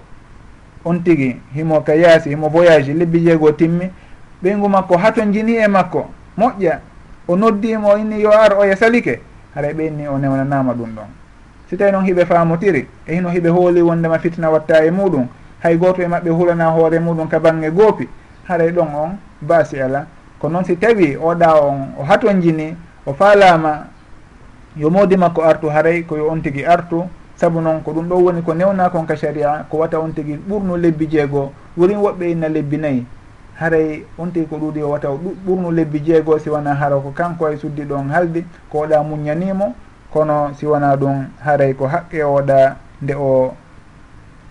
on 0.84 1.00
tigi 1.02 1.40
himo 1.54 1.80
ka 1.80 1.94
yaasi 1.94 2.28
himo 2.30 2.48
voyage 2.48 2.92
lebbi 2.94 3.20
jeegoo 3.24 3.52
timmi. 3.52 3.90
Ɓeygu 4.42 4.68
makko 4.68 4.96
haton 4.96 5.32
jini 5.32 5.56
e 5.56 5.66
makko. 5.68 6.06
Moƴƴa. 6.38 6.78
O 7.26 7.36
noddimo 7.36 7.96
inni 7.96 8.20
yo 8.20 8.30
ar 8.30 8.52
oya 8.58 8.76
salike. 8.76 9.20
haray 9.58 9.74
ɓenni 9.74 10.06
o 10.08 10.18
newnanama 10.18 10.72
ɗum 10.72 10.94
ɗon. 10.94 11.10
Si 11.68 11.76
tawi 11.76 11.90
noon 11.92 12.04
hiɓe 12.04 12.24
faamotiri 12.26 12.86
e 13.06 13.14
hino 13.14 13.28
hiɓe 13.28 13.48
hooli 13.48 13.82
wondema 13.82 14.18
fitna 14.18 14.50
watta 14.50 14.84
e 14.84 14.90
muɗum 14.90 15.26
hay 15.62 15.76
goto 15.76 16.02
e 16.02 16.06
maɓɓe 16.06 16.30
hulana 16.30 16.70
hoore 16.70 16.98
muɗum 17.00 17.28
ka 17.28 17.40
bangge 17.40 17.70
goopi 17.70 18.08
haray 18.48 18.68
e 18.68 18.72
ɗon 18.72 18.88
on 18.94 19.18
baasi 19.42 19.80
ala. 19.80 20.06
Ko 20.38 20.48
noon 20.48 20.64
si 20.64 20.76
tawi 20.76 21.16
oɗa 21.16 21.60
on 21.60 21.88
o 21.98 22.04
haton 22.04 22.40
jini 22.40 22.76
o 23.04 23.12
faalama 23.12 23.86
yo 24.76 24.90
modi 24.90 25.16
makko 25.16 25.42
artu 25.42 25.66
haray 25.68 26.02
koyo 26.04 26.30
on 26.30 26.40
tigui 26.40 26.64
artu 26.64 27.02
saabu 27.36 27.60
noon 27.60 27.82
ko 27.82 27.92
ɗum 27.92 28.08
ɗo 28.08 28.14
woni 28.14 28.42
ko 28.42 28.54
newna 28.54 28.90
kon 28.90 29.06
ka 29.06 29.16
sharia 29.16 29.66
ko 29.68 29.78
wata 29.78 29.98
on 29.98 30.12
tigui 30.12 30.38
ɓurnu 30.48 30.76
lebbi 30.76 31.06
jeegoo 31.10 31.50
wurin 31.76 31.98
woɓɓe 31.98 32.30
inna 32.30 32.48
lebbi 32.48 32.76
nayyi 32.78 33.06
haray 33.58 34.04
on 34.18 34.30
tigi 34.30 34.46
ko 34.46 34.56
ɗuuɗi 34.56 34.82
o 34.82 34.90
wataw 34.90 35.18
ɓurnu 35.46 35.70
lebbi 35.72 36.00
jeegoo 36.00 36.38
si 36.38 36.50
wona 36.50 36.74
hara 36.74 36.96
ko 36.96 37.10
kanko 37.10 37.50
e 37.50 37.56
suddi 37.56 37.82
ɗon 37.82 38.10
haldi 38.10 38.44
ko 38.70 38.78
oɗa 38.86 39.02
muñanimo 39.02 39.74
kono 40.12 40.54
si 40.54 40.66
wona 40.66 40.96
ɗum 40.96 41.26
haray 41.44 41.74
ko 41.74 41.86
haqqe 41.86 42.22
oɗa 42.22 42.76
nde 43.02 43.14
o 43.14 43.54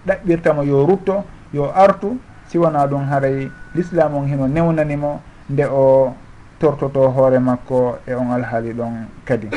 ɗaɓɓirtamo 0.08 0.64
yo 0.64 0.86
rutto 0.86 1.24
yo 1.54 1.72
artu 1.76 2.20
si 2.48 2.58
wona 2.58 2.88
ɗum 2.88 3.08
haray 3.10 3.50
l'islam 3.76 4.16
on 4.16 4.28
hino 4.28 4.48
newnanimo 4.48 5.22
nde 5.50 5.66
o 5.66 6.14
tortoto 6.60 7.10
hoore 7.10 7.40
makko 7.40 7.98
e 8.08 8.14
on 8.14 8.32
alhaali 8.32 8.74
ɗon 8.74 9.08
kadi. 9.26 9.48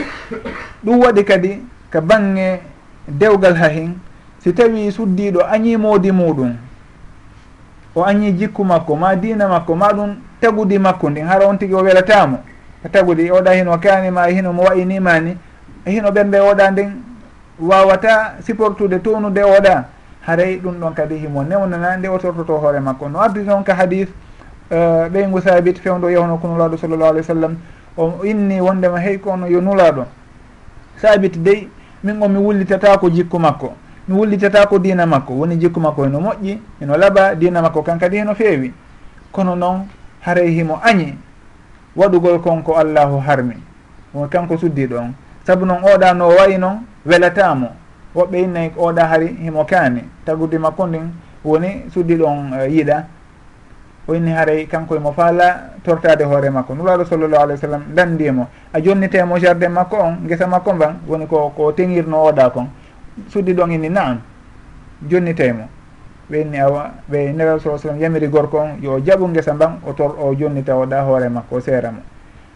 Ɗum 0.84 1.00
waɗi 1.00 1.24
kadi 1.24 1.62
ka 1.90 2.00
bange 2.00 2.60
dewgal 3.08 3.56
ha 3.56 3.68
hin 3.68 3.98
si 4.38 4.52
tawi 4.52 4.92
suddiɗo 4.92 5.42
añimodi 5.42 6.12
muɗum 6.12 6.69
o 7.94 8.04
añi 8.04 8.32
jikku 8.32 8.64
makko 8.64 8.96
ma 8.96 9.16
dina 9.16 9.48
makko 9.48 9.74
ma 9.76 9.92
ɗum 9.92 10.14
tagudi 10.40 10.78
makko 10.78 11.10
ndin 11.10 11.26
hara 11.26 11.46
on 11.46 11.58
tigui 11.58 11.74
o 11.74 11.82
welatamo 11.82 12.38
ko 12.82 12.88
tagudi 12.88 13.30
oɗa 13.30 13.52
hino 13.54 13.78
kanima 13.78 14.28
e 14.30 14.34
hino 14.34 14.52
mo 14.52 14.62
wayinimani 14.62 15.36
ni. 15.84 15.92
Hino 15.92 16.10
ɓenɓe 16.10 16.38
oɗa 16.40 16.70
ndin 16.70 16.90
wawata 17.60 18.34
supportude 18.46 18.98
tonude 18.98 19.40
oɗa 19.42 19.84
haray 20.26 20.56
ɗum 20.58 20.74
ɗon 20.80 20.94
kadi 20.94 21.16
himo 21.18 21.42
newnana 21.44 21.96
nde 21.96 22.08
o 22.08 22.18
tortoto 22.18 22.58
hoore 22.58 22.80
makko. 22.80 23.08
No 23.08 23.20
addi 23.20 23.40
noon 23.40 23.64
ka 23.64 23.74
hadis 23.74 24.08
e, 24.70 24.76
ɓeygu 25.08 25.40
sabit 25.42 25.78
fewdo 25.80 26.10
yewno 26.10 26.38
ko 26.38 26.48
nulaɗo 26.48 26.76
sallllahu 26.76 27.10
alih 27.10 27.20
w 27.20 27.24
sallam 27.24 27.56
o 27.96 28.24
inni 28.24 28.60
wondema 28.60 29.00
hey 29.00 29.18
kono 29.18 29.46
yo 29.46 29.60
nulaɗo 29.60 30.04
sabit 30.96 31.36
dey 31.42 31.68
min 32.04 32.22
on 32.22 32.28
mi 32.32 32.38
wullitata 32.38 32.98
ko 32.98 33.10
jikku 33.10 33.38
makko. 33.38 33.74
mi 34.10 34.16
wullitata 34.18 34.66
ko 34.66 34.78
dina 34.78 35.06
makko. 35.06 35.32
Woni 35.34 35.56
jikku 35.56 35.80
makko 35.80 36.04
heno 36.04 36.18
moƴƴi 36.20 36.58
heno 36.80 36.96
laaɓa 36.96 37.34
dina 37.38 37.62
makko 37.62 37.82
kan 37.82 37.98
kadi 37.98 38.16
heno 38.16 38.34
feewi. 38.34 38.72
Kono 39.32 39.54
noon 39.56 39.86
haray 40.20 40.50
himo 40.50 40.80
añi 40.82 41.14
waɗugol 41.96 42.40
kon 42.42 42.62
ko 42.62 42.74
allahu 42.74 43.20
harmi. 43.20 43.54
Won 44.14 44.28
kanko 44.28 44.58
suddi 44.58 44.86
ɗon. 44.86 45.12
Saabu 45.46 45.64
noon 45.66 45.82
oɗa 45.82 46.14
no 46.14 46.28
wayi 46.28 46.58
noon 46.58 46.82
welatamo 47.06 47.68
woɓɓe 48.16 48.36
innayi 48.42 48.70
oɗa 48.76 49.06
hari 49.06 49.28
himo 49.40 49.64
kaani. 49.64 50.02
Tagudi 50.26 50.58
makko 50.58 50.86
ndin 50.86 51.12
woni 51.44 51.84
suddi 51.94 52.16
ɗon 52.16 52.52
uh, 52.52 52.66
yiɗa. 52.66 53.04
O 54.08 54.14
inni 54.14 54.32
haray 54.32 54.66
kanko 54.66 54.96
emo 54.96 55.12
faala 55.12 55.70
tortade 55.84 56.24
hoore 56.24 56.50
makko. 56.50 56.74
Nuraɗo 56.74 57.04
sallllahu 57.04 57.42
alih 57.42 57.54
w 57.54 57.60
sallam 57.60 57.82
landimo 57.94 58.48
a 58.72 58.80
jonnitemo 58.80 59.38
jardin 59.38 59.70
makko 59.70 59.96
on 59.96 60.16
guesa 60.26 60.46
makko 60.48 60.72
mban 60.72 60.94
woni 61.06 61.26
ko 61.28 61.52
ko 61.56 61.72
teŋirno 61.72 62.16
oɗa 62.26 62.50
kon. 62.50 62.66
suddi 63.28 63.54
ɗon 63.54 63.70
inni 63.72 63.88
naam 63.88 64.20
jonnitaymo 65.08 65.68
ɓenni 66.30 66.58
awa 66.58 66.90
ɓe 67.10 67.32
neraw 67.32 67.58
sa 67.58 67.78
sallam 67.78 68.00
yamiri 68.00 68.28
gorko 68.28 68.58
on 68.58 68.70
yo 68.82 69.00
jaɓu 69.00 69.26
guesa 69.32 69.54
mban 69.54 69.80
o 69.86 69.92
tor 69.92 70.14
o 70.18 70.34
jonnita 70.34 70.76
oɗa 70.76 71.02
hoore 71.02 71.28
makko 71.28 71.56
o 71.56 71.60
seera 71.60 71.90
mo. 71.90 72.00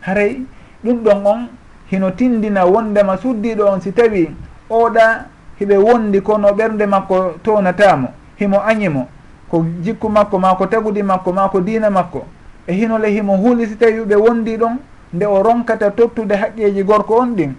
Haray 0.01 0.43
ɗum 0.85 1.03
ɗon 1.03 1.27
on 1.27 1.49
hino 1.91 2.11
tindina 2.11 2.65
wondema 2.67 3.17
suddiɗo 3.17 3.65
on 3.67 3.81
si 3.81 3.93
tawi 3.93 4.31
oɗa 4.71 5.27
hiɓe 5.61 5.77
wondi 5.77 6.21
kono 6.23 6.49
ɓernde 6.53 6.87
makko 6.87 7.35
townatamo 7.43 8.09
himo 8.39 8.61
añimo 8.61 9.09
ko 9.51 9.65
jikku 9.83 10.09
makko 10.09 10.39
ma 10.39 10.55
ko 10.55 10.67
tagudi 10.67 11.03
makko 11.03 11.33
ma 11.33 11.49
ko 11.49 11.61
dina 11.61 11.91
makko. 11.91 12.25
E 12.67 12.73
hinole 12.73 13.11
himo 13.11 13.37
huuli 13.37 13.67
si 13.67 13.77
tawi 13.77 14.05
ɓe 14.05 14.15
wondi 14.15 14.57
ɗon 14.57 14.79
nde 15.13 15.25
o 15.27 15.43
ronkata 15.43 15.91
tottude 15.91 16.33
haqqeji 16.35 16.83
gorko 16.85 17.19
on 17.19 17.35
ɗin 17.35 17.55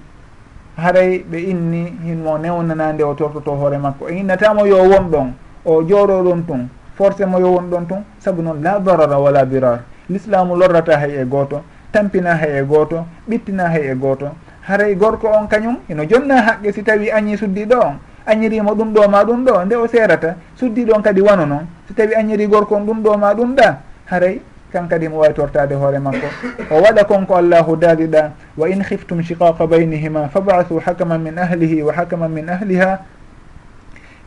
haray 0.77 1.23
ɓe 1.29 1.37
inni 1.37 1.93
hinmo 2.03 2.37
newnana 2.37 2.93
nde 2.93 3.03
o 3.03 3.13
tortoto 3.13 3.51
hoore 3.51 3.77
makko. 3.77 4.09
E 4.09 4.19
innatamo 4.19 4.65
yo 4.65 4.77
won 4.77 5.09
ɗon 5.09 5.33
o 5.65 5.81
jooɗo 5.83 6.23
ɗon 6.23 6.43
tun 6.45 6.67
forcé 6.95 7.25
mo 7.25 7.39
yo 7.39 7.51
won 7.51 7.69
ɗon 7.69 7.85
tun 7.87 8.03
saabu 8.19 8.41
noon 8.41 8.61
la 8.61 8.79
darara 8.79 9.17
wala 9.19 9.45
birar 9.45 9.79
l'islamu 10.09 10.55
lorrata 10.55 10.97
hay 10.97 11.21
e 11.21 11.25
gooto 11.25 11.61
tampina 11.91 12.35
hay 12.35 12.59
e 12.59 12.63
gooto 12.63 13.05
ɓittina 13.29 13.69
hay 13.69 13.91
e 13.91 13.95
gooto 13.95 14.27
haray 14.67 14.95
gorko 14.95 15.27
on 15.27 15.47
kañum 15.47 15.77
ino 15.89 16.03
jonna 16.05 16.41
haqqe 16.41 16.71
si 16.73 16.83
tawi 16.83 17.11
añi 17.11 17.37
suddiɗo 17.37 17.75
on 17.79 17.97
añirimo 18.25 18.73
ɗum 18.75 18.93
ɗo 18.93 19.09
ma 19.09 19.23
ɗum 19.23 19.43
ɗo 19.45 19.65
nde 19.65 19.75
o 19.75 19.87
serata 19.87 20.35
suddiɗo 20.55 20.95
on 20.95 21.01
kadi 21.01 21.21
wano 21.21 21.45
noon 21.45 21.67
si 21.87 21.93
tawi 21.93 22.13
añiri 22.15 22.47
gorko 22.47 22.75
on 22.75 22.85
ɗum 22.85 23.01
ɗo 23.01 23.17
ma 23.17 23.33
ɗum 23.33 23.55
ɗa. 23.55 23.77
Haray 24.05 24.41
kan 24.71 24.87
kadi 24.87 25.07
mo 25.07 25.19
wawi 25.19 25.33
tortade 25.33 25.75
hoore 25.75 25.99
makko. 25.99 26.27
O 26.71 26.81
waɗa 26.81 27.03
konko 27.05 27.35
allahu 27.35 27.75
daaliɗa 27.77 28.31
wa 28.57 28.67
in 28.69 28.83
khiftum 28.83 29.21
chiqaqa 29.23 29.67
baynihima 29.67 30.29
fabathu 30.29 30.79
hakaman 30.79 31.21
min 31.21 31.37
ahlihi 31.37 31.81
wa 31.83 31.93
hakaman 31.93 32.31
min 32.31 32.49
ahliha. 32.49 32.99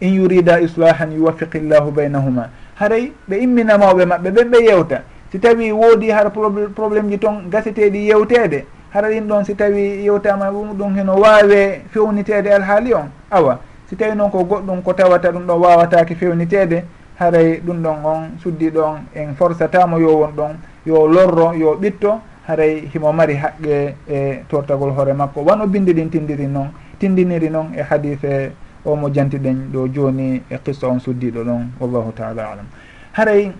In 0.01 0.14
yurida 0.14 0.61
islahan 0.61 1.12
yuwaffiqi 1.12 1.61
llahu 1.61 1.91
baynahuma. 1.93 2.51
Haray 2.76 3.12
ɓe 3.28 3.36
imminamawɓe 3.43 4.05
maɓɓe 4.07 4.30
ɓen 4.30 4.49
ɓe 4.51 4.59
yewta. 4.64 5.03
Si 5.32 5.39
tawi 5.39 5.72
woodi 5.72 6.11
har 6.11 6.30
probléme 6.30 7.11
ji 7.11 7.18
toon 7.18 7.51
gaseteɗi 7.51 8.09
yewtede 8.09 8.64
hara 8.91 9.09
ɗin 9.11 9.28
ɗon 9.28 9.45
si 9.45 9.55
tawi 9.55 10.05
yewtama 10.05 10.51
ɗum 10.51 10.95
heno 10.97 11.14
wawe 11.20 11.82
fewnitede 11.91 12.49
alhaali 12.53 12.95
on. 12.95 13.11
Awa 13.30 13.59
si 13.91 13.97
tawi 13.97 14.14
noon 14.16 14.30
ko 14.30 14.45
goɗɗum 14.45 14.82
ko 14.82 14.93
tawata 14.95 15.30
ɗum 15.32 15.45
ɗon 15.47 15.59
wawatake 15.61 16.14
fewnitede 16.14 16.84
haray 17.19 17.61
ɗum 17.61 17.83
ɗon 17.83 18.05
on 18.05 18.23
suddiɗo 18.43 18.81
on 18.83 18.99
en 19.14 19.35
forsatamo 19.35 19.99
yo 19.99 20.16
won 20.19 20.33
ɗon 20.37 20.53
yo 20.87 21.07
lorro 21.09 21.53
yo 21.55 21.75
ɓitto 21.77 22.21
haray 22.47 22.89
himo 22.95 23.12
mari 23.12 23.35
haqqe 23.35 23.95
e 24.09 24.45
tortagol 24.49 24.91
hoore 24.91 25.12
makko. 25.12 25.43
Wano 25.43 25.66
bindi 25.66 25.93
ɗin 25.93 26.09
tindiri 26.11 26.47
noon 26.47 26.71
tindiniri 26.99 27.51
noon 27.51 27.75
e 27.77 27.83
hadise 27.83 28.53
o 28.85 28.95
mo 28.97 29.11
jantiɗen 29.11 29.69
ɗo 29.73 29.89
joni 29.93 30.43
e 30.49 30.59
qissa 30.64 30.89
on 30.89 30.99
suddiɗo 31.01 31.45
ɗon 31.45 31.66
wallahu 31.81 32.12
taala 32.12 32.53
alam. 32.53 32.66
Haray 33.12 33.53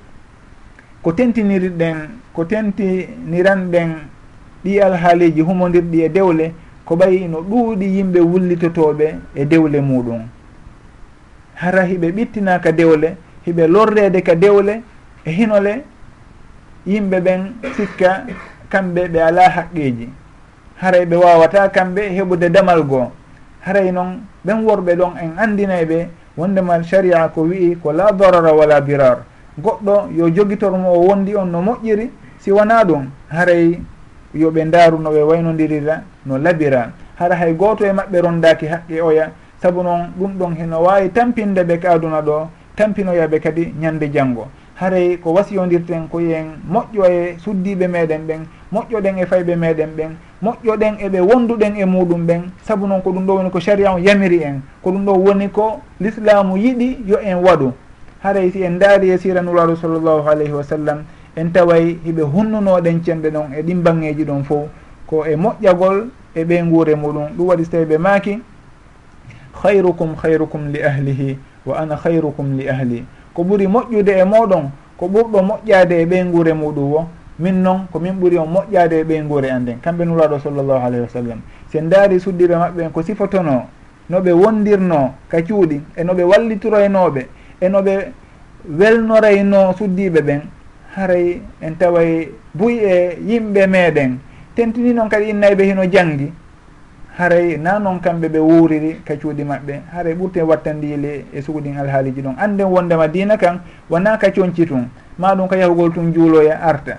ko 1.03 1.13
tentinirɗen 1.13 1.97
ko 2.33 2.45
tentiniran 2.45 3.71
ɗen 3.71 3.91
ɗi 4.65 4.81
alhaaliji 4.81 5.41
humodirɗi 5.43 6.03
e 6.05 6.09
dewle 6.09 6.53
ko 6.85 6.95
ɓayi 6.97 7.29
no 7.29 7.41
ɗuuɗi 7.43 7.87
yimɓe 7.97 8.21
wullitotoɓe 8.21 9.15
e 9.35 9.45
dewle 9.45 9.81
muɗum. 9.81 10.23
Hara 11.55 11.83
hiɓe 11.83 12.13
ɓittinaka 12.13 12.73
dewle 12.73 13.17
hiɓe 13.49 13.67
lorrede 13.67 14.21
ka 14.23 14.35
dewle 14.35 14.83
e 15.25 15.31
hinole 15.31 15.85
yimɓe 16.87 17.21
ɓen 17.21 17.41
sikka 17.77 18.25
kamɓe 18.71 19.09
ɓe 19.13 19.19
ala 19.29 19.49
haqqiji 19.49 20.09
haray 20.81 21.05
ɓe 21.07 21.17
wawata 21.17 21.69
kamɓe 21.69 22.03
heɓude 22.17 22.49
damal 22.51 22.83
goo. 22.83 23.11
Haray 23.61 23.91
noon 23.93 24.21
ɓen 24.45 24.65
worɓe 24.65 24.95
ɗon 24.97 25.13
en 25.23 25.33
andinay 25.39 25.85
ɓe 25.85 26.09
wondemal 26.37 26.85
sharia 26.85 27.29
ko 27.35 27.43
wi'i 27.43 27.77
ko 27.83 27.93
la 27.93 28.13
darara 28.13 28.53
wala 28.53 28.81
birar 28.81 29.19
goɗɗo 29.59 30.09
yo 30.17 30.29
jogitormo 30.31 30.89
o 30.93 31.01
wondi 31.09 31.35
on 31.35 31.47
no 31.51 31.61
moƴƴiri 31.63 32.11
si 32.39 32.53
wona 32.53 32.85
ɗum 32.85 33.11
haray 33.29 33.81
yoɓe 34.35 34.65
daaru 34.71 34.99
no 34.99 35.11
ɓe 35.11 35.23
waynodirira 35.23 36.03
no 36.27 36.39
labira. 36.39 36.93
Hara 37.19 37.35
hay 37.35 37.55
goto 37.55 37.85
e 37.85 37.93
maɓɓe 37.93 38.21
rondaki 38.21 38.67
haqqe 38.67 39.01
oya 39.03 39.31
saabu 39.61 39.83
noon 39.83 40.13
ɗum 40.17 40.33
ɗon 40.39 40.55
heno 40.57 40.79
wawi 40.83 41.11
tampinde 41.11 41.65
ɓe 41.65 41.79
ka 41.81 41.91
aduna 41.95 42.21
ɗo 42.23 42.49
tampinoyaɓe 42.79 43.41
kadi 43.41 43.75
ñande 43.81 44.09
janngo. 44.15 44.47
Haray 44.81 45.17
ko 45.19 45.33
wasiyodirten 45.35 46.07
ko 46.09 46.21
yen 46.21 46.47
moƴƴo 46.71 47.03
e 47.11 47.37
suddiɓe 47.43 47.89
meɗen 47.89 48.23
ɓen 48.29 48.41
moƴƴoɗen 48.73 49.19
e 49.19 49.27
fayɓe 49.27 49.57
meɗen 49.57 49.91
ɓen 49.97 50.11
moƴƴoɗen 50.43 50.95
eɓe 51.03 51.21
wonduɗen 51.21 51.75
e 51.77 51.85
muɗum 51.85 52.27
ɓen. 52.27 52.43
Saabu 52.63 52.87
noon 52.87 53.03
ko 53.03 53.11
ɗum 53.11 53.27
ɗo 53.27 53.35
woni 53.35 53.51
ko 53.51 53.59
sharia 53.61 53.93
o 53.93 53.99
yamiri 53.99 54.43
en. 54.45 54.61
Ko 54.83 54.91
ɗum 54.93 55.05
ɗo 55.05 55.13
woni 55.19 55.49
ko 55.51 55.81
l'islamu 56.01 56.57
yiɗi 56.57 56.99
yo 57.07 57.19
en 57.19 57.43
waɗu. 57.43 57.73
Haray 58.23 58.51
si 58.53 58.63
en 58.63 58.79
daari 58.79 59.11
e 59.11 59.19
siranularu 59.19 59.77
sallllahu 59.77 60.29
alayhi 60.29 60.53
wa 60.53 60.63
sallam 60.63 61.03
en 61.37 61.51
taway 61.51 61.99
hiɓe 62.07 62.23
hunnunoɗen 62.23 63.03
cenɗe 63.05 63.31
ɗon 63.31 63.53
e 63.59 63.63
ɗin 63.63 63.83
bangeji 63.83 64.25
ɗon 64.25 64.45
fo 64.45 64.69
ko 65.07 65.25
e 65.27 65.35
moƴƴagol 65.35 66.07
e 66.37 66.45
ɓe 66.45 66.63
guure 66.71 66.95
muɗum. 66.95 67.35
Ɗum 67.37 67.47
waɗi 67.49 67.65
so 67.65 67.71
tawi 67.73 67.85
ɓe 67.85 67.99
maaki 67.99 68.39
hayrukum 69.65 70.15
hayrukum 70.23 70.71
li 70.73 70.79
ahlihi. 70.83 71.39
wa 71.69 71.79
ana 71.79 71.97
hayrukum 71.97 72.57
li 72.57 72.69
ahli. 72.69 73.05
Ko 73.35 73.43
ɓuri 73.45 73.67
moƴƴude 73.67 74.13
e 74.19 74.25
moɗon 74.25 74.71
ko 74.97 75.07
ɓurɗo 75.07 75.43
moƴƴade 75.43 75.93
e 76.03 76.07
ɓey 76.07 76.25
guure 76.33 76.53
muɗum 76.53 76.91
wo 76.93 77.09
min 77.39 77.63
noon 77.63 77.87
ko 77.93 77.99
min 78.01 78.13
ɓuri 78.19 78.39
on 78.39 78.47
moƴƴade 78.49 78.93
e 79.01 79.05
ɓey 79.05 79.23
guure 79.29 79.47
an 79.51 79.61
nden. 79.63 79.79
Kamɓe 79.81 80.05
nuraɗo 80.05 80.39
sallllahu 80.39 80.87
alayhi 80.87 81.03
wa 81.03 81.09
sallam. 81.09 81.41
Sen 81.71 81.89
daari 81.89 82.19
suddiɓe 82.21 82.57
maɓɓe 82.57 82.91
ko 82.93 83.03
sifotono 83.03 83.67
noɓe 84.11 84.33
wondirno 84.33 85.15
ka 85.29 85.43
cuuɗi 85.43 85.81
e 85.97 86.03
noɓe 86.05 86.23
wallitoroynoɓe 86.25 87.27
e 87.61 87.69
noɓe 87.69 87.93
welnorayno 88.79 89.73
suddiɓe 89.79 90.21
ɓen 90.23 90.41
haray 90.97 91.41
en 91.61 91.75
taway 91.79 92.29
buy 92.55 92.75
e 92.79 93.19
yimɓe 93.27 93.67
meɗen 93.67 94.19
tentini 94.55 94.93
noon 94.95 95.09
kadi 95.09 95.31
innayɓe 95.31 95.63
hino 95.65 95.85
janggi 95.87 96.33
haray 97.19 97.57
na 97.59 97.79
noon 97.79 97.99
kamɓe 98.01 98.29
ɓe 98.29 98.39
wuuriri 98.39 99.01
ka 99.05 99.15
cuuɗi 99.17 99.45
maɓɓe. 99.45 99.75
Haray 99.93 100.15
ɓurte 100.15 100.41
wattandili 100.43 101.25
e 101.35 101.43
suguɗin 101.43 101.77
alhaaliji 101.77 102.23
ɗon 102.23 102.37
anden 102.39 102.67
wondema 102.67 103.09
dina 103.09 103.37
kan 103.37 103.59
wona 103.91 104.17
ka 104.17 104.31
coñci 104.31 104.65
tun. 104.67 104.89
Ma 105.19 105.35
ɗum 105.35 105.49
ka 105.49 105.57
yahugol 105.57 105.93
tun 105.93 106.13
juuloya 106.15 106.55
e 106.55 106.59
arta. 106.63 106.99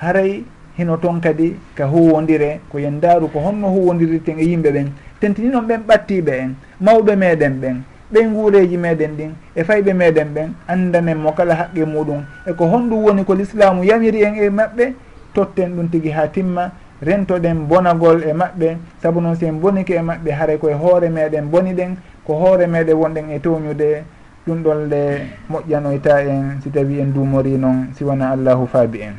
Haray 0.00 0.44
hino 0.78 0.96
toon 0.96 1.20
kadi 1.20 1.56
ka 1.74 1.84
huwodire 1.84 2.60
ko 2.70 2.78
yen 2.78 3.00
daaru 3.00 3.28
ko 3.28 3.38
honno 3.40 3.68
huwodirten 3.68 4.38
e 4.38 4.44
yimɓe 4.44 4.70
ɓen. 4.72 4.88
Tentini 5.20 5.48
noon 5.48 5.66
ɓen 5.66 5.80
ɓattiɓe 5.86 6.30
en 6.40 6.54
mawɓe 6.80 7.16
meɗen 7.16 7.60
ɓen 7.60 7.82
ɓen 8.10 8.32
guureji 8.32 8.76
meɗen 8.78 9.12
ɗin 9.16 9.30
e 9.54 9.62
fayɓe 9.62 9.92
meɗen 9.92 10.28
ɓen 10.34 10.48
andanen 10.68 11.18
mo 11.18 11.32
kala 11.32 11.54
haqqe 11.54 11.84
muɗum. 11.84 12.24
Eko 12.46 12.64
honɗum 12.64 13.04
woni 13.04 13.24
ko 13.24 13.34
l'islamu 13.34 13.84
yamiri 13.84 14.22
en 14.22 14.34
e 14.36 14.48
maɓɓe 14.48 14.94
totten 15.34 15.76
ɗum 15.76 15.88
tigui 15.90 16.10
ha 16.10 16.26
timma 16.28 16.72
rentoɗen 17.02 17.66
bonagol 17.68 18.22
e 18.22 18.32
maɓɓe. 18.32 18.76
Saabu 19.02 19.20
noon 19.20 19.34
si 19.34 19.46
en 19.46 19.60
bonike 19.60 19.94
e 19.94 20.02
maɓɓe 20.02 20.30
haray 20.32 20.58
koye 20.58 20.74
hoore 20.74 21.08
meɗen 21.08 21.50
boni 21.50 21.72
ɗen 21.74 21.96
ko 22.26 22.34
hoore 22.34 22.66
meɗen 22.66 22.96
wonɗen 22.96 23.30
e 23.30 23.38
toñude 23.38 24.04
ɗum 24.46 24.62
ɗon 24.62 24.88
le 24.88 25.26
moƴƴanoyta 25.50 26.22
en 26.24 26.60
si 26.62 26.70
tawi 26.70 27.00
en 27.00 27.12
dumori 27.12 27.58
noon 27.58 27.88
siwona 27.96 28.30
allahu 28.30 28.66
faabi 28.66 29.00
en. 29.02 29.14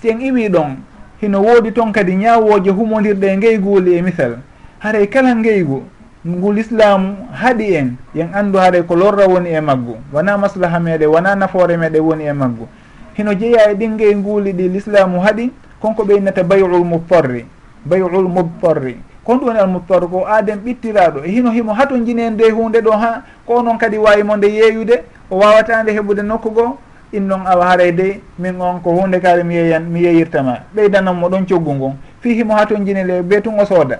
Si 0.00 0.08
en 0.08 0.20
iwi 0.20 0.48
ɗon 0.48 0.76
hino 1.20 1.40
woodi 1.42 1.72
toon 1.72 1.92
kadi 1.92 2.14
ñawoje 2.16 2.70
humodirɗe 2.70 3.26
e 3.32 3.36
ngeyguuli 3.36 3.94
e 3.98 4.02
misal. 4.02 4.38
Haray 4.78 5.06
kala 5.08 5.34
ngeygu 5.34 5.82
ngul 6.26 6.58
islamu 6.58 7.16
haɗi 7.32 7.74
en 7.76 7.96
yen 8.14 8.28
anndu 8.34 8.58
haray 8.58 8.82
ko 8.82 8.96
lorra 8.96 9.26
woni 9.28 9.50
e 9.50 9.60
maggu. 9.60 9.96
Wona 10.12 10.38
maslaha 10.38 10.78
meɗen 10.80 11.08
wona 11.08 11.34
nafoore 11.34 11.76
meɗen 11.76 12.00
woni 12.00 12.24
e 12.24 12.32
maggu. 12.32 12.66
Hino 13.14 13.34
jeeya 13.34 13.70
e 13.70 13.74
ɗin 13.74 13.94
ngeyguuli 13.94 14.52
ɗi 14.52 14.68
l'islamu 14.68 15.20
haɗi? 15.20 15.50
konko 15.80 16.02
ɓe 16.04 16.16
innata 16.16 16.42
bayul 16.44 16.84
mubtorri 16.84 17.44
bayul 17.84 18.28
mubtorri 18.28 18.96
kon 19.26 19.38
ɗum 19.38 19.46
woni 19.48 19.58
almubtor 19.58 20.08
ko 20.08 20.24
aaden 20.26 20.58
ɓittiraɗo 20.64 21.24
e 21.24 21.30
hino 21.30 21.50
himo 21.50 21.72
hato 21.74 21.98
jinende 21.98 22.44
hunde 22.50 22.78
ɗo 22.80 22.90
ha 22.92 23.22
ko 23.46 23.62
noon 23.62 23.76
kadi 23.78 23.98
wawimo 23.98 24.36
nde 24.36 24.46
yeeyude 24.46 25.02
o 25.30 25.38
wawata 25.38 25.82
nde 25.82 25.90
heɓude 25.92 26.22
nokku 26.22 26.50
goo 26.50 26.78
in 27.12 27.26
noon 27.26 27.46
awa 27.46 27.66
haray 27.66 27.92
dey 27.92 28.20
min 28.38 28.60
on 28.60 28.80
ko 28.80 28.90
hunde 28.92 29.18
kaari 29.20 29.42
mi 29.44 29.54
yeeyan 29.54 29.82
mi 29.82 30.02
yeeyirtama 30.02 30.58
ɓeydananmo 30.74 31.28
ɗon 31.28 31.46
coggu 31.46 31.74
ngon. 31.74 31.94
Fi 32.20 32.34
himo 32.34 32.54
hato 32.54 32.76
jinele 32.76 33.22
ɓe 33.22 33.40
tun 33.42 33.58
o 33.58 33.64
sooda. 33.64 33.98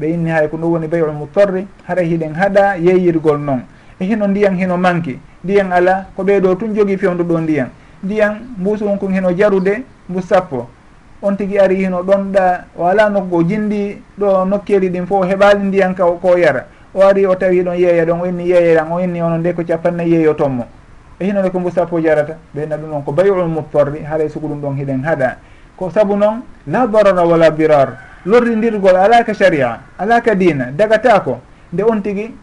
Ɓe 0.00 0.06
inni 0.10 0.30
hay 0.30 0.48
ko 0.48 0.56
ɗum 0.56 0.72
woni 0.72 0.88
bayul 0.88 1.12
mubtorri 1.12 1.66
haray 1.86 2.06
hiɗen 2.08 2.34
haɗa 2.34 2.76
yeeyirgol 2.78 3.38
noon. 3.38 3.62
E 4.00 4.04
hino 4.04 4.26
ndiyan 4.26 4.56
hino 4.56 4.76
manki 4.76 5.18
ndiyan 5.44 5.72
ala 5.72 6.06
ko 6.16 6.22
ɓeeɗo 6.24 6.56
tun 6.58 6.74
jogui 6.74 6.96
fewdu 6.96 7.22
ɗo 7.24 7.40
ndiyan. 7.40 7.68
Ndiyan 8.02 8.34
mbusu 8.58 8.86
on 8.88 8.98
kon 8.98 9.12
hino 9.12 9.30
jarude 9.32 9.82
mbu 10.08 10.20
sappo. 10.20 10.66
on 11.24 11.36
tigui 11.36 11.58
ari 11.58 11.76
hino 11.76 12.02
ɗonɗa 12.02 12.64
wala 12.76 13.08
nokku 13.08 13.36
o 13.36 13.42
jindi 13.42 13.96
ɗo 14.18 14.44
nokkeli 14.44 14.90
ɗin 14.90 15.06
fo 15.06 15.24
heɓali 15.24 15.64
ndiyan 15.64 15.94
ka 15.94 16.04
ko 16.04 16.36
yara. 16.36 16.66
O 16.94 17.00
ari 17.02 17.26
o 17.26 17.34
tawi 17.34 17.62
ɗon 17.62 17.76
yeeya 17.76 18.04
ɗon 18.04 18.20
o 18.20 18.26
inni 18.26 18.48
yeeyeran 18.48 18.92
o 18.92 19.00
inni 19.00 19.22
ono 19.22 19.38
nde 19.38 19.54
ko 19.54 19.62
capannayi 19.64 20.12
yeeyo 20.12 20.34
tommo. 20.34 20.66
E 21.18 21.24
hinone 21.24 21.50
ko 21.50 21.58
mbo 21.60 21.70
sappo 21.70 21.98
jarata 22.00 22.36
ɓeyna 22.54 22.76
ɗum 22.76 22.90
ɗon 22.90 23.02
ko 23.04 23.12
bayul 23.12 23.48
muttorri 23.48 24.02
haaray 24.04 24.26
e 24.26 24.28
sugu 24.28 24.48
ɗum 24.48 24.60
ɗon 24.60 24.76
hiɗen 24.76 25.02
haɗa. 25.02 25.36
Ko 25.76 25.90
saabu 25.90 26.16
noon 26.16 26.42
la 26.66 26.86
darara 26.86 27.24
wala 27.24 27.50
birar 27.50 27.88
lorridirgol 28.26 28.96
alaka 28.96 29.32
sharia 29.34 29.80
alaka 29.98 30.34
diina 30.34 30.66
dagatako. 30.76 31.40
Nde 31.72 31.82
on 31.82 32.00
tigui 32.02 32.34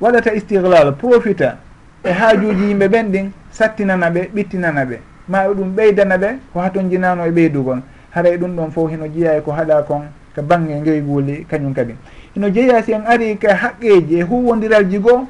waɗata 0.00 0.32
istihlal 0.34 0.94
profita 0.94 1.56
e 2.04 2.10
haajuji 2.12 2.68
yimɓe 2.68 2.88
ɓen 2.88 3.10
ɗin 3.10 3.30
sattinana 3.50 4.08
ɓe 4.10 4.30
ɓittinana 4.32 4.84
ɓe. 4.84 4.98
Ma 5.28 5.48
ɗum 5.48 5.74
ɓeydana 5.74 6.16
ɓe 6.16 6.38
ko 6.52 6.60
haton 6.60 6.88
jinano 6.88 7.26
e 7.26 7.30
ɓeydugol 7.30 7.82
haray 8.10 8.36
ɗum 8.36 8.56
ɗon 8.56 8.70
fof 8.70 8.90
hino 8.90 9.06
jeeya 9.08 9.40
ko 9.40 9.52
haɗa 9.52 9.82
kon 9.82 10.02
ka 10.34 10.42
bangge 10.42 10.80
ngeyguuli 10.80 11.44
kañum 11.50 11.74
kadi. 11.74 11.94
Hino 12.34 12.48
jeeya 12.50 12.82
si 12.82 12.92
en 12.92 13.06
ari 13.06 13.36
ka 13.36 13.54
haqqeji 13.54 14.20
e 14.20 14.22
huwodiralji 14.22 14.98
goo 14.98 15.26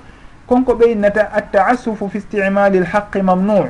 konko 0.47 0.75
ɓeynata 0.75 1.31
attaassufu 1.33 2.09
fi 2.09 2.21
sticmali 2.21 2.79
l 2.79 2.85
haqqi 2.85 3.23
mamnou 3.23 3.67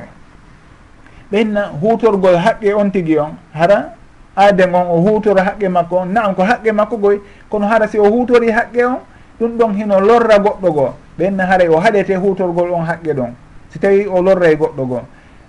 ɓeynna 1.31 1.71
hutorgol 1.81 2.35
haqqe 2.35 2.73
on 2.73 2.89
tigi 2.91 3.17
on 3.19 3.35
hara 3.53 3.95
aaden 4.35 4.75
on 4.75 4.87
o 4.89 5.01
hutora 5.01 5.43
haqqe 5.43 5.69
makko 5.69 5.95
on. 5.97 6.05
Naam 6.07 6.35
ko 6.35 6.43
haqqe 6.43 6.71
makko 6.71 6.97
goy 6.97 7.21
kono 7.49 7.67
hara 7.67 7.87
si 7.87 7.99
o 7.99 8.05
hutori 8.05 8.51
haqqe 8.51 8.85
on 8.85 8.99
ɗum 9.39 9.57
ɗon 9.57 9.73
hino 9.75 9.99
lorra 9.99 10.39
goɗɗo 10.39 10.71
goo. 10.73 10.93
Ɓenna 11.17 11.45
haray 11.45 11.67
o 11.67 11.79
haɗete 11.79 12.15
hutorgol 12.15 12.71
on 12.71 12.83
haqqe 12.85 13.13
ɗon 13.13 13.33
si 13.69 13.79
tawi 13.79 14.07
o 14.07 14.21
lorra 14.21 14.51
e 14.51 14.55
goɗɗo 14.55 14.85
goo. 14.87 15.01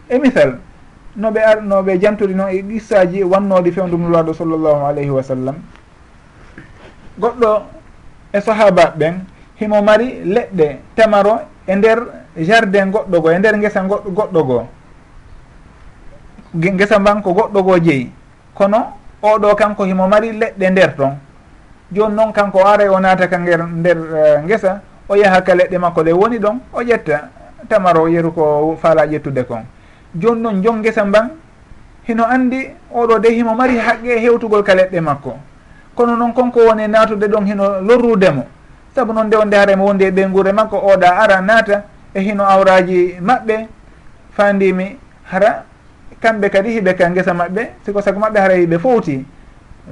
E 0.08 0.18
misal 0.18 0.58
noɓe 1.16 1.40
arnoɓe 1.40 1.98
janturi 2.00 2.34
noon 2.34 2.48
e 2.50 2.62
qissaji 2.62 3.20
e 3.20 3.24
wannode 3.24 3.70
fewdum 3.72 4.02
nulwaɗo 4.02 4.32
sallllahu 4.34 4.84
alayhi 4.86 5.10
wa 5.10 5.22
sallam. 5.22 5.56
Goɗɗo 7.20 7.62
e 8.32 8.40
sahaba 8.40 8.94
ɓen 8.96 9.14
himo 9.60 9.82
mari 9.82 10.22
leɗɗe 10.24 10.78
tamaro 10.96 11.40
e 11.66 11.74
nder 11.76 11.98
jardin 12.36 12.90
goɗɗo 12.90 13.20
goo 13.20 13.30
e 13.30 13.38
nder 13.38 13.60
gesa 13.60 13.80
goɗɗo 13.82 14.44
goo. 14.46 14.66
Gesa 16.54 16.98
mban 16.98 17.22
ko 17.22 17.32
goɗɗo 17.32 17.62
goo 17.62 17.78
jeeyi 17.78 18.10
kono 18.54 18.78
oɗo 19.22 19.54
kanko 19.54 19.84
himo 19.84 20.08
mari 20.08 20.32
leɗɗe 20.32 20.70
nder 20.70 20.96
ton. 20.96 21.18
Joni 21.92 22.14
noon 22.14 22.32
kanko 22.32 22.58
o 22.58 22.66
ara 22.66 22.84
e 22.84 22.88
o 22.88 22.98
naata 23.00 23.28
ka 23.28 23.36
nder 23.38 23.60
eh, 23.60 23.66
nder 23.66 23.98
gesa 24.48 24.80
o 25.08 25.14
yaha 25.14 25.42
ka 25.42 25.54
leɗɗe 25.54 25.78
makko 25.78 26.02
ɗe 26.02 26.12
woni 26.12 26.38
ɗon 26.38 26.58
o 26.72 26.80
ƴetta 26.82 27.28
tamaro 27.68 28.08
yeru 28.08 28.32
ko 28.32 28.76
faala 28.80 29.06
ƴettude 29.06 29.44
kon. 29.44 29.64
joni 30.14 30.40
noon 30.40 30.62
jon 30.62 30.82
gesa 30.82 31.04
mban 31.04 31.28
hino 32.08 32.24
andi 32.26 32.70
oɗo 32.94 33.18
de 33.18 33.28
himo 33.30 33.54
mari 33.54 33.78
haqqe 33.78 34.16
e 34.16 34.20
hewtugol 34.20 34.62
ka 34.62 34.74
leɗɗe 34.74 35.00
makko. 35.00 35.36
Kono 35.94 36.16
noon 36.16 36.32
konko 36.32 36.60
woni 36.60 36.88
natude 36.88 37.26
ɗon 37.28 37.44
hino 37.46 37.80
lorrudemo 37.80 38.44
saabu 38.94 39.12
noon 39.12 39.26
nde 39.26 39.36
o 39.36 39.44
ndehara 39.44 39.76
mo 39.76 39.84
wondi 39.84 40.04
e 40.04 40.10
ɓengure 40.10 40.52
makko 40.52 40.76
oɗa 40.76 41.08
ara 41.22 41.40
naata 41.40 41.82
e 42.14 42.20
hino 42.20 42.44
awraji 42.44 43.16
maɓɓe. 43.20 43.66
Fandimi 44.36 44.96
hara 45.30 45.64
kamɓe 46.20 46.48
kadi 46.50 46.70
hiɓe 46.70 46.94
ka 46.94 47.10
gesa 47.10 47.32
maɓɓe 47.34 47.66
siko 47.84 48.00
sago 48.02 48.20
maɓɓe 48.20 48.38
hara 48.40 48.54
hiɓe 48.54 48.78
fowti. 48.78 49.24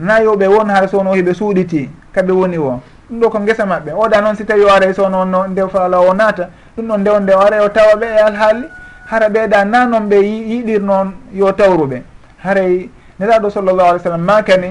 Nayoɓe 0.01 0.47
won 0.49 0.69
hara 0.71 0.89
sowno 0.89 1.13
hiɓe 1.15 1.35
suuɗiti 1.35 1.89
kaɓe 2.15 2.33
woni 2.33 2.59
o 2.59 2.81
ɗum 3.11 3.21
ɗo 3.21 3.31
ko 3.31 3.39
gesa 3.47 3.65
maɓɓe. 3.67 3.93
Oɗa 3.95 4.21
noon 4.21 4.37
si 4.37 4.45
tawi 4.45 4.65
o 4.65 4.69
ara 4.69 4.87
e 4.87 4.93
sowno 4.95 5.25
no 5.25 5.47
nde 5.47 5.69
falawo 5.69 6.15
naata 6.15 6.49
ɗum 6.77 6.87
ɗon 6.89 6.99
nde 7.01 7.11
o 7.11 7.21
nde 7.21 7.33
o 7.35 7.41
ara 7.41 7.65
o 7.65 7.69
tawa 7.69 7.95
ɓe 7.97 8.07
e 8.07 8.19
alhaali 8.21 8.65
hara 9.11 9.29
ɓeeɗa 9.29 9.65
na 9.65 9.87
noon 9.87 10.09
ɓe 10.09 10.17
yiɗir 10.23 10.83
noon 10.83 11.13
yo 11.33 11.53
tawruɓe. 11.53 12.03
Haray 12.45 12.89
nelaɗo 13.19 13.51
sallllahu 13.51 13.89
alih 13.91 14.01
w 14.01 14.05
sallam 14.05 14.23
makani 14.25 14.71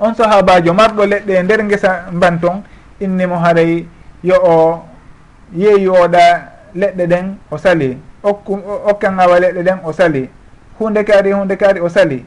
on 0.00 0.14
sahabajo 0.14 0.72
marɗo 0.74 1.06
leɗɗe 1.06 1.32
e 1.38 1.42
nder 1.42 1.60
gesa 1.68 2.06
mbanton 2.12 2.62
innimo 3.00 3.36
haray 3.36 3.86
yo 4.22 4.34
o 4.42 4.82
yeeyi 5.52 5.88
oɗa 5.88 6.24
leɗɗe 6.74 7.06
ɗen 7.06 7.36
o 7.50 7.58
sali. 7.58 7.98
Okku 8.22 8.52
okkan 8.90 9.20
awa 9.20 9.38
leɗɗe 9.40 9.62
ɗen 9.62 9.78
o 9.84 9.92
sali. 9.92 10.28
Hunde 10.80 11.04
kaari 11.04 11.32
hunde 11.32 11.56
kaari 11.56 11.80
o 11.80 11.88
sali. 11.88 12.24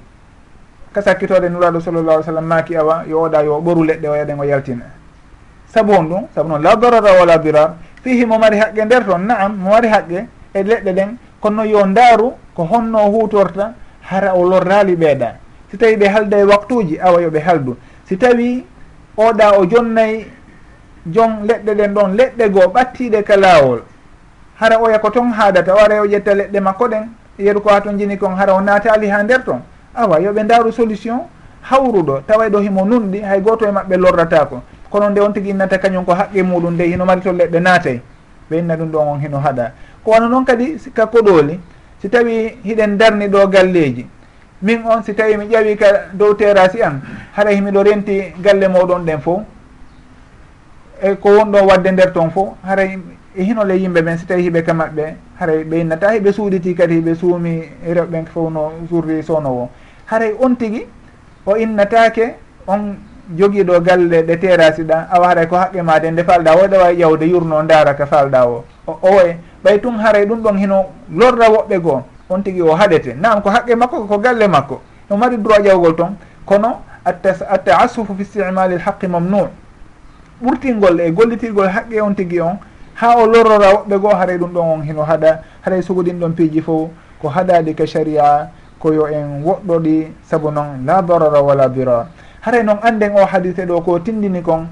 Ka 0.94 1.02
sakkitode 1.02 1.50
nuraɗo 1.50 1.82
sallllah 1.82 2.14
alih 2.22 2.26
sallam 2.26 2.46
maki 2.46 2.78
awa 2.78 3.04
yo 3.10 3.26
oɗa 3.26 3.44
yo 3.44 3.60
ɓoru 3.62 3.84
leɗɗe 3.84 4.08
o 4.10 4.16
yaɗen 4.16 4.40
o 4.40 4.44
yaltina. 4.44 4.86
Saabu 5.74 5.92
hon 5.94 6.04
ɗum 6.10 6.24
saabu 6.36 6.50
noon 6.50 6.62
la 6.62 6.76
darara 6.76 7.18
wala 7.20 7.38
dirar. 7.38 7.74
Fihi 8.04 8.26
mo 8.26 8.38
mari 8.38 8.58
haqqe 8.60 8.86
nder 8.86 9.04
toon 9.06 9.26
naam 9.26 9.58
mo 9.58 9.72
mari 9.72 9.88
haqqe. 9.90 10.37
e 10.54 10.64
leɗɗe 10.64 10.92
ɗen 10.94 11.18
kono 11.40 11.64
yo 11.66 11.86
ndaaru 11.86 12.34
ko 12.56 12.64
honno 12.64 13.00
hutorta 13.12 13.74
hara 14.02 14.34
o 14.34 14.44
lorraali 14.50 14.96
ɓeeɗa. 14.96 15.30
Si 15.72 15.78
tawi 15.78 15.96
ɓe 15.96 16.08
halda 16.08 16.38
e 16.38 16.44
waktuji 16.44 17.00
awa 17.00 17.22
yoɓe 17.22 17.40
haldu. 17.40 17.78
Si 18.06 18.18
tawi 18.18 18.66
oɗa 19.18 19.58
o 19.60 19.66
jonnayi 19.66 20.26
jon 21.06 21.44
leɗɗe 21.48 21.76
ɗen 21.76 21.94
ɗon 21.94 22.16
leɗɗe 22.16 22.50
goo 22.50 22.68
ɓattiɗe 22.68 23.24
ka 23.24 23.36
laawol. 23.38 23.82
Hara 24.60 24.80
oya 24.82 25.00
ko 25.00 25.10
ton 25.10 25.32
haadata 25.32 25.74
o 25.74 25.78
ara 25.78 26.02
o 26.02 26.06
ƴetta 26.06 26.34
leɗɗe 26.34 26.60
makko 26.60 26.88
ɗen 26.88 27.04
yeru 27.40 27.62
ko 27.62 27.70
ha 27.70 27.82
ton 27.82 27.98
jini 27.98 28.18
kon 28.18 28.36
hara 28.36 28.54
o 28.56 28.62
naatali 28.62 29.08
ha 29.10 29.24
nder 29.24 29.44
ton. 29.44 29.62
Awa 29.96 30.20
yoɓe 30.20 30.44
ndaaru 30.44 30.72
solution 30.72 31.20
hawruɗo 31.62 32.22
tawa 32.28 32.50
ɗo 32.50 32.60
himo 32.60 32.86
nunɗi 32.86 33.22
hay 33.22 33.42
gooto 33.42 33.66
e 33.66 33.72
maɓɓe 33.72 33.98
lorratako 33.98 34.62
kono 34.90 35.10
nde 35.10 35.20
on 35.22 35.34
tigi 35.34 35.50
innata 35.50 35.78
kañum 35.78 36.06
ko 36.06 36.14
haqqe 36.14 36.44
muɗum 36.44 36.74
nde 36.74 36.84
hino 36.88 37.06
mari 37.06 37.22
to 37.22 37.32
leɗɗe 37.32 37.60
naatay. 37.60 38.02
ɓe 38.50 38.58
inna 38.60 38.76
ɗum 38.76 38.92
ɗon 38.92 39.08
on 39.08 39.20
hino 39.20 39.38
haɗa. 39.40 39.72
Ko 40.04 40.12
wono 40.12 40.28
noon 40.30 40.46
kadi 40.46 40.78
ka 40.94 41.06
koɗoli 41.08 41.60
si 42.02 42.10
tawi 42.10 42.58
hiɗen 42.64 42.98
darni 42.98 43.28
ɗo 43.28 43.48
galleji. 43.48 44.06
Min 44.62 44.82
on 44.86 45.04
si 45.04 45.14
tawi 45.14 45.38
mi 45.38 45.46
ƴawi 45.46 45.76
ka 45.78 45.88
dow 46.14 46.34
terasi 46.34 46.82
an 46.82 47.02
haɗa 47.36 47.52
himiɗo 47.52 47.84
renti 47.84 48.34
galle 48.42 48.68
moɗon 48.68 49.06
ɗen 49.06 49.20
fo 49.22 49.44
e 51.02 51.16
ko 51.16 51.30
wonɗon 51.30 51.66
wadde 51.68 51.92
nder 51.92 52.12
toon 52.14 52.30
fo 52.32 52.58
haray 52.64 52.98
e 53.36 53.44
hinole 53.44 53.78
yimɓe 53.78 54.02
ɓen 54.02 54.18
si 54.18 54.26
tawi 54.26 54.42
hiɓe 54.50 54.64
ka 54.64 54.74
maɓɓe 54.74 55.16
haray 55.40 55.64
ɓe 55.64 55.80
innata 55.82 56.12
hiɓe 56.14 56.32
suuɗiti 56.34 56.74
kadi 56.76 56.96
hiɓe 57.02 57.16
suumi 57.16 57.62
rewɓen 57.86 58.26
fof 58.26 58.52
no 58.52 58.72
jourri 58.90 59.22
sownowo 59.24 59.70
haray 60.06 60.34
on 60.40 60.56
tigui 60.56 60.88
o 61.46 61.56
innatake 61.56 62.36
on 62.68 62.98
joguiɗo 63.36 63.80
galle 63.82 64.24
ɗe 64.24 64.38
terasi 64.40 64.84
ɗa 64.84 65.08
awa 65.12 65.28
haray 65.28 65.48
ko 65.48 65.56
haqqe 65.56 65.82
ma 65.82 66.00
de 66.00 66.12
nde 66.12 66.24
falɗa 66.24 66.56
o 66.56 66.68
ɗa 66.68 66.78
wawi 66.80 66.96
ƴawde 66.98 67.26
yurno 67.26 67.64
dara 67.64 67.94
ka 67.94 68.06
falɗa 68.06 68.46
o. 68.48 68.64
Owoye 68.88 69.38
ɓay 69.64 69.80
tun 69.82 69.98
haray 70.00 70.26
ɗum 70.26 70.42
ɗon 70.42 70.58
hino 70.58 70.86
lorra 71.12 71.50
woɓɓe 71.50 71.80
goo 71.82 72.02
on 72.30 72.42
tigui 72.44 72.62
o 72.62 72.76
haɗete. 72.76 73.16
Nam 73.20 73.42
ko 73.42 73.50
haqqe 73.50 73.76
makko 73.76 74.06
ko 74.08 74.18
galle 74.20 74.48
makko. 74.48 74.82
No 75.10 75.18
mari 75.18 75.38
droit 75.38 75.64
ƴawgol 75.64 75.96
toon 75.96 76.16
kono 76.46 76.82
attaassufu 77.06 78.16
fi 78.18 78.24
sticmali 78.26 78.76
l 78.76 78.80
haqqi 78.82 79.08
mamnu 79.08 79.48
ɓurtingol 80.44 81.00
e 81.02 81.12
gollitirgol 81.12 81.68
haqqe 81.68 82.02
on 82.02 82.14
tigui 82.14 82.40
on 82.42 82.58
ha 82.96 83.16
o 83.18 83.26
lorrora 83.26 83.74
woɓɓe 83.74 84.00
goo 84.00 84.10
haray 84.16 84.38
ɗum 84.38 84.52
ɗon 84.54 84.66
on 84.74 84.82
hino 84.84 85.04
haɗa 85.04 85.40
haray 85.66 85.82
sugoɗin 85.82 86.20
ɗon 86.20 86.32
piiji 86.34 86.62
fo 86.62 86.90
ko 87.22 87.28
haɗade 87.30 87.74
ka 87.76 87.86
sharia 87.86 88.50
koyo 88.80 89.08
en 89.08 89.44
woɗɗoɗi 89.44 90.08
saabu 90.30 90.52
noon 90.52 90.86
la 90.86 91.02
darara 91.02 91.42
wala 91.42 91.68
dirar. 91.70 92.06
haray 92.48 92.64
noon 92.64 92.80
anden 92.82 93.12
o 93.12 93.26
hadise 93.26 93.66
ɗo 93.68 93.82
ko 93.84 94.00
tindini 94.00 94.42
kon 94.42 94.68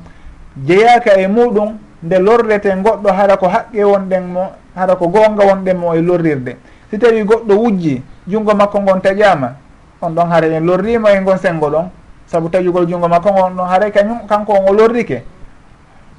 jeyaka 0.65 1.19
e 1.19 1.28
muɗum 1.28 1.76
nde 2.03 2.19
lorrete 2.19 2.69
goɗɗo 2.84 3.09
hara 3.11 3.38
ko 3.38 3.47
haqqe 3.47 3.84
wonɗen 3.84 4.23
mo 4.34 4.51
hara 4.76 4.95
ko 4.95 5.07
gonga 5.07 5.43
wonɗen 5.45 5.78
mo 5.78 5.93
e 5.93 6.01
lorrirde. 6.01 6.55
Si 6.89 6.97
tawi 6.97 7.23
goɗɗo 7.23 7.53
wujji 7.55 8.01
junngo 8.28 8.53
makko 8.55 8.80
ngon 8.82 9.01
taƴama 9.01 9.49
on 10.01 10.09
ɗon 10.15 10.28
haara 10.30 10.47
en 10.47 10.61
lorrima 10.65 11.11
e 11.11 11.19
ngon 11.21 11.38
sengo 11.38 11.69
ɗon. 11.69 11.89
Saabu 12.28 12.49
taƴugol 12.49 12.88
junngo 12.88 13.07
makko 13.07 13.30
ngon 13.32 13.55
ɗon 13.57 13.67
haara 13.67 13.89
kañum 13.91 14.19
kanko 14.30 14.53
on 14.53 14.69
o 14.69 14.73
lorrike. 14.73 15.23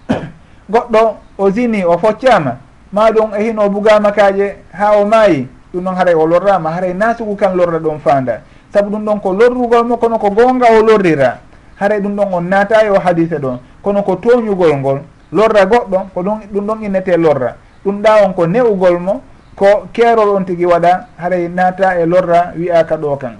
Goɗɗo 0.71 1.15
o 1.39 1.51
zini 1.51 1.85
o 1.85 1.97
foccama 1.99 2.57
ma 2.93 3.11
ɗum 3.11 3.35
e 3.39 3.43
hino 3.45 3.69
bugama 3.71 4.13
kaaje 4.13 4.57
ha 4.73 4.93
o 4.99 5.05
maayi 5.07 5.49
ɗum 5.73 5.85
ɗon 5.85 5.95
haaray 5.95 6.15
o 6.15 6.27
lorrama. 6.27 6.71
Haaray 6.71 6.95
nasugu 6.95 7.37
kan 7.37 7.55
lorra 7.57 7.79
ɗon 7.79 7.99
fanda. 8.01 8.41
Saabu 8.73 8.91
ɗum 8.91 9.05
ɗon 9.05 9.21
ko 9.21 9.33
lorrugol 9.33 9.85
mo 9.87 9.97
kono 9.97 10.19
ko 10.19 10.31
gonga 10.31 10.67
o 10.79 10.83
lorrira. 10.83 11.39
haray 11.81 12.01
ɗum 12.01 12.17
ɗon 12.17 12.33
on 12.35 12.43
naata 12.49 12.85
yo 12.85 12.99
hadise 12.99 13.39
ɗon. 13.39 13.59
Kono 13.83 14.03
ko 14.03 14.17
toñugol 14.17 14.77
ngol 14.77 15.01
lorra 15.33 15.65
goɗɗo 15.67 15.99
ko 16.15 16.23
ɗum 16.23 16.41
ɗum 16.53 16.67
ɗon 16.67 16.83
innete 16.85 17.17
lorra. 17.17 17.57
Ɗum 17.85 18.03
ɗa 18.03 18.25
on 18.27 18.33
ko 18.35 18.47
ne'ugol 18.47 18.99
mo 18.99 19.23
ko 19.57 19.87
keerol 19.93 20.37
on 20.37 20.45
tigui 20.45 20.67
waɗa 20.67 21.09
haray 21.19 21.49
naata 21.49 22.01
e 22.01 22.07
lorra 22.07 22.53
wiyaka 22.57 22.97
ɗo 22.97 23.17
kan. 23.17 23.37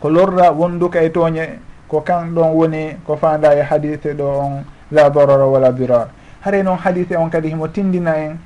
Ko 0.00 0.08
lorra 0.10 0.52
wonduka 0.52 1.02
e 1.02 1.10
tooñe 1.10 1.58
ko 1.88 2.00
kan 2.00 2.34
ɗon 2.34 2.52
woni 2.54 2.96
ko 3.06 3.16
fanda 3.16 3.54
e 3.54 3.62
hadise 3.62 4.14
ɗo 4.14 4.24
on 4.24 4.64
la 4.90 5.10
darara 5.10 5.46
wala 5.46 5.72
dirar. 5.72 6.08
Haray 6.44 6.62
noon 6.62 6.76
hadise 6.78 7.16
on 7.16 7.30
kadi 7.30 7.48
himo 7.48 7.68
tindina 7.68 8.16
en 8.18 8.36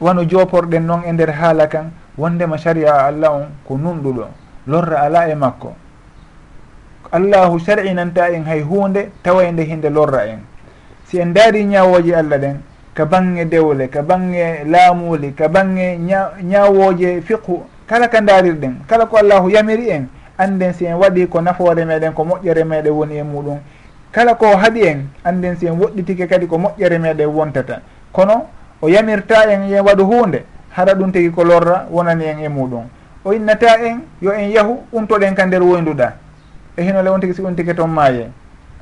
wano 0.00 0.24
joporɗen 0.24 0.86
noon 0.86 1.02
e 1.06 1.12
nder 1.12 1.30
haala 1.30 1.66
kan 1.68 1.90
wondema 2.18 2.56
sharia 2.58 3.06
allah 3.06 3.30
on 3.32 3.46
ko 3.66 3.76
nunɗuɗo 3.76 4.24
lorra 4.66 5.00
ala 5.02 5.28
e 5.28 5.34
makko. 5.34 5.72
allahu 7.12 7.58
sar'inanta 7.60 8.30
en 8.30 8.44
hay 8.44 8.62
hunde 8.62 9.10
tawa 9.22 9.50
nde 9.52 9.62
hinde 9.64 9.90
lorra 9.90 10.26
en. 10.26 10.40
Si 11.06 11.18
en 11.20 11.32
daari 11.34 11.64
ñawoji 11.64 12.14
allah 12.14 12.38
ɗen 12.38 12.56
ka 12.94 13.04
bange 13.04 13.44
dewle 13.44 13.88
ka 13.88 14.02
bange 14.02 14.64
laamuli 14.66 15.32
ka 15.34 15.48
bange 15.48 15.98
ñawoje 16.42 17.20
fiqhu 17.22 17.62
kala 17.86 18.08
ka 18.08 18.20
daarirɗen 18.20 18.74
kala 18.86 19.06
ko 19.06 19.16
allahu 19.16 19.50
yamiri 19.50 19.90
en 19.90 20.08
anden 20.38 20.72
si 20.72 20.86
en 20.86 20.94
waɗi 20.94 21.26
ko 21.28 21.40
nafoore 21.40 21.84
meɗen 21.84 22.12
ko 22.14 22.24
moƴƴere 22.24 22.64
meɗen 22.64 22.92
woni 22.92 23.16
e 23.18 23.22
muɗum. 23.22 23.58
Kala 24.12 24.34
ko 24.34 24.46
haaɗi 24.56 24.80
en 24.86 25.08
anden 25.24 25.56
si 25.56 25.66
en 25.66 25.78
woɗɗitike 25.78 26.26
kadi 26.28 26.46
ko 26.46 26.56
moƴƴere 26.58 26.98
meɗen 26.98 27.26
wontata. 27.28 27.80
Kono 28.12 28.46
o 28.80 28.88
yamirta 28.88 29.50
en 29.52 29.68
yen 29.68 29.84
waɗu 29.84 30.02
hunde 30.04 30.44
hara 30.70 30.94
ɗum 30.94 31.12
tigi 31.12 31.30
ko 31.30 31.44
lorra 31.44 31.86
wonani 31.90 32.24
en 32.24 32.38
e 32.38 32.48
muɗum. 32.48 32.84
O 33.24 33.32
innata 33.32 33.78
en 33.84 34.00
yo 34.22 34.32
en 34.32 34.50
yahu 34.50 34.78
umtoɗen 34.92 35.34
ka 35.34 35.44
nder 35.46 35.62
woynduɗa. 35.62 36.12
e 36.76 36.82
hino 36.82 37.00
on 37.12 37.20
tigi 37.20 37.34
si 37.34 37.42
on 37.42 37.54
tigi 37.54 37.74
toon 37.74 37.90
maaye. 37.90 38.30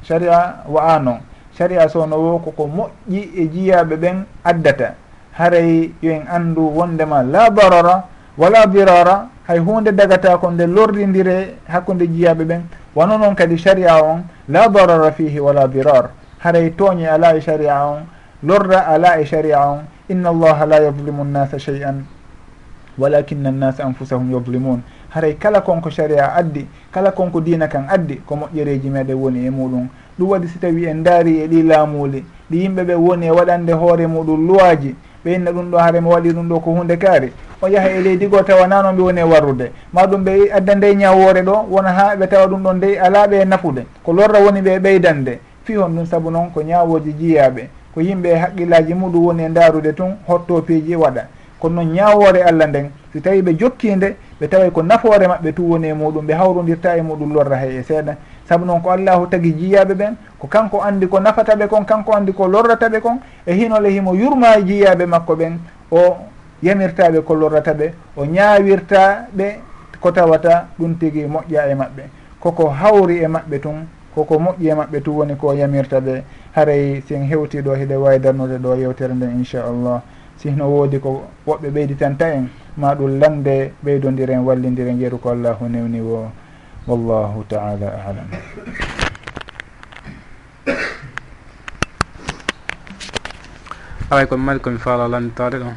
Sharia 0.03 0.65
wa'a 0.69 0.99
noon 0.99 1.21
sharia 1.57 1.89
sowno 1.89 2.17
wo 2.17 2.39
koko 2.39 2.67
moƴƴi 2.67 3.21
e 3.37 3.49
jiyaɓe 3.49 3.97
ɓen 3.97 4.25
addata. 4.45 4.95
Haray 5.33 5.93
yo 6.03 6.13
en 6.13 6.27
anndu 6.29 6.61
wondema 6.77 7.23
la 7.23 7.51
barara 7.51 8.05
wala 8.37 8.67
birara 8.67 9.29
hay 9.47 9.59
hunde 9.59 9.93
dagata 9.93 10.39
ko 10.39 10.51
nde 10.51 10.67
lordidire 10.67 11.57
hakkude 11.69 12.07
jiyaɓe 12.07 12.45
ɓen. 12.45 12.63
Wano 12.95 13.19
noon 13.19 13.35
kadi 13.35 13.57
sharia 13.59 14.03
on 14.03 14.25
la 14.49 14.69
darara 14.69 15.13
fihi 15.13 15.41
wala 15.41 15.67
birar 15.69 16.11
haray 16.39 16.71
tooñe 16.71 17.07
ala 17.07 17.37
e 17.37 17.41
sharia 17.41 17.85
on 17.85 18.07
lorra 18.43 18.87
ala 18.87 19.21
e 19.21 19.25
sharia 19.25 19.61
on. 19.61 19.85
Inna 20.09 20.31
allaha 20.31 20.65
la 20.67 20.81
yadlimu 20.81 21.25
nnasa 21.25 21.59
shey 21.59 21.85
an 21.85 22.07
walakina 22.99 23.49
annasa 23.51 23.85
anfusahum 23.85 24.33
yadlimun 24.33 24.81
haray 25.11 25.35
kala 25.35 25.61
konko 25.61 25.91
sharia 25.91 26.35
addi 26.35 26.67
kala 26.91 27.11
konko 27.13 27.41
dina 27.41 27.69
kan 27.69 27.87
addi 27.89 28.17
ko 28.27 28.37
moƴƴereji 28.37 28.91
meɗen 28.91 29.15
woni 29.17 29.47
e 29.47 29.51
muɗum. 29.51 29.89
Ɗum 30.19 30.29
waɗi 30.31 30.49
si 30.49 30.59
tawi 30.59 30.85
en 30.87 31.03
daari 31.03 31.41
e 31.41 31.47
ɗi 31.49 31.63
laamuli 31.63 32.25
ɗi 32.51 32.57
yimɓe 32.63 32.85
ɓe 32.85 32.95
woni 32.95 33.27
e 33.27 33.31
waɗande 33.31 33.73
hoore 33.73 34.07
muɗum 34.07 34.47
luwaji 34.49 34.95
ɓe 35.25 35.35
inna 35.35 35.51
ɗum 35.53 35.71
ɗo 35.71 35.79
haare 35.79 36.01
mi 36.01 36.09
waɗi 36.09 36.31
ɗum 36.33 36.49
ɗo 36.49 36.61
ko 36.61 36.71
hunde 36.71 36.97
kaari. 36.97 37.33
O 37.61 37.69
yaha 37.69 37.91
e 37.91 38.01
leydi 38.03 38.27
goo 38.27 38.43
tawa 38.43 38.67
nano 38.67 38.93
mbi 38.93 39.03
woni 39.03 39.21
e 39.21 39.25
warrude. 39.25 39.73
Maɗum 39.93 40.25
ɓe 40.25 40.53
adda 40.53 40.75
nde 40.75 40.95
ñawore 40.95 41.43
ɗo 41.43 41.67
wona 41.71 41.93
ha 41.93 42.17
ɓe 42.17 42.27
tawa 42.29 42.47
ɗum 42.47 42.63
ɗon 42.63 42.77
nde 42.77 42.99
alaɓe 43.01 43.41
e 43.41 43.45
nafude. 43.45 43.87
Ko 44.05 44.13
lorra 44.13 44.41
woni 44.41 44.61
ɓe 44.61 44.79
ɓeydande. 44.79 45.39
Fi 45.65 45.75
hon 45.77 45.89
ɗum 45.91 46.07
saabu 46.07 46.31
noon 46.31 46.51
ko 46.51 46.63
ñawoji 46.63 47.13
jiyaɓe 47.19 47.69
ko 47.95 48.01
yimɓe 48.01 48.27
e 48.31 48.35
haqqillaji 48.39 48.95
muɗum 48.95 49.25
woni 49.27 49.43
e 49.45 49.49
darude 49.49 49.93
tun 49.95 50.17
hottopeji 50.27 50.95
waɗa. 50.97 51.27
Kono 51.59 51.83
noon 51.83 51.95
ñawore 51.95 52.43
allah 52.43 52.67
nden 52.69 52.91
si 53.13 53.21
tawi 53.21 53.43
ɓe 53.43 53.55
jokkinde 53.59 54.17
ɓe 54.41 54.49
tawa 54.49 54.71
ko 54.71 54.83
nafoore 54.83 55.27
maɓɓe 55.27 55.53
tu 55.55 55.63
woni 55.71 55.89
e 55.89 55.93
muɗum 55.95 56.27
ɓe 56.27 56.35
hawrodirta 56.35 56.97
e 56.97 57.03
muɗum 57.03 57.33
lorra 57.35 57.57
hay 57.57 57.77
e 57.79 57.83
seeɗa. 57.83 58.17
Saabu 58.49 58.65
noon 58.65 58.81
ko 58.81 58.91
allahu 58.91 59.27
tagi 59.27 59.53
jiyaɓe 59.53 59.95
ɓen 59.95 60.15
ko 60.39 60.47
kanko 60.47 60.81
andi 60.83 61.07
ko 61.09 61.19
nafata 61.21 61.57
ɓe 61.57 61.67
kon 61.69 61.85
kanko 61.85 62.13
andi 62.15 62.33
ko 62.33 62.47
lorrata 62.47 62.89
ɓe 62.89 63.01
kon 63.01 63.19
e 63.47 63.53
hinole 63.53 63.91
himo 63.91 64.15
yurma 64.15 64.59
e 64.59 64.63
jiyaɓe 64.65 65.07
makko 65.07 65.35
ɓen 65.35 65.59
o 65.91 66.17
yamirtaɓe 66.63 67.21
ko 67.25 67.35
lorrata 67.35 67.75
ɓe 67.75 67.93
o 68.17 68.25
ñawirta 68.25 69.27
ɓe 69.37 69.59
ko 70.01 70.13
tawata 70.13 70.69
ɗum 70.79 70.95
tigi 70.99 71.27
moƴƴa 71.27 71.71
e 71.71 71.75
maɓɓe. 71.75 72.03
Koko 72.41 72.69
hawri 72.69 73.19
e 73.19 73.27
maɓɓe 73.27 73.61
tun 73.61 73.87
koko 74.15 74.39
moƴƴi 74.39 74.71
e 74.71 74.75
maɓɓe 74.75 75.03
tu 75.03 75.11
woni 75.19 75.35
ko 75.37 75.53
yamirta 75.53 76.01
ɓe 76.01 76.23
haray 76.55 77.03
sin 77.09 77.27
hewti 77.27 77.61
ɗo 77.61 77.75
hiɗe 77.75 77.97
wawi 77.97 78.19
darnude 78.21 78.59
ɗo 78.59 78.77
yewtere 78.77 79.15
nde 79.15 79.27
inchallah. 79.27 80.01
Sihno 80.39 80.69
woodi 80.71 81.01
ko 81.01 81.23
woɓɓe 81.47 81.71
ɓeyditanta 81.71 82.27
en 82.35 82.49
ma 82.79 82.95
ɗum 82.95 83.19
lande 83.19 83.73
ɓeydodiren 83.85 84.45
wallidiren 84.47 85.01
yeeru 85.01 85.19
ko 85.19 85.31
allahu 85.31 85.67
newni 85.69 86.01
wo. 86.01 86.31
W 86.87 86.95
allahu 86.95 87.45
taala 87.51 87.89
alam. 88.07 88.29
Aray 94.11 94.27
komi 94.27 94.45
mari 94.45 94.61
komi 94.61 94.79
faala 94.79 95.09
landitade 95.09 95.59
ɗon 95.59 95.75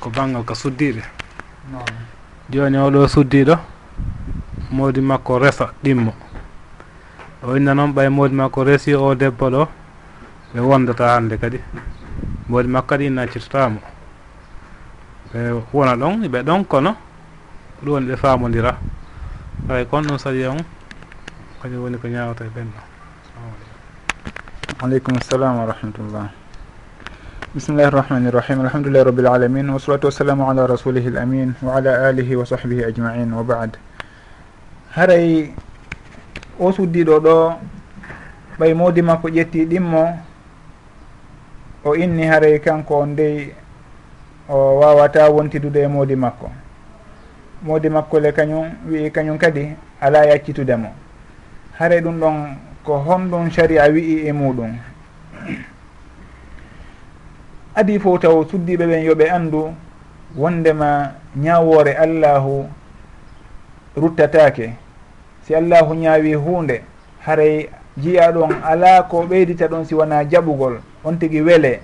ko 0.00 0.10
banggal 0.10 0.42
ko 0.44 0.54
suddiɓe 0.54 1.02
joni 2.50 2.78
oɗo 2.78 3.06
suddiɗo 3.08 3.54
modi 4.72 5.00
makko 5.00 5.38
resa 5.38 5.70
ɗimmo. 5.84 6.12
O 7.44 7.56
inna 7.56 7.74
noon 7.74 7.92
ɓay 7.92 8.08
modi 8.08 8.34
makko 8.34 8.64
resi 8.64 8.94
o 8.94 9.14
debbo 9.14 9.50
ɗo 9.50 9.68
ɓe 10.54 10.60
wondata 10.60 11.12
hande 11.14 11.36
kadi. 11.36 11.60
Modi 12.48 12.68
makko 12.68 12.86
kadi 12.88 13.06
inna 13.06 13.26
cittotamo 13.28 13.95
e 15.36 15.52
wona 15.72 15.96
ɗon 15.96 16.28
ɓe 16.28 16.42
ɗon 16.42 16.64
kono 16.64 16.96
ɗum 17.82 17.92
woni 17.92 18.06
ɓe 18.06 18.16
famodira. 18.16 18.78
Ay 19.68 19.84
kon 19.86 20.02
ɗum 20.02 20.18
sadi 20.18 20.46
on 20.46 20.56
e 20.56 20.64
kañum 21.62 21.82
woni 21.82 21.98
ko 21.98 22.08
ñawata 22.08 22.44
e 22.44 22.48
ɓen 22.48 22.68
ɗon 22.72 22.84
aleykum. 24.82 25.20
Salam 25.20 25.58
wa 25.58 25.66
rahmatullah. 25.66 26.28
Bisimillahi 27.54 27.88
irrahmani 27.88 28.26
irrahim 28.28 28.60
alhamdulillahi 28.60 29.04
rabbil 29.04 29.26
alamin. 29.26 29.68
Wasalatu 29.70 30.06
wassalamu 30.06 30.48
ala 30.48 30.66
rasulihi 30.66 31.08
l 31.12 31.18
amin 31.18 31.54
wa 31.62 31.76
ala 31.76 32.08
alihi 32.08 32.36
wa 32.36 32.44
sahbihi 32.44 32.84
ajmain 32.84 33.32
wa 33.32 33.42
bad. 33.42 33.76
Haray 34.96 35.52
o 36.58 36.72
suddiɗo 36.72 37.20
ɗo 37.20 37.54
ɓay 38.58 38.74
modi 38.74 39.02
makko 39.02 39.28
ƴetti 39.28 39.66
ɗimmo 39.68 40.18
o 41.84 41.94
inni 41.94 42.24
haray 42.24 42.58
kanko 42.60 43.04
ndey 43.06 43.52
o 44.48 44.78
wawata 44.78 45.28
wontidude 45.30 45.82
e 45.82 45.86
moodi 45.88 46.16
makko. 46.16 46.50
Moodi 47.62 47.88
makko 47.88 48.20
le 48.20 48.32
kañum 48.32 48.70
wi'i 48.88 49.10
kañum 49.10 49.38
kadi 49.38 49.68
ala 50.00 50.26
yaccitude 50.26 50.76
mo. 50.76 50.88
Haare 51.78 52.00
ɗum 52.00 52.20
ɗon 52.20 52.56
ko 52.84 52.98
honɗum 52.98 53.50
sharia 53.50 53.88
wi'i 53.90 54.26
e 54.28 54.32
muɗum. 54.32 54.72
Adi 57.76 57.98
fo 57.98 58.18
taw 58.18 58.44
suddiɓe 58.44 58.86
ɓen 58.86 59.04
yooɓe 59.04 59.30
andu 59.30 59.74
wondema 60.36 61.12
ñawore 61.36 61.92
allahu 61.96 62.66
ruttatake. 63.96 64.72
Si 65.42 65.54
allahu 65.54 65.94
ñaawi 65.94 66.34
hunde 66.34 66.82
haray 67.26 67.68
jiya 67.98 68.32
ɗon 68.32 68.52
ala 68.64 69.02
ko 69.02 69.22
ɓeydita 69.26 69.68
ɗon 69.68 69.84
si 69.84 69.94
wona 69.94 70.24
jaɓugol 70.24 70.80
on 71.04 71.16
tigui 71.18 71.40
weele 71.42 71.80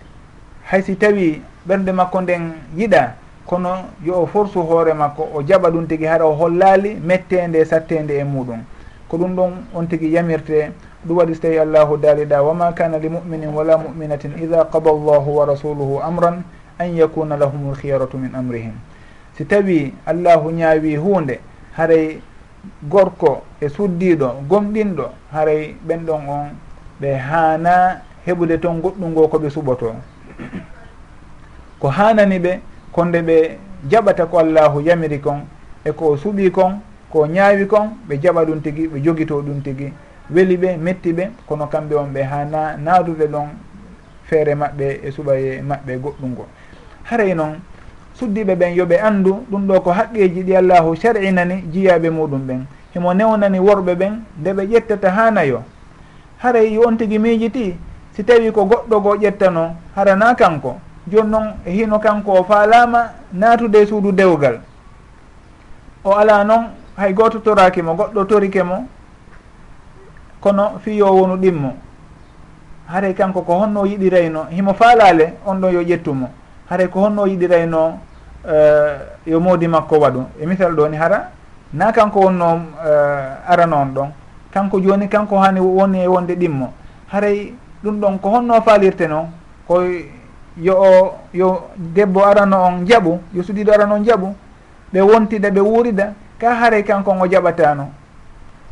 haysi 0.65 0.97
tawi 0.97 1.43
ɓernde 1.69 1.93
makko 1.93 2.21
nden 2.21 2.53
yiɗa 2.77 3.15
kono 3.47 3.71
yo 4.05 4.23
o 4.23 4.27
force 4.27 4.59
hoore 4.59 4.93
makko 4.95 5.29
o 5.35 5.43
jaɓa 5.43 5.71
ɗum 5.71 5.87
tigi 5.87 6.05
hara 6.05 6.25
o 6.27 6.33
hollaali 6.33 6.95
mettende 6.95 7.65
sattende 7.65 8.13
e 8.19 8.25
muɗum. 8.25 8.61
Ko 9.09 9.17
ɗum 9.19 9.35
ɗon 9.37 9.53
on 9.75 9.87
tigi 9.89 10.13
yamirte 10.13 10.73
ɗum 11.07 11.17
waɗi 11.19 11.35
so 11.35 11.41
tawi 11.41 11.59
allahu 11.59 11.97
daaliɗa 11.97 12.43
wama 12.43 12.73
kana 12.73 12.99
li 12.99 13.09
muminin 13.09 13.53
wala 13.55 13.77
muminatin 13.79 14.33
ida 14.43 14.65
qada 14.65 14.91
allahu 14.91 15.37
wa 15.37 15.45
rasuluhu 15.47 16.01
amran 16.03 16.43
an 16.79 16.95
yakuna 16.97 17.37
lahum 17.37 17.73
lkhiyaratu 17.73 18.17
min 18.19 18.35
amrihim. 18.35 18.73
Si 19.37 19.45
tawi 19.45 19.95
allahu 20.07 20.51
ñaawi 20.51 20.97
hunde 20.97 21.41
haray 21.77 22.21
gorko 22.89 23.43
e 23.61 23.69
suddiɗo 23.69 24.43
gomɗinɗo 24.49 25.05
haray 25.33 25.75
ɓen 25.87 26.07
ɗon 26.07 26.29
on 26.29 26.47
ɓe 27.01 27.17
haana 27.17 28.01
heɓude 28.27 28.59
toon 28.61 28.81
goɗɗum 28.81 29.11
ngo 29.11 29.29
koɓe 29.29 29.51
suɓoto 29.51 29.95
ko 31.81 31.89
hanani 31.89 32.39
ɓe 32.39 32.61
konde 32.93 33.23
ɓe 33.23 33.59
jaɓata 33.91 34.27
ko 34.27 34.39
allahu 34.39 34.81
yamiri 34.81 35.19
kon 35.21 35.41
e 35.85 35.91
ko 35.93 36.17
suuɓi 36.17 36.51
kon 36.51 36.81
ko 37.11 37.27
ñaawi 37.27 37.67
kon 37.67 37.91
ɓe 38.09 38.17
jaɓa 38.23 38.45
ɗum 38.45 38.61
tigi 38.63 38.87
ɓe 38.89 39.01
jogito 39.05 39.43
ɗum 39.43 39.61
tigi. 39.63 39.93
Weli 40.31 40.57
ɓe 40.57 40.77
metti 40.77 41.13
ɓe 41.13 41.31
kono 41.47 41.67
kamɓe 41.67 41.95
on 41.97 42.07
ɓe 42.15 42.23
ha 42.23 42.45
na 42.45 42.77
naadude 42.77 43.27
ɗon 43.27 43.49
feere 44.25 44.55
maɓɓe 44.55 45.01
e 45.07 45.11
suɓaye 45.11 45.63
maɓɓe 45.63 45.97
goɗɗungo 46.03 46.47
haray 47.05 47.35
noon 47.35 47.61
suddiɓe 48.15 48.55
ɓen 48.55 48.75
yooɓe 48.77 48.97
anndu 49.01 49.45
ɗum 49.51 49.67
ɗo 49.67 49.81
ko 49.81 49.91
haqqeji 49.93 50.43
ɗi 50.43 50.57
allahu 50.57 50.97
sar'inani 50.97 51.65
jiyaɓe 51.73 52.11
muɗum 52.11 52.47
ɓen. 52.47 52.61
Himo 52.95 53.15
newnani 53.15 53.59
worɓe 53.59 53.95
ɓen 53.95 54.13
nde 54.41 54.53
ɓe 54.53 54.63
ƴettata 54.67 55.11
hanayo 55.11 55.63
haray 56.39 56.79
on 56.79 56.97
tigi 56.97 57.19
miijiti 57.19 57.77
si 58.15 58.25
tawi 58.25 58.53
ko 58.53 58.65
goɗɗo 58.65 59.01
go 59.01 59.17
ƴettano 59.17 59.75
harana 59.97 60.35
kanko. 60.35 60.77
Joni 61.07 61.31
noon 61.31 61.55
e 61.67 61.71
hino 61.73 61.99
kanko 61.99 62.33
o 62.33 62.45
faalama 62.45 63.11
naatude 63.33 63.77
e 63.83 63.87
suudu 63.87 64.13
dewgal. 64.13 64.61
O 66.05 66.13
ala 66.13 66.45
noon 66.45 66.67
hay 66.97 67.13
goto 67.13 67.39
torakimo 67.39 67.95
goɗɗo 67.95 68.25
torike 68.27 68.63
mo 68.63 68.87
kono 70.41 70.79
fiyo 70.85 71.07
wonu 71.15 71.37
ɗimmo 71.37 71.73
haray 72.89 73.15
kanko 73.15 73.43
ko 73.43 73.53
honno 73.59 73.87
yiɗirayno 73.87 74.47
himo 74.51 74.75
faalale 74.75 75.35
on 75.47 75.57
ɗon 75.61 75.73
yo 75.73 75.83
ƴettumo 75.83 76.27
haray 76.71 76.89
ko 76.89 77.01
honno 77.01 77.27
yiɗirayno 77.27 77.99
uh, 78.45 78.51
yo 79.27 79.41
moodi 79.41 79.69
makko 79.69 79.97
waɗu. 79.99 80.25
E 80.41 80.47
misal 80.47 80.75
ɗo 80.75 80.89
ni 80.91 80.97
hara 80.97 81.31
na 81.73 81.93
kanko 81.93 82.21
wonno 82.21 82.61
eh, 82.85 82.89
uh, 82.91 83.51
aranoon 83.51 83.95
ɗon. 83.95 84.09
Kanko 84.53 84.81
joni 84.81 85.09
kanko 85.09 85.39
hani 85.39 85.61
woni 85.61 86.03
e 86.03 86.07
wonde 86.07 86.35
ɗimmo 86.37 86.69
haray 87.09 87.55
ɗum 87.85 88.01
ɗon 88.01 88.19
ko 88.19 88.29
honno 88.31 88.61
falirte 88.63 89.07
noon 89.09 89.27
ko 89.67 89.83
yo 90.57 90.75
o 90.77 91.15
yo 91.33 91.71
debbo 91.77 92.25
arano 92.25 92.57
on 92.65 92.87
jaɓu 92.87 93.19
yo 93.35 93.43
suɗiɗo 93.43 93.73
arano 93.73 93.95
on 93.95 94.05
jaɓu 94.05 94.35
ɓe 94.93 95.01
wontida 95.01 95.51
ɓe 95.51 95.61
wuurida 95.61 96.15
ka 96.39 96.55
haray 96.55 96.83
kankon 96.85 97.21
o 97.21 97.27
jaɓatano 97.27 97.89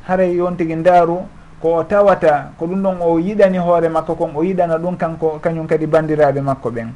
haray 0.09 0.35
yon 0.37 0.57
tigui 0.57 0.77
ndaaru 0.77 1.19
ko 1.61 1.77
o 1.77 1.85
tawata 1.85 2.53
ko 2.59 2.67
ɗum 2.67 2.83
ɗon 2.83 2.97
o 3.01 3.19
yiɗani 3.19 3.59
hoore 3.59 3.89
makko 3.89 4.15
kon 4.15 4.31
o 4.35 4.43
yiɗana 4.43 4.79
ɗum 4.79 4.97
kanko 4.97 5.39
kañum 5.43 5.67
kadi 5.67 5.87
bandiraɓe 5.87 6.41
makko 6.41 6.71
ɓen. 6.71 6.89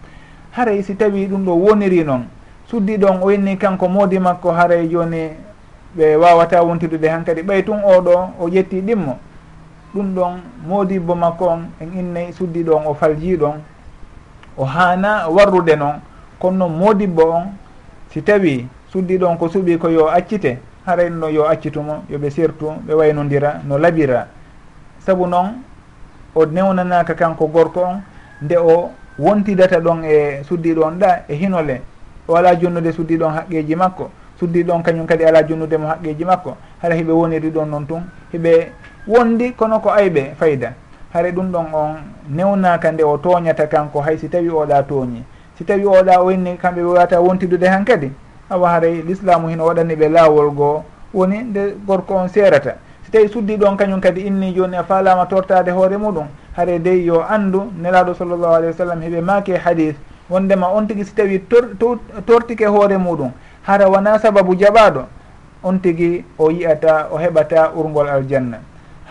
Haray 0.52 0.82
si 0.82 0.94
tawi 0.96 1.26
ɗum 1.28 1.44
ɗo 1.44 1.52
woniri 1.52 2.04
noon 2.04 2.24
suddiɗo 2.70 3.06
on 3.10 3.22
o 3.22 3.30
inni 3.30 3.56
kanko 3.58 3.88
moodi 3.88 4.18
makko 4.18 4.52
haray 4.52 4.88
joni 4.88 5.30
ɓe 5.96 6.16
wawata 6.16 6.62
wontidude 6.62 7.04
han 7.08 7.24
kadi. 7.24 7.42
Ɓay 7.42 7.62
tun 7.64 7.80
oɗo 7.84 8.30
o 8.40 8.48
ƴetti 8.48 8.80
ɗimmo. 8.80 9.18
ɗum 9.94 10.14
ɗon 10.14 10.40
modibbo 10.66 11.14
makko 11.14 11.44
on 11.46 11.60
en 11.80 11.98
innayi 11.98 12.32
suddi 12.32 12.62
ɗon 12.64 12.86
o 12.86 12.94
faljiɗon 12.94 13.54
o 14.56 14.64
hana 14.64 15.28
warrude 15.28 15.76
noon 15.76 16.00
kono 16.38 16.56
noon 16.68 16.78
modibbo 16.78 17.22
on 17.22 17.46
si 18.10 18.22
tawi 18.22 18.66
suddi 18.92 19.18
ɗon 19.18 19.36
ko 19.38 19.48
suuɓi 19.48 19.78
ko 19.78 19.88
yo 19.88 20.08
accite 20.08 20.58
harayn 20.86 21.14
no 21.18 21.28
yo 21.28 21.44
accitumo 21.46 22.04
yoɓe 22.10 22.30
sirtu 22.30 22.66
ɓe 22.86 22.94
waynodira 22.94 23.60
no 23.64 23.78
laɓira 23.78 24.26
saabu 24.98 25.26
noon 25.26 25.62
o 26.34 26.46
newnanaka 26.46 27.14
kanko 27.14 27.46
gorko 27.46 27.80
on 27.80 28.00
nde 28.42 28.56
o 28.56 28.90
wontidata 29.18 29.80
ɗon 29.80 30.04
e 30.04 30.42
suddi 30.44 30.74
ɗon 30.74 30.98
ɗa 30.98 31.24
e 31.28 31.34
hinole. 31.34 31.80
O 32.28 32.34
ala 32.36 32.54
jonnude 32.56 32.92
suddi 32.92 33.16
ɗon 33.16 33.30
haqqeji 33.32 33.76
makko. 33.76 34.10
Suddi 34.38 34.64
ɗon 34.64 34.82
kañum 34.82 35.06
kadi 35.06 35.24
ala 35.24 35.42
jonnudemo 35.46 35.86
haqqeji 35.86 36.24
makko. 36.24 36.56
Hara 36.82 36.94
hiɓe 36.94 37.12
woniri 37.12 37.50
ɗon 37.50 37.66
noon 37.68 37.86
tun 37.86 38.02
hiɓe 38.32 38.72
wondi 39.06 39.52
kono 39.52 39.80
ko 39.80 39.90
ayɓe 39.90 40.34
fayda. 40.38 40.72
Hare 41.12 41.32
ɗum 41.32 41.50
ɗon 41.52 41.66
on 41.74 41.94
newnaka 42.28 42.92
nde 42.92 43.02
o 43.04 43.16
tooñata 43.18 43.66
kanko 43.66 44.00
hay 44.00 44.18
si 44.18 44.28
tawi 44.28 44.48
oɗa 44.48 44.82
tooñi. 44.82 45.22
Si 45.58 45.64
tawi 45.64 45.84
oɗa 45.84 46.20
o 46.22 46.30
inni 46.30 46.56
kamɓe 46.56 46.82
ɓe 46.82 46.98
wata 46.98 47.20
wontidude 47.20 47.64
han 47.68 47.84
kadi. 47.84 48.10
Awa 48.50 48.68
haray 48.70 49.02
l'islamu 49.02 49.48
hino 49.48 49.64
waɗani 49.66 49.94
ɓe 49.94 50.08
laawol 50.08 50.50
goo 50.50 50.82
woni 51.14 51.38
nde 51.42 51.74
gorko 51.86 52.14
on 52.14 52.28
seerata. 52.28 52.74
Si 53.04 53.10
tawi 53.10 53.28
suddi 53.28 53.56
ɗon 53.56 53.76
kañum 53.76 54.00
kadi 54.00 54.22
inni 54.26 54.52
joni 54.54 54.76
a 54.76 54.82
falama 54.84 55.26
tortade 55.26 55.70
hoore 55.70 55.96
muɗum 55.96 56.26
haare 56.56 56.78
dey 56.82 57.04
yo 57.04 57.22
andu 57.28 57.70
nelaɗo 57.80 58.14
sallllahu 58.14 58.54
alayhi 58.54 58.72
wa 58.72 58.78
sallam 58.78 59.00
heɓe 59.02 59.20
maake 59.20 59.56
hadis 59.56 59.94
wondema 60.30 60.68
on 60.74 60.86
tigui 60.86 61.04
si 61.04 61.14
tawi 61.14 61.38
tortike 62.26 62.66
hoore 62.66 62.96
muɗum. 62.98 63.30
Hara 63.62 63.88
wona 63.88 64.18
sababu 64.18 64.54
jaɓaɗo 64.56 65.04
on 65.62 65.78
tigui 65.78 66.24
o 66.38 66.50
yiyata 66.50 67.08
o 67.12 67.18
heɓata 67.18 67.70
urgol 67.76 68.08
aljanna. 68.08 68.58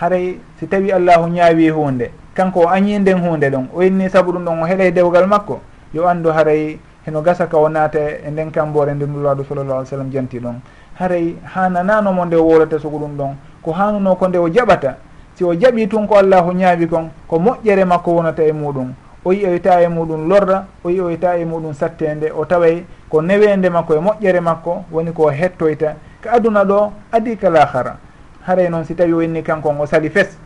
haray 0.04 0.36
si 0.60 0.68
tawi 0.68 0.92
allahu 0.92 1.28
ñaawi 1.32 1.70
hunde 1.70 2.12
kanko 2.36 2.60
o 2.60 2.70
añi 2.70 3.00
nden 3.00 3.20
hunde 3.24 3.48
ɗon 3.50 3.68
o 3.74 3.82
inni 3.82 4.10
saabu 4.10 4.32
ɗum 4.32 4.44
ɗon 4.46 4.62
o 4.62 4.66
heeɗay 4.66 4.92
dewgal 4.92 5.28
makko 5.28 5.62
yo 5.94 6.08
anndu 6.08 6.30
haray 6.30 6.78
heno 7.06 7.22
gasa 7.22 7.48
ka 7.48 7.58
o 7.58 7.70
naata 7.70 8.00
e 8.00 8.32
nden 8.32 8.52
kambore 8.52 8.94
nde 8.94 9.06
nulaɗo 9.06 9.44
sallallah 9.44 9.78
alih 9.78 9.88
sallam 9.90 10.10
janti 10.12 10.40
ɗon. 10.40 10.56
Haray 11.00 11.36
hanananomo 11.54 12.26
nde 12.26 12.36
o 12.36 12.44
wolata 12.48 12.80
sogo 12.80 12.98
ɗum 12.98 13.18
ɗon 13.18 13.36
ko 13.62 13.72
hanuno 13.72 14.16
ko 14.16 14.28
nde 14.28 14.38
o 14.38 14.48
jaɓata 14.50 14.96
si 15.36 15.44
o 15.44 15.54
jaɓi 15.54 15.88
tun 15.88 16.08
ko 16.08 16.16
allahu 16.18 16.52
ñaawi 16.54 16.88
kon 16.88 17.10
ko 17.28 17.40
moƴƴere 17.40 17.86
makko 17.86 18.12
wonata 18.12 18.44
e 18.44 18.52
muɗum. 18.52 18.94
O 19.26 19.32
yiyoyta 19.32 19.82
e 19.82 19.88
muɗum 19.88 20.28
lorra 20.30 20.66
o 20.84 20.90
yiyoyta 20.90 21.38
e 21.38 21.46
muɗum 21.46 21.74
sattede 21.74 22.32
o 22.32 22.46
taway 22.46 22.84
ko 23.10 23.22
newende 23.22 23.70
makko 23.70 23.96
e 23.96 24.00
moƴƴere 24.00 24.40
makko 24.42 24.86
woni 24.92 25.12
ko 25.14 25.30
hettoyta. 25.32 25.96
Ka 26.22 26.32
aduna 26.34 26.64
ɗo 26.64 26.92
adi 27.12 27.36
kala 27.38 27.66
hara. 27.66 27.98
haray 28.46 28.70
noon 28.70 28.84
si 28.86 28.96
tawi 28.96 29.14
o 29.14 29.22
inni 29.22 29.42
kanko 29.44 29.70
o 29.80 29.86
sali 29.86 30.10
fes. 30.10 30.38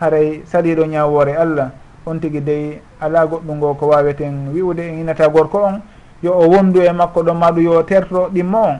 Haray 0.00 0.42
saliɗo 0.44 0.86
ñawore 0.86 1.36
allah. 1.36 1.70
On 2.06 2.18
tigui 2.20 2.40
dey 2.40 2.80
ala 3.00 3.26
goɗɗum 3.26 3.56
ngo 3.56 3.74
ko 3.74 3.86
waweten 3.88 4.48
wiwde 4.54 4.80
en 4.80 5.00
inata 5.00 5.28
gorko 5.28 5.58
on. 5.58 5.80
Yo 6.22 6.32
o 6.32 6.48
wondu 6.48 6.80
e 6.80 6.92
makko 6.92 7.22
ɗon 7.22 7.34
maɗu 7.38 7.60
yo 7.60 7.82
terto 7.82 8.28
ɗimmo 8.32 8.58
on. 8.58 8.78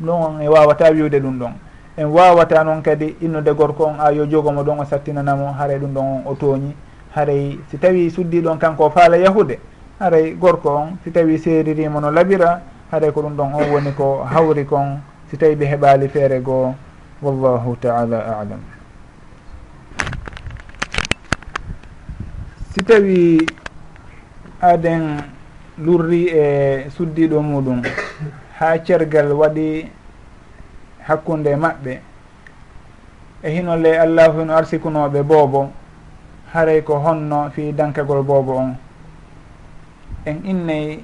Ɗum 0.00 0.22
on 0.22 0.40
e 0.42 0.48
wawata 0.48 0.90
wiwde 0.90 1.20
ɗum 1.20 1.38
ɗon. 1.38 1.52
En 1.96 2.06
wawata 2.06 2.64
noon 2.64 2.82
kadi 2.82 3.16
innude 3.20 3.52
gorko 3.54 3.84
on 3.84 4.00
a 4.00 4.12
yo 4.12 4.26
jogomo 4.26 4.62
ɗon 4.64 4.80
o 4.80 4.84
sattinanamo. 4.84 5.52
Haray 5.58 5.78
ɗum 5.78 5.92
ɗon 5.92 6.02
on 6.04 6.22
o 6.26 6.34
tooñi. 6.34 6.74
Haray 7.14 7.58
si 7.70 7.78
tawi 7.78 8.10
suddi 8.10 8.40
ɗon 8.40 8.58
kanko 8.58 8.90
faala 8.90 9.16
yahude. 9.18 9.58
Haray 10.00 10.34
gorko 10.34 10.68
on 10.70 10.98
si 11.04 11.10
tawi 11.12 11.38
seeririmo 11.38 12.00
no 12.00 12.10
laɓira 12.10 12.60
haray 12.90 13.12
ko 13.12 13.20
ɗum 13.22 13.36
ɗon 13.36 13.54
on 13.54 13.70
woni 13.72 13.92
ko 13.92 14.24
hawri 14.24 14.64
kon 14.64 14.98
si 15.30 15.36
tawi 15.36 15.54
ɓe 15.54 15.66
heɓali 15.66 16.08
feere 16.08 16.40
goo. 16.40 16.74
wallahu 17.22 17.76
taala 17.76 18.40
alam. 18.40 18.60
Si 22.72 22.80
tawi 22.82 23.44
aden 24.60 25.20
lurri 25.78 26.28
e 26.32 26.44
suddiɗo 26.96 27.40
muɗum 27.42 27.82
ha 28.58 28.78
cergal 28.84 29.32
waɗi 29.32 29.90
hakkunde 31.06 31.56
maɓɓe 31.56 32.00
e 33.42 33.48
hinole 33.50 33.98
allahu 33.98 34.40
hino 34.40 34.52
arsikunoɓe 34.56 35.22
boobo 35.22 35.72
haray 36.52 36.82
ko 36.82 36.94
honno 36.98 37.50
fi 37.50 37.72
dankagol 37.72 38.22
boobo 38.22 38.52
on. 38.56 38.76
En 40.26 40.40
innay 40.44 41.00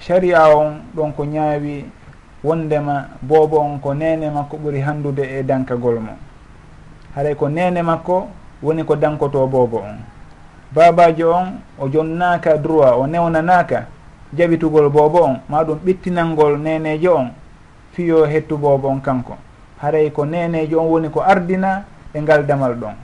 sharia 0.00 0.48
on 0.56 0.82
ɗon 0.94 1.12
ko 1.16 1.24
ñaawi 1.24 1.84
wondema 2.46 3.04
boobo 3.22 3.58
on 3.58 3.78
ko 3.80 3.94
nene 3.94 4.30
makko 4.30 4.56
ɓuri 4.56 4.80
handude 4.80 5.22
e 5.22 5.42
dankagol 5.42 5.98
mo. 6.00 6.12
Haray 7.14 7.34
ko 7.34 7.48
nene 7.48 7.82
makko 7.82 8.28
woni 8.62 8.84
ko 8.84 8.96
dankoto 8.96 9.46
boobo 9.46 9.78
on. 9.78 9.98
Babajo 10.72 11.30
on 11.32 11.46
o 11.78 11.88
jonnaka 11.88 12.56
droit 12.58 12.94
o 12.94 13.06
newnanaka 13.06 13.86
jaɓitugol 14.36 14.88
boobo 14.88 15.24
on 15.24 15.40
ma 15.48 15.64
ɗum 15.64 15.78
ɓittinalngol 15.84 16.58
nenejo 16.58 17.14
on 17.16 17.28
fiyo 17.92 18.24
hettu 18.26 18.56
boobo 18.56 18.88
on 18.88 19.00
kanko. 19.00 19.36
Haray 19.82 20.10
ko 20.10 20.24
nenejo 20.24 20.80
on 20.80 20.88
woni 20.88 21.08
ko 21.10 21.20
ardina 21.20 21.84
e 22.14 22.20
ngal 22.20 22.46
damal 22.46 22.74
ɗon. 22.74 22.94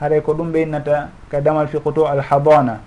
Haray 0.00 0.20
ko 0.20 0.34
ɗum 0.34 0.52
ɓeynata 0.52 1.08
ka 1.30 1.40
damal 1.40 1.66
fiqoto 1.68 2.06
alhabana 2.06 2.80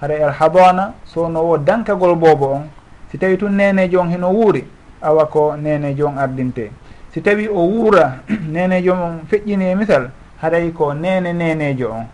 haray 0.00 0.22
alhabana 0.24 0.92
sowno 1.04 1.42
wo 1.42 1.58
dankagol 1.58 2.14
boobo 2.14 2.46
on 2.52 2.62
si 3.10 3.18
tawi 3.18 3.36
tun 3.36 3.50
nenejo 3.52 4.00
on 4.00 4.10
heno 4.10 4.30
wuuri 4.30 4.64
awa 5.02 5.26
ko 5.26 5.56
nenejo 5.56 6.06
on 6.06 6.18
ardinte. 6.18 6.70
Si 7.12 7.20
tawi 7.20 7.48
o 7.48 7.66
wuura 7.66 8.20
nenejo 8.52 8.92
on 8.92 9.20
feƴƴini 9.30 9.72
e 9.72 9.74
misal 9.74 10.10
haray 10.42 10.70
ko 10.72 10.94
nene 10.94 11.32
nenejo 11.32 11.90
on. 11.90 12.06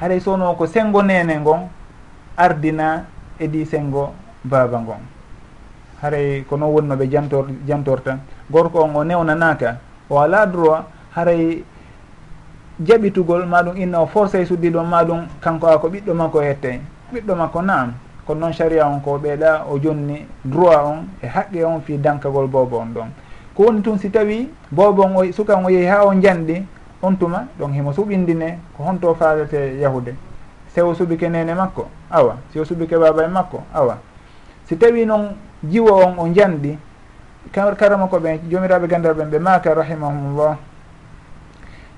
Haray 0.00 0.20
sowno 0.20 0.54
ko 0.54 0.66
sengo 0.66 1.02
nene 1.02 1.40
ngon 1.40 1.68
ardina 2.36 3.04
edi 3.40 3.64
sengo 3.66 4.12
baaba 4.44 4.78
ngon. 4.80 5.02
Haray 6.02 6.44
ko 6.44 6.56
noon 6.56 6.72
woni 6.72 6.88
noɓe 6.88 7.08
jantor 7.10 7.46
jantorta. 7.66 8.18
Gorko 8.50 8.82
on 8.82 8.96
o 8.96 9.04
newnanaka 9.04 9.78
o 10.10 10.18
ala 10.20 10.46
droit 10.46 10.84
haray 11.14 11.64
jaɓitugol 12.80 13.46
maɗum 13.46 13.76
inna 13.76 14.00
o 14.00 14.06
forcé 14.06 14.42
e 14.42 14.46
suddi 14.46 14.70
ɗon 14.70 14.84
maɗum 14.86 15.26
kanko 15.40 15.66
a 15.66 15.78
ko 15.78 15.88
ɓiɗɗo 15.88 16.14
makko 16.14 16.42
e 16.42 16.46
hettey 16.46 16.80
ɓiɗɗo 17.12 17.34
makko 17.36 17.62
naam. 17.62 17.92
kono 18.26 18.40
noon 18.40 18.52
sharia 18.52 18.86
on 18.86 19.00
ko 19.00 19.18
ɓeeɗa 19.18 19.66
o 19.70 19.78
jonni 19.78 20.26
droit 20.44 20.82
on 20.84 21.06
e 21.22 21.26
haqqe 21.26 21.64
on 21.64 21.80
fi 21.80 21.96
dankagol 21.96 22.46
boobo 22.48 22.78
on 22.78 22.86
ɗon. 22.92 23.08
Ko 23.54 23.62
woni 23.64 23.82
tun 23.82 23.98
si 23.98 24.10
tawi 24.10 24.50
boobo 24.70 25.02
on 25.04 25.16
o 25.16 25.32
sukan 25.32 25.64
o 25.64 25.68
yeehi 25.70 25.86
ha 25.86 26.04
o 26.04 26.12
janɗi 26.12 26.64
on 27.02 27.14
tuma 27.16 27.46
ɗon 27.58 27.72
himo 27.72 27.92
suɓindine 27.92 28.58
ko 28.76 28.82
honto 28.82 29.14
faalete 29.14 29.78
yahude. 29.80 30.14
Sewo 30.74 30.92
suɓike 30.94 31.28
nene 31.30 31.54
makko 31.54 31.86
awa. 32.10 32.36
Si 32.52 32.58
o 32.58 32.64
suɓike 32.64 32.98
baba 32.98 33.24
e 33.24 33.28
makko 33.28 33.62
awa. 33.72 33.98
Si 34.64 34.76
tawi 34.76 35.06
noon 35.06 35.36
jiwo 35.62 35.94
on 35.94 36.18
o 36.18 36.26
janɗi 36.34 36.76
karama 37.52 38.08
ko 38.08 38.18
ɓe 38.18 38.40
jomiraɓe 38.50 38.88
gandal 38.88 39.14
ɓen 39.14 39.30
ɓe 39.30 39.38
maka 39.38 39.74
rahimahumullah. 39.74 40.56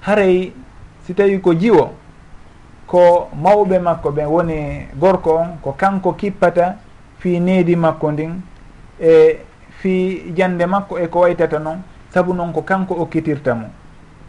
Haray 0.03 0.53
si 1.07 1.15
tawi 1.15 1.41
ko 1.41 1.55
jiwo 1.55 1.91
ko 2.89 3.29
mawɓe 3.37 3.79
makko 3.79 4.09
ɓe 4.11 4.25
woni 4.25 4.89
gorko 4.97 5.31
on 5.37 5.49
ko 5.63 5.73
kanko 5.77 6.13
kippata 6.13 6.77
fi 7.19 7.41
needi 7.41 7.77
makko 7.77 8.13
ndin 8.13 8.41
e 9.01 9.39
fi 9.79 10.33
jande 10.35 10.67
makko 10.67 10.99
e 10.99 11.07
ko 11.09 11.21
waytata 11.21 11.59
noon 11.59 11.83
saabu 12.11 12.33
noon 12.35 12.53
ko 12.53 12.63
kanko 12.63 12.95
okkitirta 12.95 13.55
mo. 13.55 13.69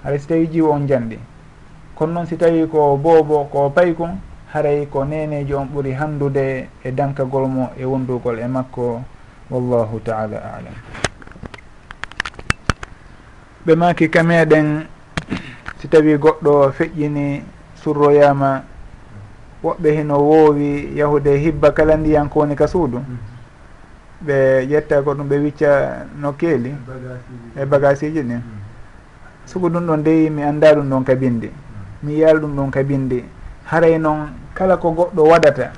Haray 0.03 0.19
si 0.19 0.27
tawi 0.27 0.47
jiwo 0.47 0.71
on 0.71 0.87
janɗi 0.87 1.17
kono 1.95 2.13
noon 2.13 2.25
si 2.27 2.35
tawi 2.37 2.67
ko 2.67 2.97
boobo 2.97 3.47
ko 3.51 3.69
paykon 3.69 4.19
haray 4.53 4.85
ko 4.87 5.05
nenejo 5.05 5.57
on 5.57 5.65
ɓuuri 5.71 5.91
handude 5.93 6.67
e 6.83 6.91
dankagol 6.91 7.47
mo 7.47 7.69
e 7.77 7.85
wondugol 7.85 8.39
e 8.39 8.47
makko 8.47 9.01
wallahu 9.49 9.99
taala 10.03 10.37
alam. 10.37 10.75
Ɓe 13.65 13.75
maki 13.75 14.09
kameɗen 14.09 14.85
si 15.79 15.87
tawi 15.87 16.17
goɗɗo 16.17 16.71
feƴƴini 16.71 17.43
surroyama. 17.83 18.63
Woɓɓe 19.63 19.91
hino 19.91 20.15
woowi 20.19 20.91
yahude 20.95 21.37
hibba 21.37 21.71
kala 21.71 21.97
ndiyan 21.97 22.29
ko 22.29 22.39
woni 22.39 22.55
ka 22.55 22.67
suudu. 22.67 22.97
Mm-hmm. 22.97 24.25
Ɓe 24.25 24.65
ƴetta 24.69 25.01
ko 25.03 25.13
ɗum 25.13 25.27
ɓe 25.27 25.37
wicca 25.43 26.05
no 26.21 26.31
keeli 26.33 26.75
e 27.61 27.65
bagasiji 27.65 28.19
e 28.19 28.23
ɗin. 28.23 28.35
Mm-hmm. 28.35 29.45
Sugu 29.45 29.69
ɗum 29.69 29.85
ɗon 29.87 29.97
ndeyi 29.99 30.29
mi 30.29 30.43
annda 30.43 30.73
ɗum 30.75 30.89
ɗon 30.89 31.03
ka 31.03 31.15
bindi 31.15 31.47
mm-hmm. 31.47 32.07
mi 32.07 32.13
yiyal 32.13 32.39
ɗum 32.39 32.55
ɗon 32.55 32.69
ka 32.71 32.83
bindi 32.83 33.23
haray 33.65 33.97
noon 33.99 34.29
kala 34.53 34.77
ko 34.77 34.91
goɗɗo 34.91 35.23
waɗata 35.27 35.71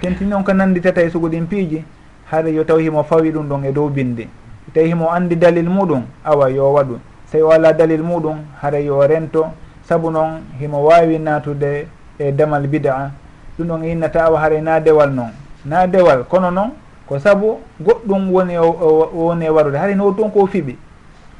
tentini 0.00 0.34
on 0.34 0.42
ko 0.44 0.52
nanditata 0.52 1.02
e 1.02 1.10
sugu 1.10 1.28
ɗin 1.28 1.46
piiji 1.46 1.84
haray 2.30 2.54
yo 2.54 2.64
taw 2.64 2.78
himo 2.78 3.02
fawi 3.04 3.30
ɗum 3.30 3.46
ɗon 3.48 3.64
e 3.64 3.72
dow 3.72 3.88
bindi 3.88 4.28
tawi 4.74 4.88
himo 4.88 5.10
andi 5.10 5.36
dalil 5.36 5.68
muɗum 5.68 6.02
awa 6.24 6.50
yo 6.50 6.72
waɗu. 6.72 6.98
So 7.26 7.38
tawi 7.38 7.42
o 7.42 7.50
ala 7.50 7.72
dalil 7.72 8.02
muɗum 8.02 8.38
haray 8.60 8.84
yo 8.86 8.98
rento 9.06 9.52
saabu 9.90 10.10
noon 10.10 10.42
himo 10.60 10.84
wawi 10.84 11.18
natude 11.18 11.86
e 12.18 12.32
damal 12.32 12.66
bida 12.66 13.10
ɗum 13.58 13.66
ɗon 13.68 13.82
hinnata 13.82 14.24
awa 14.24 14.38
haare 14.40 14.60
na 14.60 14.78
dewal 14.80 15.10
noon. 15.10 15.32
Na 15.64 15.86
dewal 15.86 16.24
kono 16.28 16.50
noon 16.50 16.70
ko 17.08 17.18
saabu 17.18 17.58
goɗɗum 17.82 18.30
woni 18.32 18.56
woni 18.56 19.46
e 19.46 19.50
warude. 19.50 19.74
Haray 19.78 19.94
no 19.96 20.12
toon 20.12 20.30
ko 20.30 20.46
fiɓi. 20.46 20.76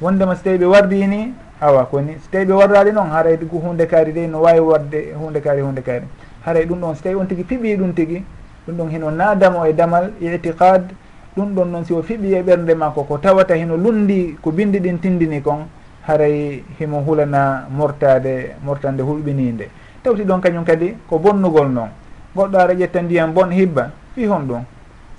Wondema 0.01 0.35
so 0.35 0.43
tawi 0.43 0.57
ɓe 0.57 0.65
wardini 0.65 1.33
awa 1.61 1.85
koni 1.85 2.17
so 2.19 2.27
tawi 2.29 2.45
ɓe 2.45 2.51
warrali 2.53 2.91
noon 2.91 3.07
haray 3.09 3.37
hunde 3.37 3.85
kaari 3.87 4.11
de 4.11 4.27
no 4.27 4.41
wawi 4.41 4.59
warde 4.59 5.13
hunde 5.15 5.39
kaari 5.39 5.61
hunde 5.61 5.81
kaari. 5.81 6.05
Haray 6.45 6.65
ɗum 6.65 6.79
ɗon 6.81 6.95
so 6.95 7.03
tawi 7.03 7.15
on 7.15 7.27
tigui 7.27 7.45
fiɓi 7.45 7.77
ɗum 7.77 7.93
tigui 7.93 8.23
ɗum 8.67 8.75
ɗon 8.77 8.89
hino 8.89 9.11
nadamo 9.11 9.65
e 9.65 9.73
damal 9.73 10.11
itiqad 10.19 10.91
ɗum 11.37 11.55
ɗon 11.55 11.65
noon 11.71 11.85
si 11.85 11.93
o 11.93 12.01
fiɓi 12.03 12.33
e 12.35 12.43
ɓernde 12.43 12.75
makko 12.75 13.03
ko 13.03 13.17
tawata 13.17 13.55
hino 13.55 13.77
lundi 13.77 14.35
ko 14.41 14.51
bindi 14.51 14.79
ɗin 14.79 14.99
tindini 14.99 15.41
kon 15.41 15.67
haray 16.07 16.63
himo 16.79 16.99
hulana 17.01 17.67
mortade 17.69 18.55
mortande 18.63 19.01
hulɓininde 19.03 19.69
tawti 20.03 20.23
ɗon 20.23 20.41
kañum 20.41 20.63
kadi 20.65 20.95
ko 21.09 21.19
bonnugol 21.19 21.69
noon. 21.69 21.89
Goɗɗo 22.35 22.57
ara 22.57 22.73
ƴetta 22.73 23.01
ndiyam 23.01 23.33
bon 23.33 23.49
hibba 23.51 23.91
fi 24.15 24.25
hon 24.25 24.47
ɗum. 24.47 24.63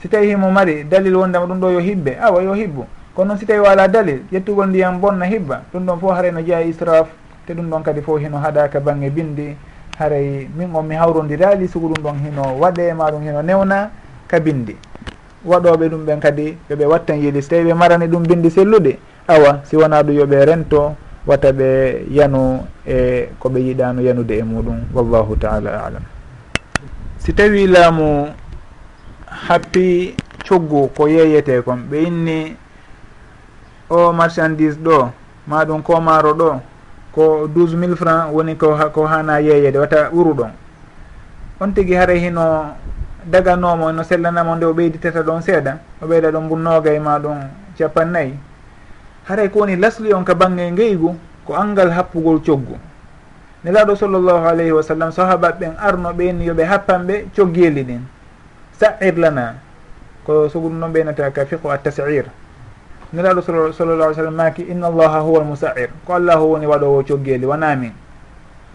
Si 0.03 0.09
tawi 0.09 0.27
himo 0.29 0.51
mari 0.51 0.85
dalil 0.85 1.15
wondema 1.17 1.47
ɗum 1.47 1.61
ɗo 1.61 1.71
yo 1.71 1.81
hibbe 1.81 2.19
awa 2.21 2.43
yo 2.43 2.55
hibbu 2.55 2.85
kono 3.15 3.29
noon 3.29 3.39
si 3.39 3.47
tawi 3.47 3.61
wala 3.61 3.87
dalil 3.89 4.23
ƴettugol 4.33 4.67
ndiyam 4.69 4.99
bonna 5.01 5.25
hibba 5.27 5.63
ɗum 5.73 5.87
ɗon 5.87 5.99
fof 6.01 6.11
haray 6.17 6.33
no 6.33 6.41
jeeya 6.41 6.63
israf 6.63 7.09
te 7.47 7.55
ɗum 7.55 7.69
ɗon 7.71 7.83
kadi 7.83 8.01
fof 8.01 8.19
hino 8.21 8.39
haɗaka 8.39 8.81
bangge 8.81 9.11
bindi 9.11 9.55
haray 9.99 10.49
min 10.57 10.75
on 10.75 10.83
mi 10.87 10.95
hawrodirali 10.97 11.69
sugu 11.69 11.95
ɗum 11.95 12.03
ɗon 12.03 12.17
hino 12.25 12.59
waɗe 12.59 12.93
ma 12.95 13.11
ɗum 13.11 13.23
hino 13.23 13.43
newna 13.43 13.91
ka 14.27 14.41
bindi 14.41 14.75
waɗoɓe 15.47 15.89
ɗum 15.89 16.05
ɓen 16.07 16.19
kadi 16.21 16.57
yoɓe 16.71 16.85
wattan 16.87 17.21
yiili 17.21 17.43
so 17.43 17.49
tawi 17.51 17.65
ɓe 17.71 17.75
marani 17.75 18.07
ɗum 18.09 18.23
bindi 18.27 18.51
sellude 18.51 18.99
awa 19.29 19.61
si 19.65 19.77
wona 19.77 20.03
ɗum 20.03 20.17
yoɓe 20.17 20.45
rento 20.45 20.97
wata 21.27 21.53
ɓe 21.53 21.69
yanu 22.11 22.67
e 22.87 23.29
koɓe 23.41 23.59
yiɗano 23.61 24.01
yanude 24.03 24.39
e 24.39 24.43
muɗum 24.43 24.79
wallahu 24.95 25.37
taala 25.37 25.71
alam. 25.87 26.03
Si 27.19 27.33
tawi 27.33 27.67
laamu 27.67 28.35
happi 29.49 30.17
coggu 30.49 30.89
ko 30.97 31.07
yeyete 31.09 31.63
kon 31.63 31.79
ɓe 31.91 32.03
inni 32.03 32.57
o 33.91 34.13
marchandise 34.13 34.79
ɗo 34.79 35.11
maɗum 35.47 35.83
ko 35.83 36.01
maaro 36.01 36.35
ɗo 36.35 36.61
ko 37.15 37.47
douze 37.47 37.77
mille 37.77 37.97
franc 37.97 38.33
woni 38.35 38.57
ko 38.57 38.75
ko 38.93 39.07
hana 39.07 39.39
yeyede 39.41 39.79
wata 39.79 40.11
ɓuru 40.11 40.35
ɗon. 40.35 40.51
On 41.61 41.71
tigui 41.73 41.95
haara 41.95 42.15
hino 42.15 42.75
daganomo 43.31 43.93
no 43.93 44.03
sellanamo 44.03 44.57
nde 44.57 44.65
o 44.67 44.73
ɓeyditata 44.75 45.23
ɗon 45.23 45.43
seeɗa 45.43 45.79
o 46.03 46.07
ɓeyda 46.07 46.31
ɗon 46.33 46.49
bunnoga 46.49 46.91
e 46.93 46.99
ma 46.99 47.19
ɗum 47.19 47.39
capannayyi 47.79 48.35
haray 49.29 49.49
ko 49.49 49.59
woni 49.61 49.77
lasli 49.77 50.13
on 50.13 50.25
ka 50.25 50.35
bangge 50.35 50.71
ngeygu 50.73 51.17
ko 51.47 51.55
angal 51.55 51.91
happugol 51.91 52.41
coggu. 52.41 52.79
Nelaɗo 53.65 53.95
sallllahu 53.97 54.47
alayhi 54.47 54.73
wa 54.73 54.83
sallam 54.83 55.11
sahabaɓe 55.13 55.59
ɓen 55.59 55.73
arno 55.79 56.13
ɓenni 56.13 56.47
yooɓe 56.47 56.65
happanɓe 56.67 57.15
coggeli 57.37 57.83
ɗin 57.85 58.03
sa'ir 58.79 59.15
lana 59.19 59.55
ko 60.27 60.49
sogum 60.49 60.79
noon 60.79 60.91
ɓeynata 60.93 61.31
ka 61.31 61.45
fiqu 61.47 61.71
attasir. 61.71 62.27
Nelaɗo 63.15 63.43
sallllah 63.73 64.07
alih 64.11 64.17
sallam 64.17 64.35
maki 64.35 64.63
inna 64.67 64.87
allaha 64.89 65.21
huwa 65.21 65.41
almusa'ir. 65.41 65.91
Ko 66.07 66.15
allahu 66.15 66.53
woni 66.59 66.67
waɗowo 66.67 67.05
coggeli 67.07 67.47
wanamin 67.47 67.93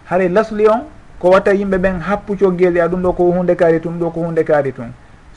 haray 0.08 0.28
lasli 0.28 0.66
on 0.68 0.88
ko 1.20 1.30
watta 1.30 1.52
yimɓe 1.52 1.76
ɓen 1.78 2.00
happu 2.00 2.36
coggeli 2.36 2.80
a 2.80 2.88
ɗum 2.88 3.02
ɗo 3.02 3.12
ko 3.12 3.22
hunde 3.32 3.54
kaari 3.56 3.80
tum 3.80 3.98
ɗo 4.00 4.10
ko 4.10 4.20
hunde 4.24 4.44
kaari 4.44 4.72
tum 4.72 4.88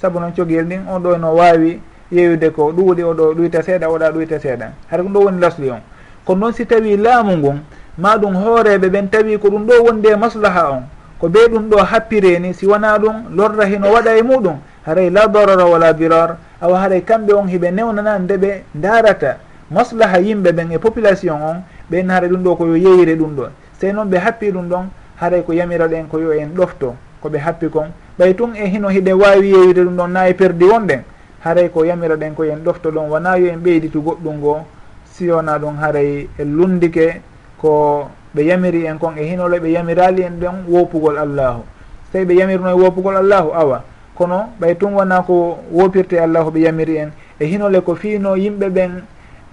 saabu 0.02 0.20
noon 0.20 0.32
coggel 0.34 0.66
ɗin 0.66 0.88
on 0.88 1.00
ɗo 1.04 1.18
no 1.20 1.36
wawi 1.36 1.82
yeyude 2.12 2.50
ko 2.52 2.72
ɗuuɗi 2.72 3.04
oɗo 3.04 3.34
ɗuyta 3.34 3.64
seeɗa 3.64 3.88
oɗa 3.90 4.12
ɗuyta 4.12 4.40
seeɗa. 4.40 4.68
Hara 4.90 5.04
ɗum 5.04 5.14
ɗo 5.14 5.20
woni 5.20 5.40
lasli 5.42 5.70
on. 5.70 5.82
Kono 6.26 6.40
noon 6.40 6.54
si 6.54 6.66
tawi 6.66 6.98
laamu 6.98 7.38
ngun 7.38 7.60
ma 7.98 8.18
ɗum 8.18 8.36
hooreɓe 8.36 8.90
ɓen 8.90 9.10
tawi 9.10 9.38
ko 9.38 9.50
ɗum 9.50 9.66
ɗo 9.66 9.74
wonde 9.84 10.16
maslaha 10.16 10.72
on. 10.72 10.84
Ko 11.20 11.28
ɓe 11.30 11.48
ɗum 11.50 11.70
ɗo 11.70 11.78
happireni 11.78 12.54
si 12.54 12.66
wona 12.68 12.98
ɗum 13.00 13.36
lorra 13.36 13.66
hino 13.66 13.92
waɗa 13.92 14.18
e 14.18 14.22
muɗum. 14.22 14.58
Haray 14.86 15.10
la 15.10 15.28
darara 15.28 15.66
wala 15.66 15.94
birar 15.94 16.38
awa 16.62 16.80
haray 16.80 17.02
kamɓe 17.02 17.34
on 17.34 17.48
hiɓe 17.48 17.72
newnana 17.72 18.20
nde 18.20 18.38
ɓe 18.38 18.64
darata 18.76 19.38
maslaha 19.70 20.20
yimɓe 20.20 20.52
ɓen 20.52 20.72
e 20.72 20.78
population 20.80 21.36
on 21.42 21.64
ɓen 21.90 22.10
haara 22.10 22.28
ɗum 22.28 22.44
ɗo 22.44 22.56
koyo 22.56 22.76
yeyre 22.76 23.16
ɗum 23.16 23.36
ɗo 23.36 23.48
sey 23.80 23.94
noon 23.94 24.10
ɓe 24.10 24.18
happi 24.18 24.52
ɗum 24.52 24.68
ɗon 24.68 24.86
haray 25.22 25.44
ko 25.44 25.54
yamiraɗo 25.54 25.96
en 25.96 26.08
ko 26.08 26.20
yo 26.20 26.32
en 26.34 26.50
ɗofto 26.56 26.96
koɓe 27.22 27.38
happi 27.40 27.70
kon. 27.70 27.92
Ɓay 28.20 28.34
tun 28.36 28.56
e 28.56 28.66
hino 28.68 28.90
hiɗe 28.90 29.14
wawi 29.14 29.50
yeyre 29.50 29.84
ɗum 29.86 29.96
ɗon 29.96 30.08
na 30.12 30.28
e 30.30 30.34
perdi 30.34 30.66
wonɗen. 30.66 31.02
haray 31.44 31.70
ko 31.70 31.84
yamiraɗen 31.86 32.34
ko 32.36 32.44
yen 32.46 32.64
ɗofto 32.64 32.92
ɗon 32.92 33.10
wona 33.10 33.38
yo 33.38 33.48
en 33.48 33.58
ɓeyditu 33.60 34.02
goɗɗum 34.02 34.38
ngo 34.38 34.66
siwona 35.12 35.58
ɗum 35.60 35.78
haray 35.78 36.30
e 36.38 36.44
lundike 36.44 37.22
ko 37.58 38.08
ɓe 38.36 38.42
yamiri 38.46 38.86
en 38.86 38.98
kon 38.98 39.18
e 39.18 39.24
hinole 39.24 39.60
ɓe 39.60 39.72
yamirali 39.72 40.22
en 40.24 40.40
ɗon 40.40 40.66
wopugol 40.68 41.18
allahu. 41.18 41.62
So 42.06 42.14
tawi 42.14 42.26
ɓe 42.26 42.34
yamirno 42.40 42.70
e 42.70 42.74
wopugol 42.74 43.18
allahu 43.18 43.52
awa. 43.54 43.84
Kono 44.16 44.50
ɓay 44.60 44.76
tun 44.78 44.94
wona 44.94 45.22
ko 45.22 45.58
wopirte 45.72 46.14
allahu 46.20 46.52
ɓe 46.52 46.60
yamiri 46.62 46.98
en 46.98 47.10
e 47.40 47.46
hinole 47.46 47.82
ko 47.82 47.96
fiino 47.96 48.36
yimɓe 48.36 48.70
ɓen 48.70 48.92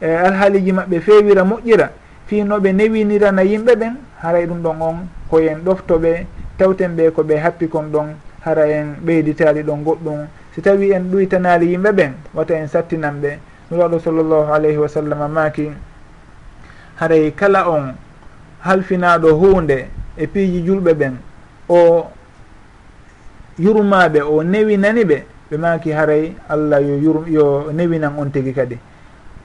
e 0.01 0.07
alhaaliji 0.07 0.73
maɓɓe 0.73 1.01
fewira 1.01 1.45
moƴƴira. 1.45 1.91
Fiinoɓe 2.27 2.73
newinirana 2.73 3.43
yimɓe 3.45 3.77
ɓen 3.77 3.95
haray 4.23 4.47
ɗum 4.47 4.63
ɗon 4.63 4.77
on 4.81 4.97
koyen 5.31 5.59
ɗoftoɓe 5.65 6.27
tawten 6.59 6.97
ɓe 6.97 7.11
ko 7.11 7.23
ɓe 7.23 7.37
happi 7.39 7.69
kon 7.69 7.91
ɗon 7.93 8.09
hara 8.45 8.67
en 8.69 8.97
ɓeyditali 9.05 9.63
ɗon 9.63 9.83
goɗɗum 9.85 10.27
si 10.59 10.63
tawi 10.63 10.91
en 10.93 11.07
ɗuytanali 11.11 11.71
yimɓe 11.71 11.93
ɓen 11.93 12.13
wata 12.35 12.55
en 12.59 12.67
sattinan 12.67 13.21
ɓe 13.23 13.39
nuraɗo 13.71 13.99
sallllahu 14.01 14.53
alayhi 14.53 14.77
wa 14.77 14.89
sallam 14.89 15.31
maki 15.33 15.71
haray 16.97 17.31
kala 17.31 17.69
on 17.71 17.95
halfinaɗo 18.67 19.39
hunde 19.39 19.87
e 20.17 20.27
piiji 20.27 20.67
julɓe 20.67 20.95
ɓen 20.95 21.15
o 21.69 22.11
yurmaɓe 23.59 24.21
o 24.23 24.43
newinani 24.43 25.05
ɓe 25.05 25.23
ɓe 25.51 25.57
maki 25.59 25.93
haray 25.93 26.33
allah 26.49 26.81
yo 26.83 26.97
yur 26.97 27.29
yo 27.29 27.71
newinan 27.73 28.19
on 28.19 28.31
tigi 28.31 28.53
kadi. 28.53 28.79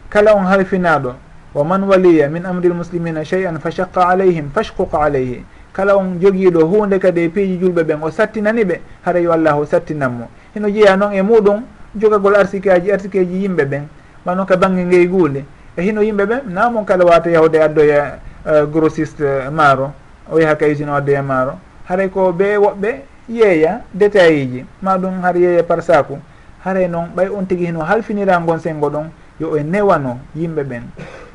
Kala 0.10 0.34
on 0.34 0.46
halfinaɗo 0.46 1.14
wa 1.54 1.64
man 1.64 1.84
waliya 1.84 2.28
min 2.30 2.44
amri 2.46 2.70
lmuslimina 2.70 3.24
chey 3.24 3.46
an 3.46 3.60
fa 3.60 3.70
shaqqa 3.70 4.10
alayhim 4.10 4.50
fashquq 4.50 4.90
alayhi. 4.94 5.46
kala 5.74 5.96
on 5.98 6.20
jogiiɗo 6.22 6.66
hunde 6.66 7.00
kadi 7.00 7.22
e 7.22 7.30
piiji 7.30 7.58
julɓe 7.60 7.84
ɓen 7.84 8.00
o 8.04 8.10
sattinani 8.12 8.64
ɓe 8.64 8.80
hara 9.06 9.20
yo 9.20 9.32
allah 9.32 9.58
o 9.60 9.66
sattinan 9.66 10.28
hino 10.54 10.70
jeeya 10.70 10.96
noon 10.96 11.14
e 11.14 11.22
muɗum 11.22 11.64
jogagol 11.96 12.36
arsike 12.36 12.68
aji 12.72 12.92
arsike 12.92 13.26
ji 13.26 13.44
yimɓe 13.44 13.66
ɓen 13.66 13.84
ma 14.26 14.46
ka 14.46 14.56
banggue 14.58 14.86
ngey 14.86 15.08
guule 15.08 15.44
e 15.78 15.82
hino 15.82 16.02
yimɓe 16.02 16.26
ɓen 16.26 16.42
namon 16.54 16.86
kala 16.86 17.06
wata 17.06 17.30
yahde 17.30 17.56
addoya 17.62 18.20
uh, 18.46 18.52
e, 18.52 18.64
e, 18.64 18.66
grossiste 18.72 19.50
maaro 19.52 19.92
o 20.32 20.40
yaha 20.40 20.56
ka 20.56 20.66
usine 20.68 20.90
o 20.92 20.96
addoya 20.96 21.20
e 21.20 21.22
maaro. 21.22 21.54
Haray 21.90 22.10
ko 22.10 22.32
ɓe 22.32 22.58
woɓɓe 22.58 23.02
yeeya 23.30 23.82
détail 23.94 24.52
ji 24.52 24.66
ma 24.82 24.98
ɗum 24.98 25.22
har 25.22 25.36
yeeya 25.38 25.64
par 25.64 25.82
saku 25.82 26.18
haray 26.64 26.88
noon 26.88 27.10
ɓay 27.16 27.30
on 27.30 27.46
tigui 27.46 27.66
hino 27.66 27.82
halfinira 27.82 28.38
gon 28.46 28.60
sengo 28.60 28.90
ɗon 28.90 29.10
yo 29.40 29.58
e 29.58 29.64
newano 29.64 30.20
yimɓe 30.36 30.64
ɓen. 30.64 30.84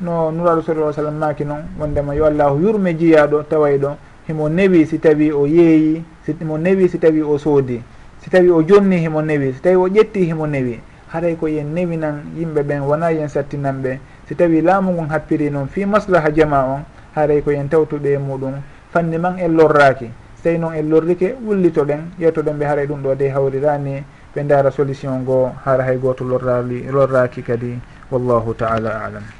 No 0.01 0.31
nuraɗo 0.31 0.61
sallah 0.61 0.93
sallam 0.93 1.17
maki 1.17 1.43
noon 1.45 1.61
wondema 1.79 2.15
yo 2.15 2.25
allahu 2.25 2.59
yurme 2.61 2.93
jiyaɗo 2.97 3.43
taway 3.49 3.77
ɗo 3.77 3.95
himo 4.29 4.45
newi 4.49 4.85
si 4.85 4.99
tawi 5.01 5.31
o 5.33 5.47
yeeyi 5.47 6.03
himo 6.39 6.57
newi 6.57 6.85
si 6.89 6.97
tawi 7.01 7.21
o 7.25 7.33
soodi 7.41 7.81
si 8.21 8.29
tawi 8.29 8.49
o 8.53 8.61
jonni 8.61 8.97
himo 9.01 9.21
newi 9.21 9.53
si 9.53 9.59
tawi 9.61 9.75
o 9.75 9.87
ƴetti 9.89 10.21
himo 10.25 10.45
newi 10.47 10.79
haray 11.09 11.33
ko 11.35 11.47
yen 11.49 11.73
newinan 11.73 12.21
yimɓe 12.37 12.61
ɓen 12.63 12.81
wona 12.85 13.09
yen 13.11 13.25
sattinanɓe 13.27 13.97
si 14.27 14.35
tawi 14.35 14.61
laamu 14.61 14.91
ngun 14.93 15.09
happiri 15.09 15.49
noon 15.49 15.67
fi 15.67 15.85
maslaha 15.85 16.29
jama 16.31 16.61
on 16.63 16.81
haray 17.15 17.41
ko 17.41 17.51
yen 17.51 17.69
tawtuɓe 17.69 18.13
e 18.13 18.17
muɗum 18.17 18.53
fanni 18.93 19.17
man 19.17 19.39
en 19.39 19.49
lorraki 19.57 20.05
so 20.37 20.43
tawi 20.43 20.57
noon 20.59 20.75
en 20.75 20.89
lorrike 20.89 21.33
wullito 21.45 21.81
ɗen 21.85 22.13
yettoɗen 22.19 22.53
ɓe 22.59 22.65
haray 22.65 22.85
ɗum 22.85 23.01
ɗo 23.01 23.15
de 23.15 23.29
hawrirani 23.33 24.03
ɓe 24.35 24.43
ndaara 24.43 24.69
solution 24.71 25.25
goo 25.25 25.49
hara 25.65 25.83
hay 25.83 25.97
goto 25.97 26.23
lorrali 26.23 26.83
lorraki 26.91 27.41
kadi 27.41 27.79
wallahu 28.11 28.53
taala 28.53 29.01
alam 29.09 29.38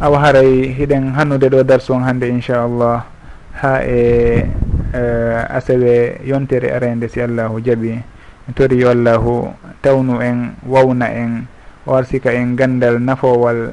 awa 0.00 0.18
haray 0.20 0.72
hiɗen 0.76 1.14
hannude 1.14 1.48
ɗo 1.48 1.62
darsu 1.64 1.92
on 1.94 2.04
hannde 2.04 2.28
inchallah 2.28 3.04
ha 3.62 3.80
e, 3.84 4.46
e 4.92 5.00
asewe 5.48 6.20
yontere 6.24 6.72
arende 6.72 7.08
si 7.08 7.20
allahu 7.20 7.60
jaaɓi 7.60 8.02
tori 8.54 8.80
yo 8.80 8.90
allahu 8.90 9.50
tawnu 9.82 10.20
en 10.22 10.54
wawna 10.66 11.06
en 11.10 11.46
o 11.86 11.94
arsika 11.94 12.32
en 12.34 12.56
gandal 12.56 12.98
nafowal 13.00 13.72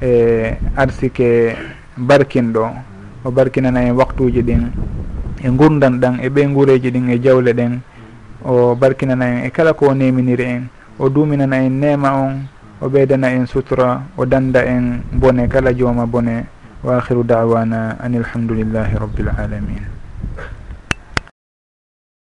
e 0.00 0.54
arsike 0.76 1.56
barkinɗo. 1.98 2.64
O 3.24 3.30
barkinana 3.30 3.82
en 3.82 3.92
waktuji 3.96 4.42
ɗin 4.42 4.70
e 5.42 5.48
gurdan 5.50 5.98
ɗan 6.00 6.20
e 6.22 6.28
ɓe 6.28 6.46
guureji 6.54 6.90
ɗin 6.90 7.10
e 7.10 7.18
jawle 7.20 7.52
ɗen. 7.52 7.80
O 8.44 8.74
barkinana 8.74 9.26
en 9.26 9.44
e 9.46 9.50
kala 9.50 9.72
ko 9.74 9.88
o 9.88 9.94
neminiri 9.94 10.44
en. 10.44 10.68
O 10.98 11.08
duminana 11.08 11.56
en 11.56 11.80
nema 11.80 12.12
on 12.14 12.46
o 12.80 12.88
ɓeydana 12.88 13.34
en 13.34 13.46
sutura 13.46 14.02
o 14.16 14.24
danda 14.24 14.64
en 14.64 15.02
bone 15.12 15.48
kala 15.48 15.74
jooma 15.74 16.06
bone 16.06 16.46
wa 16.82 16.98
akhiru 16.98 17.24
dawana 17.26 17.98
an 17.98 18.14
ilhamdulillahi 18.14 18.94
rabbil 18.98 19.28
alamin. 19.34 19.97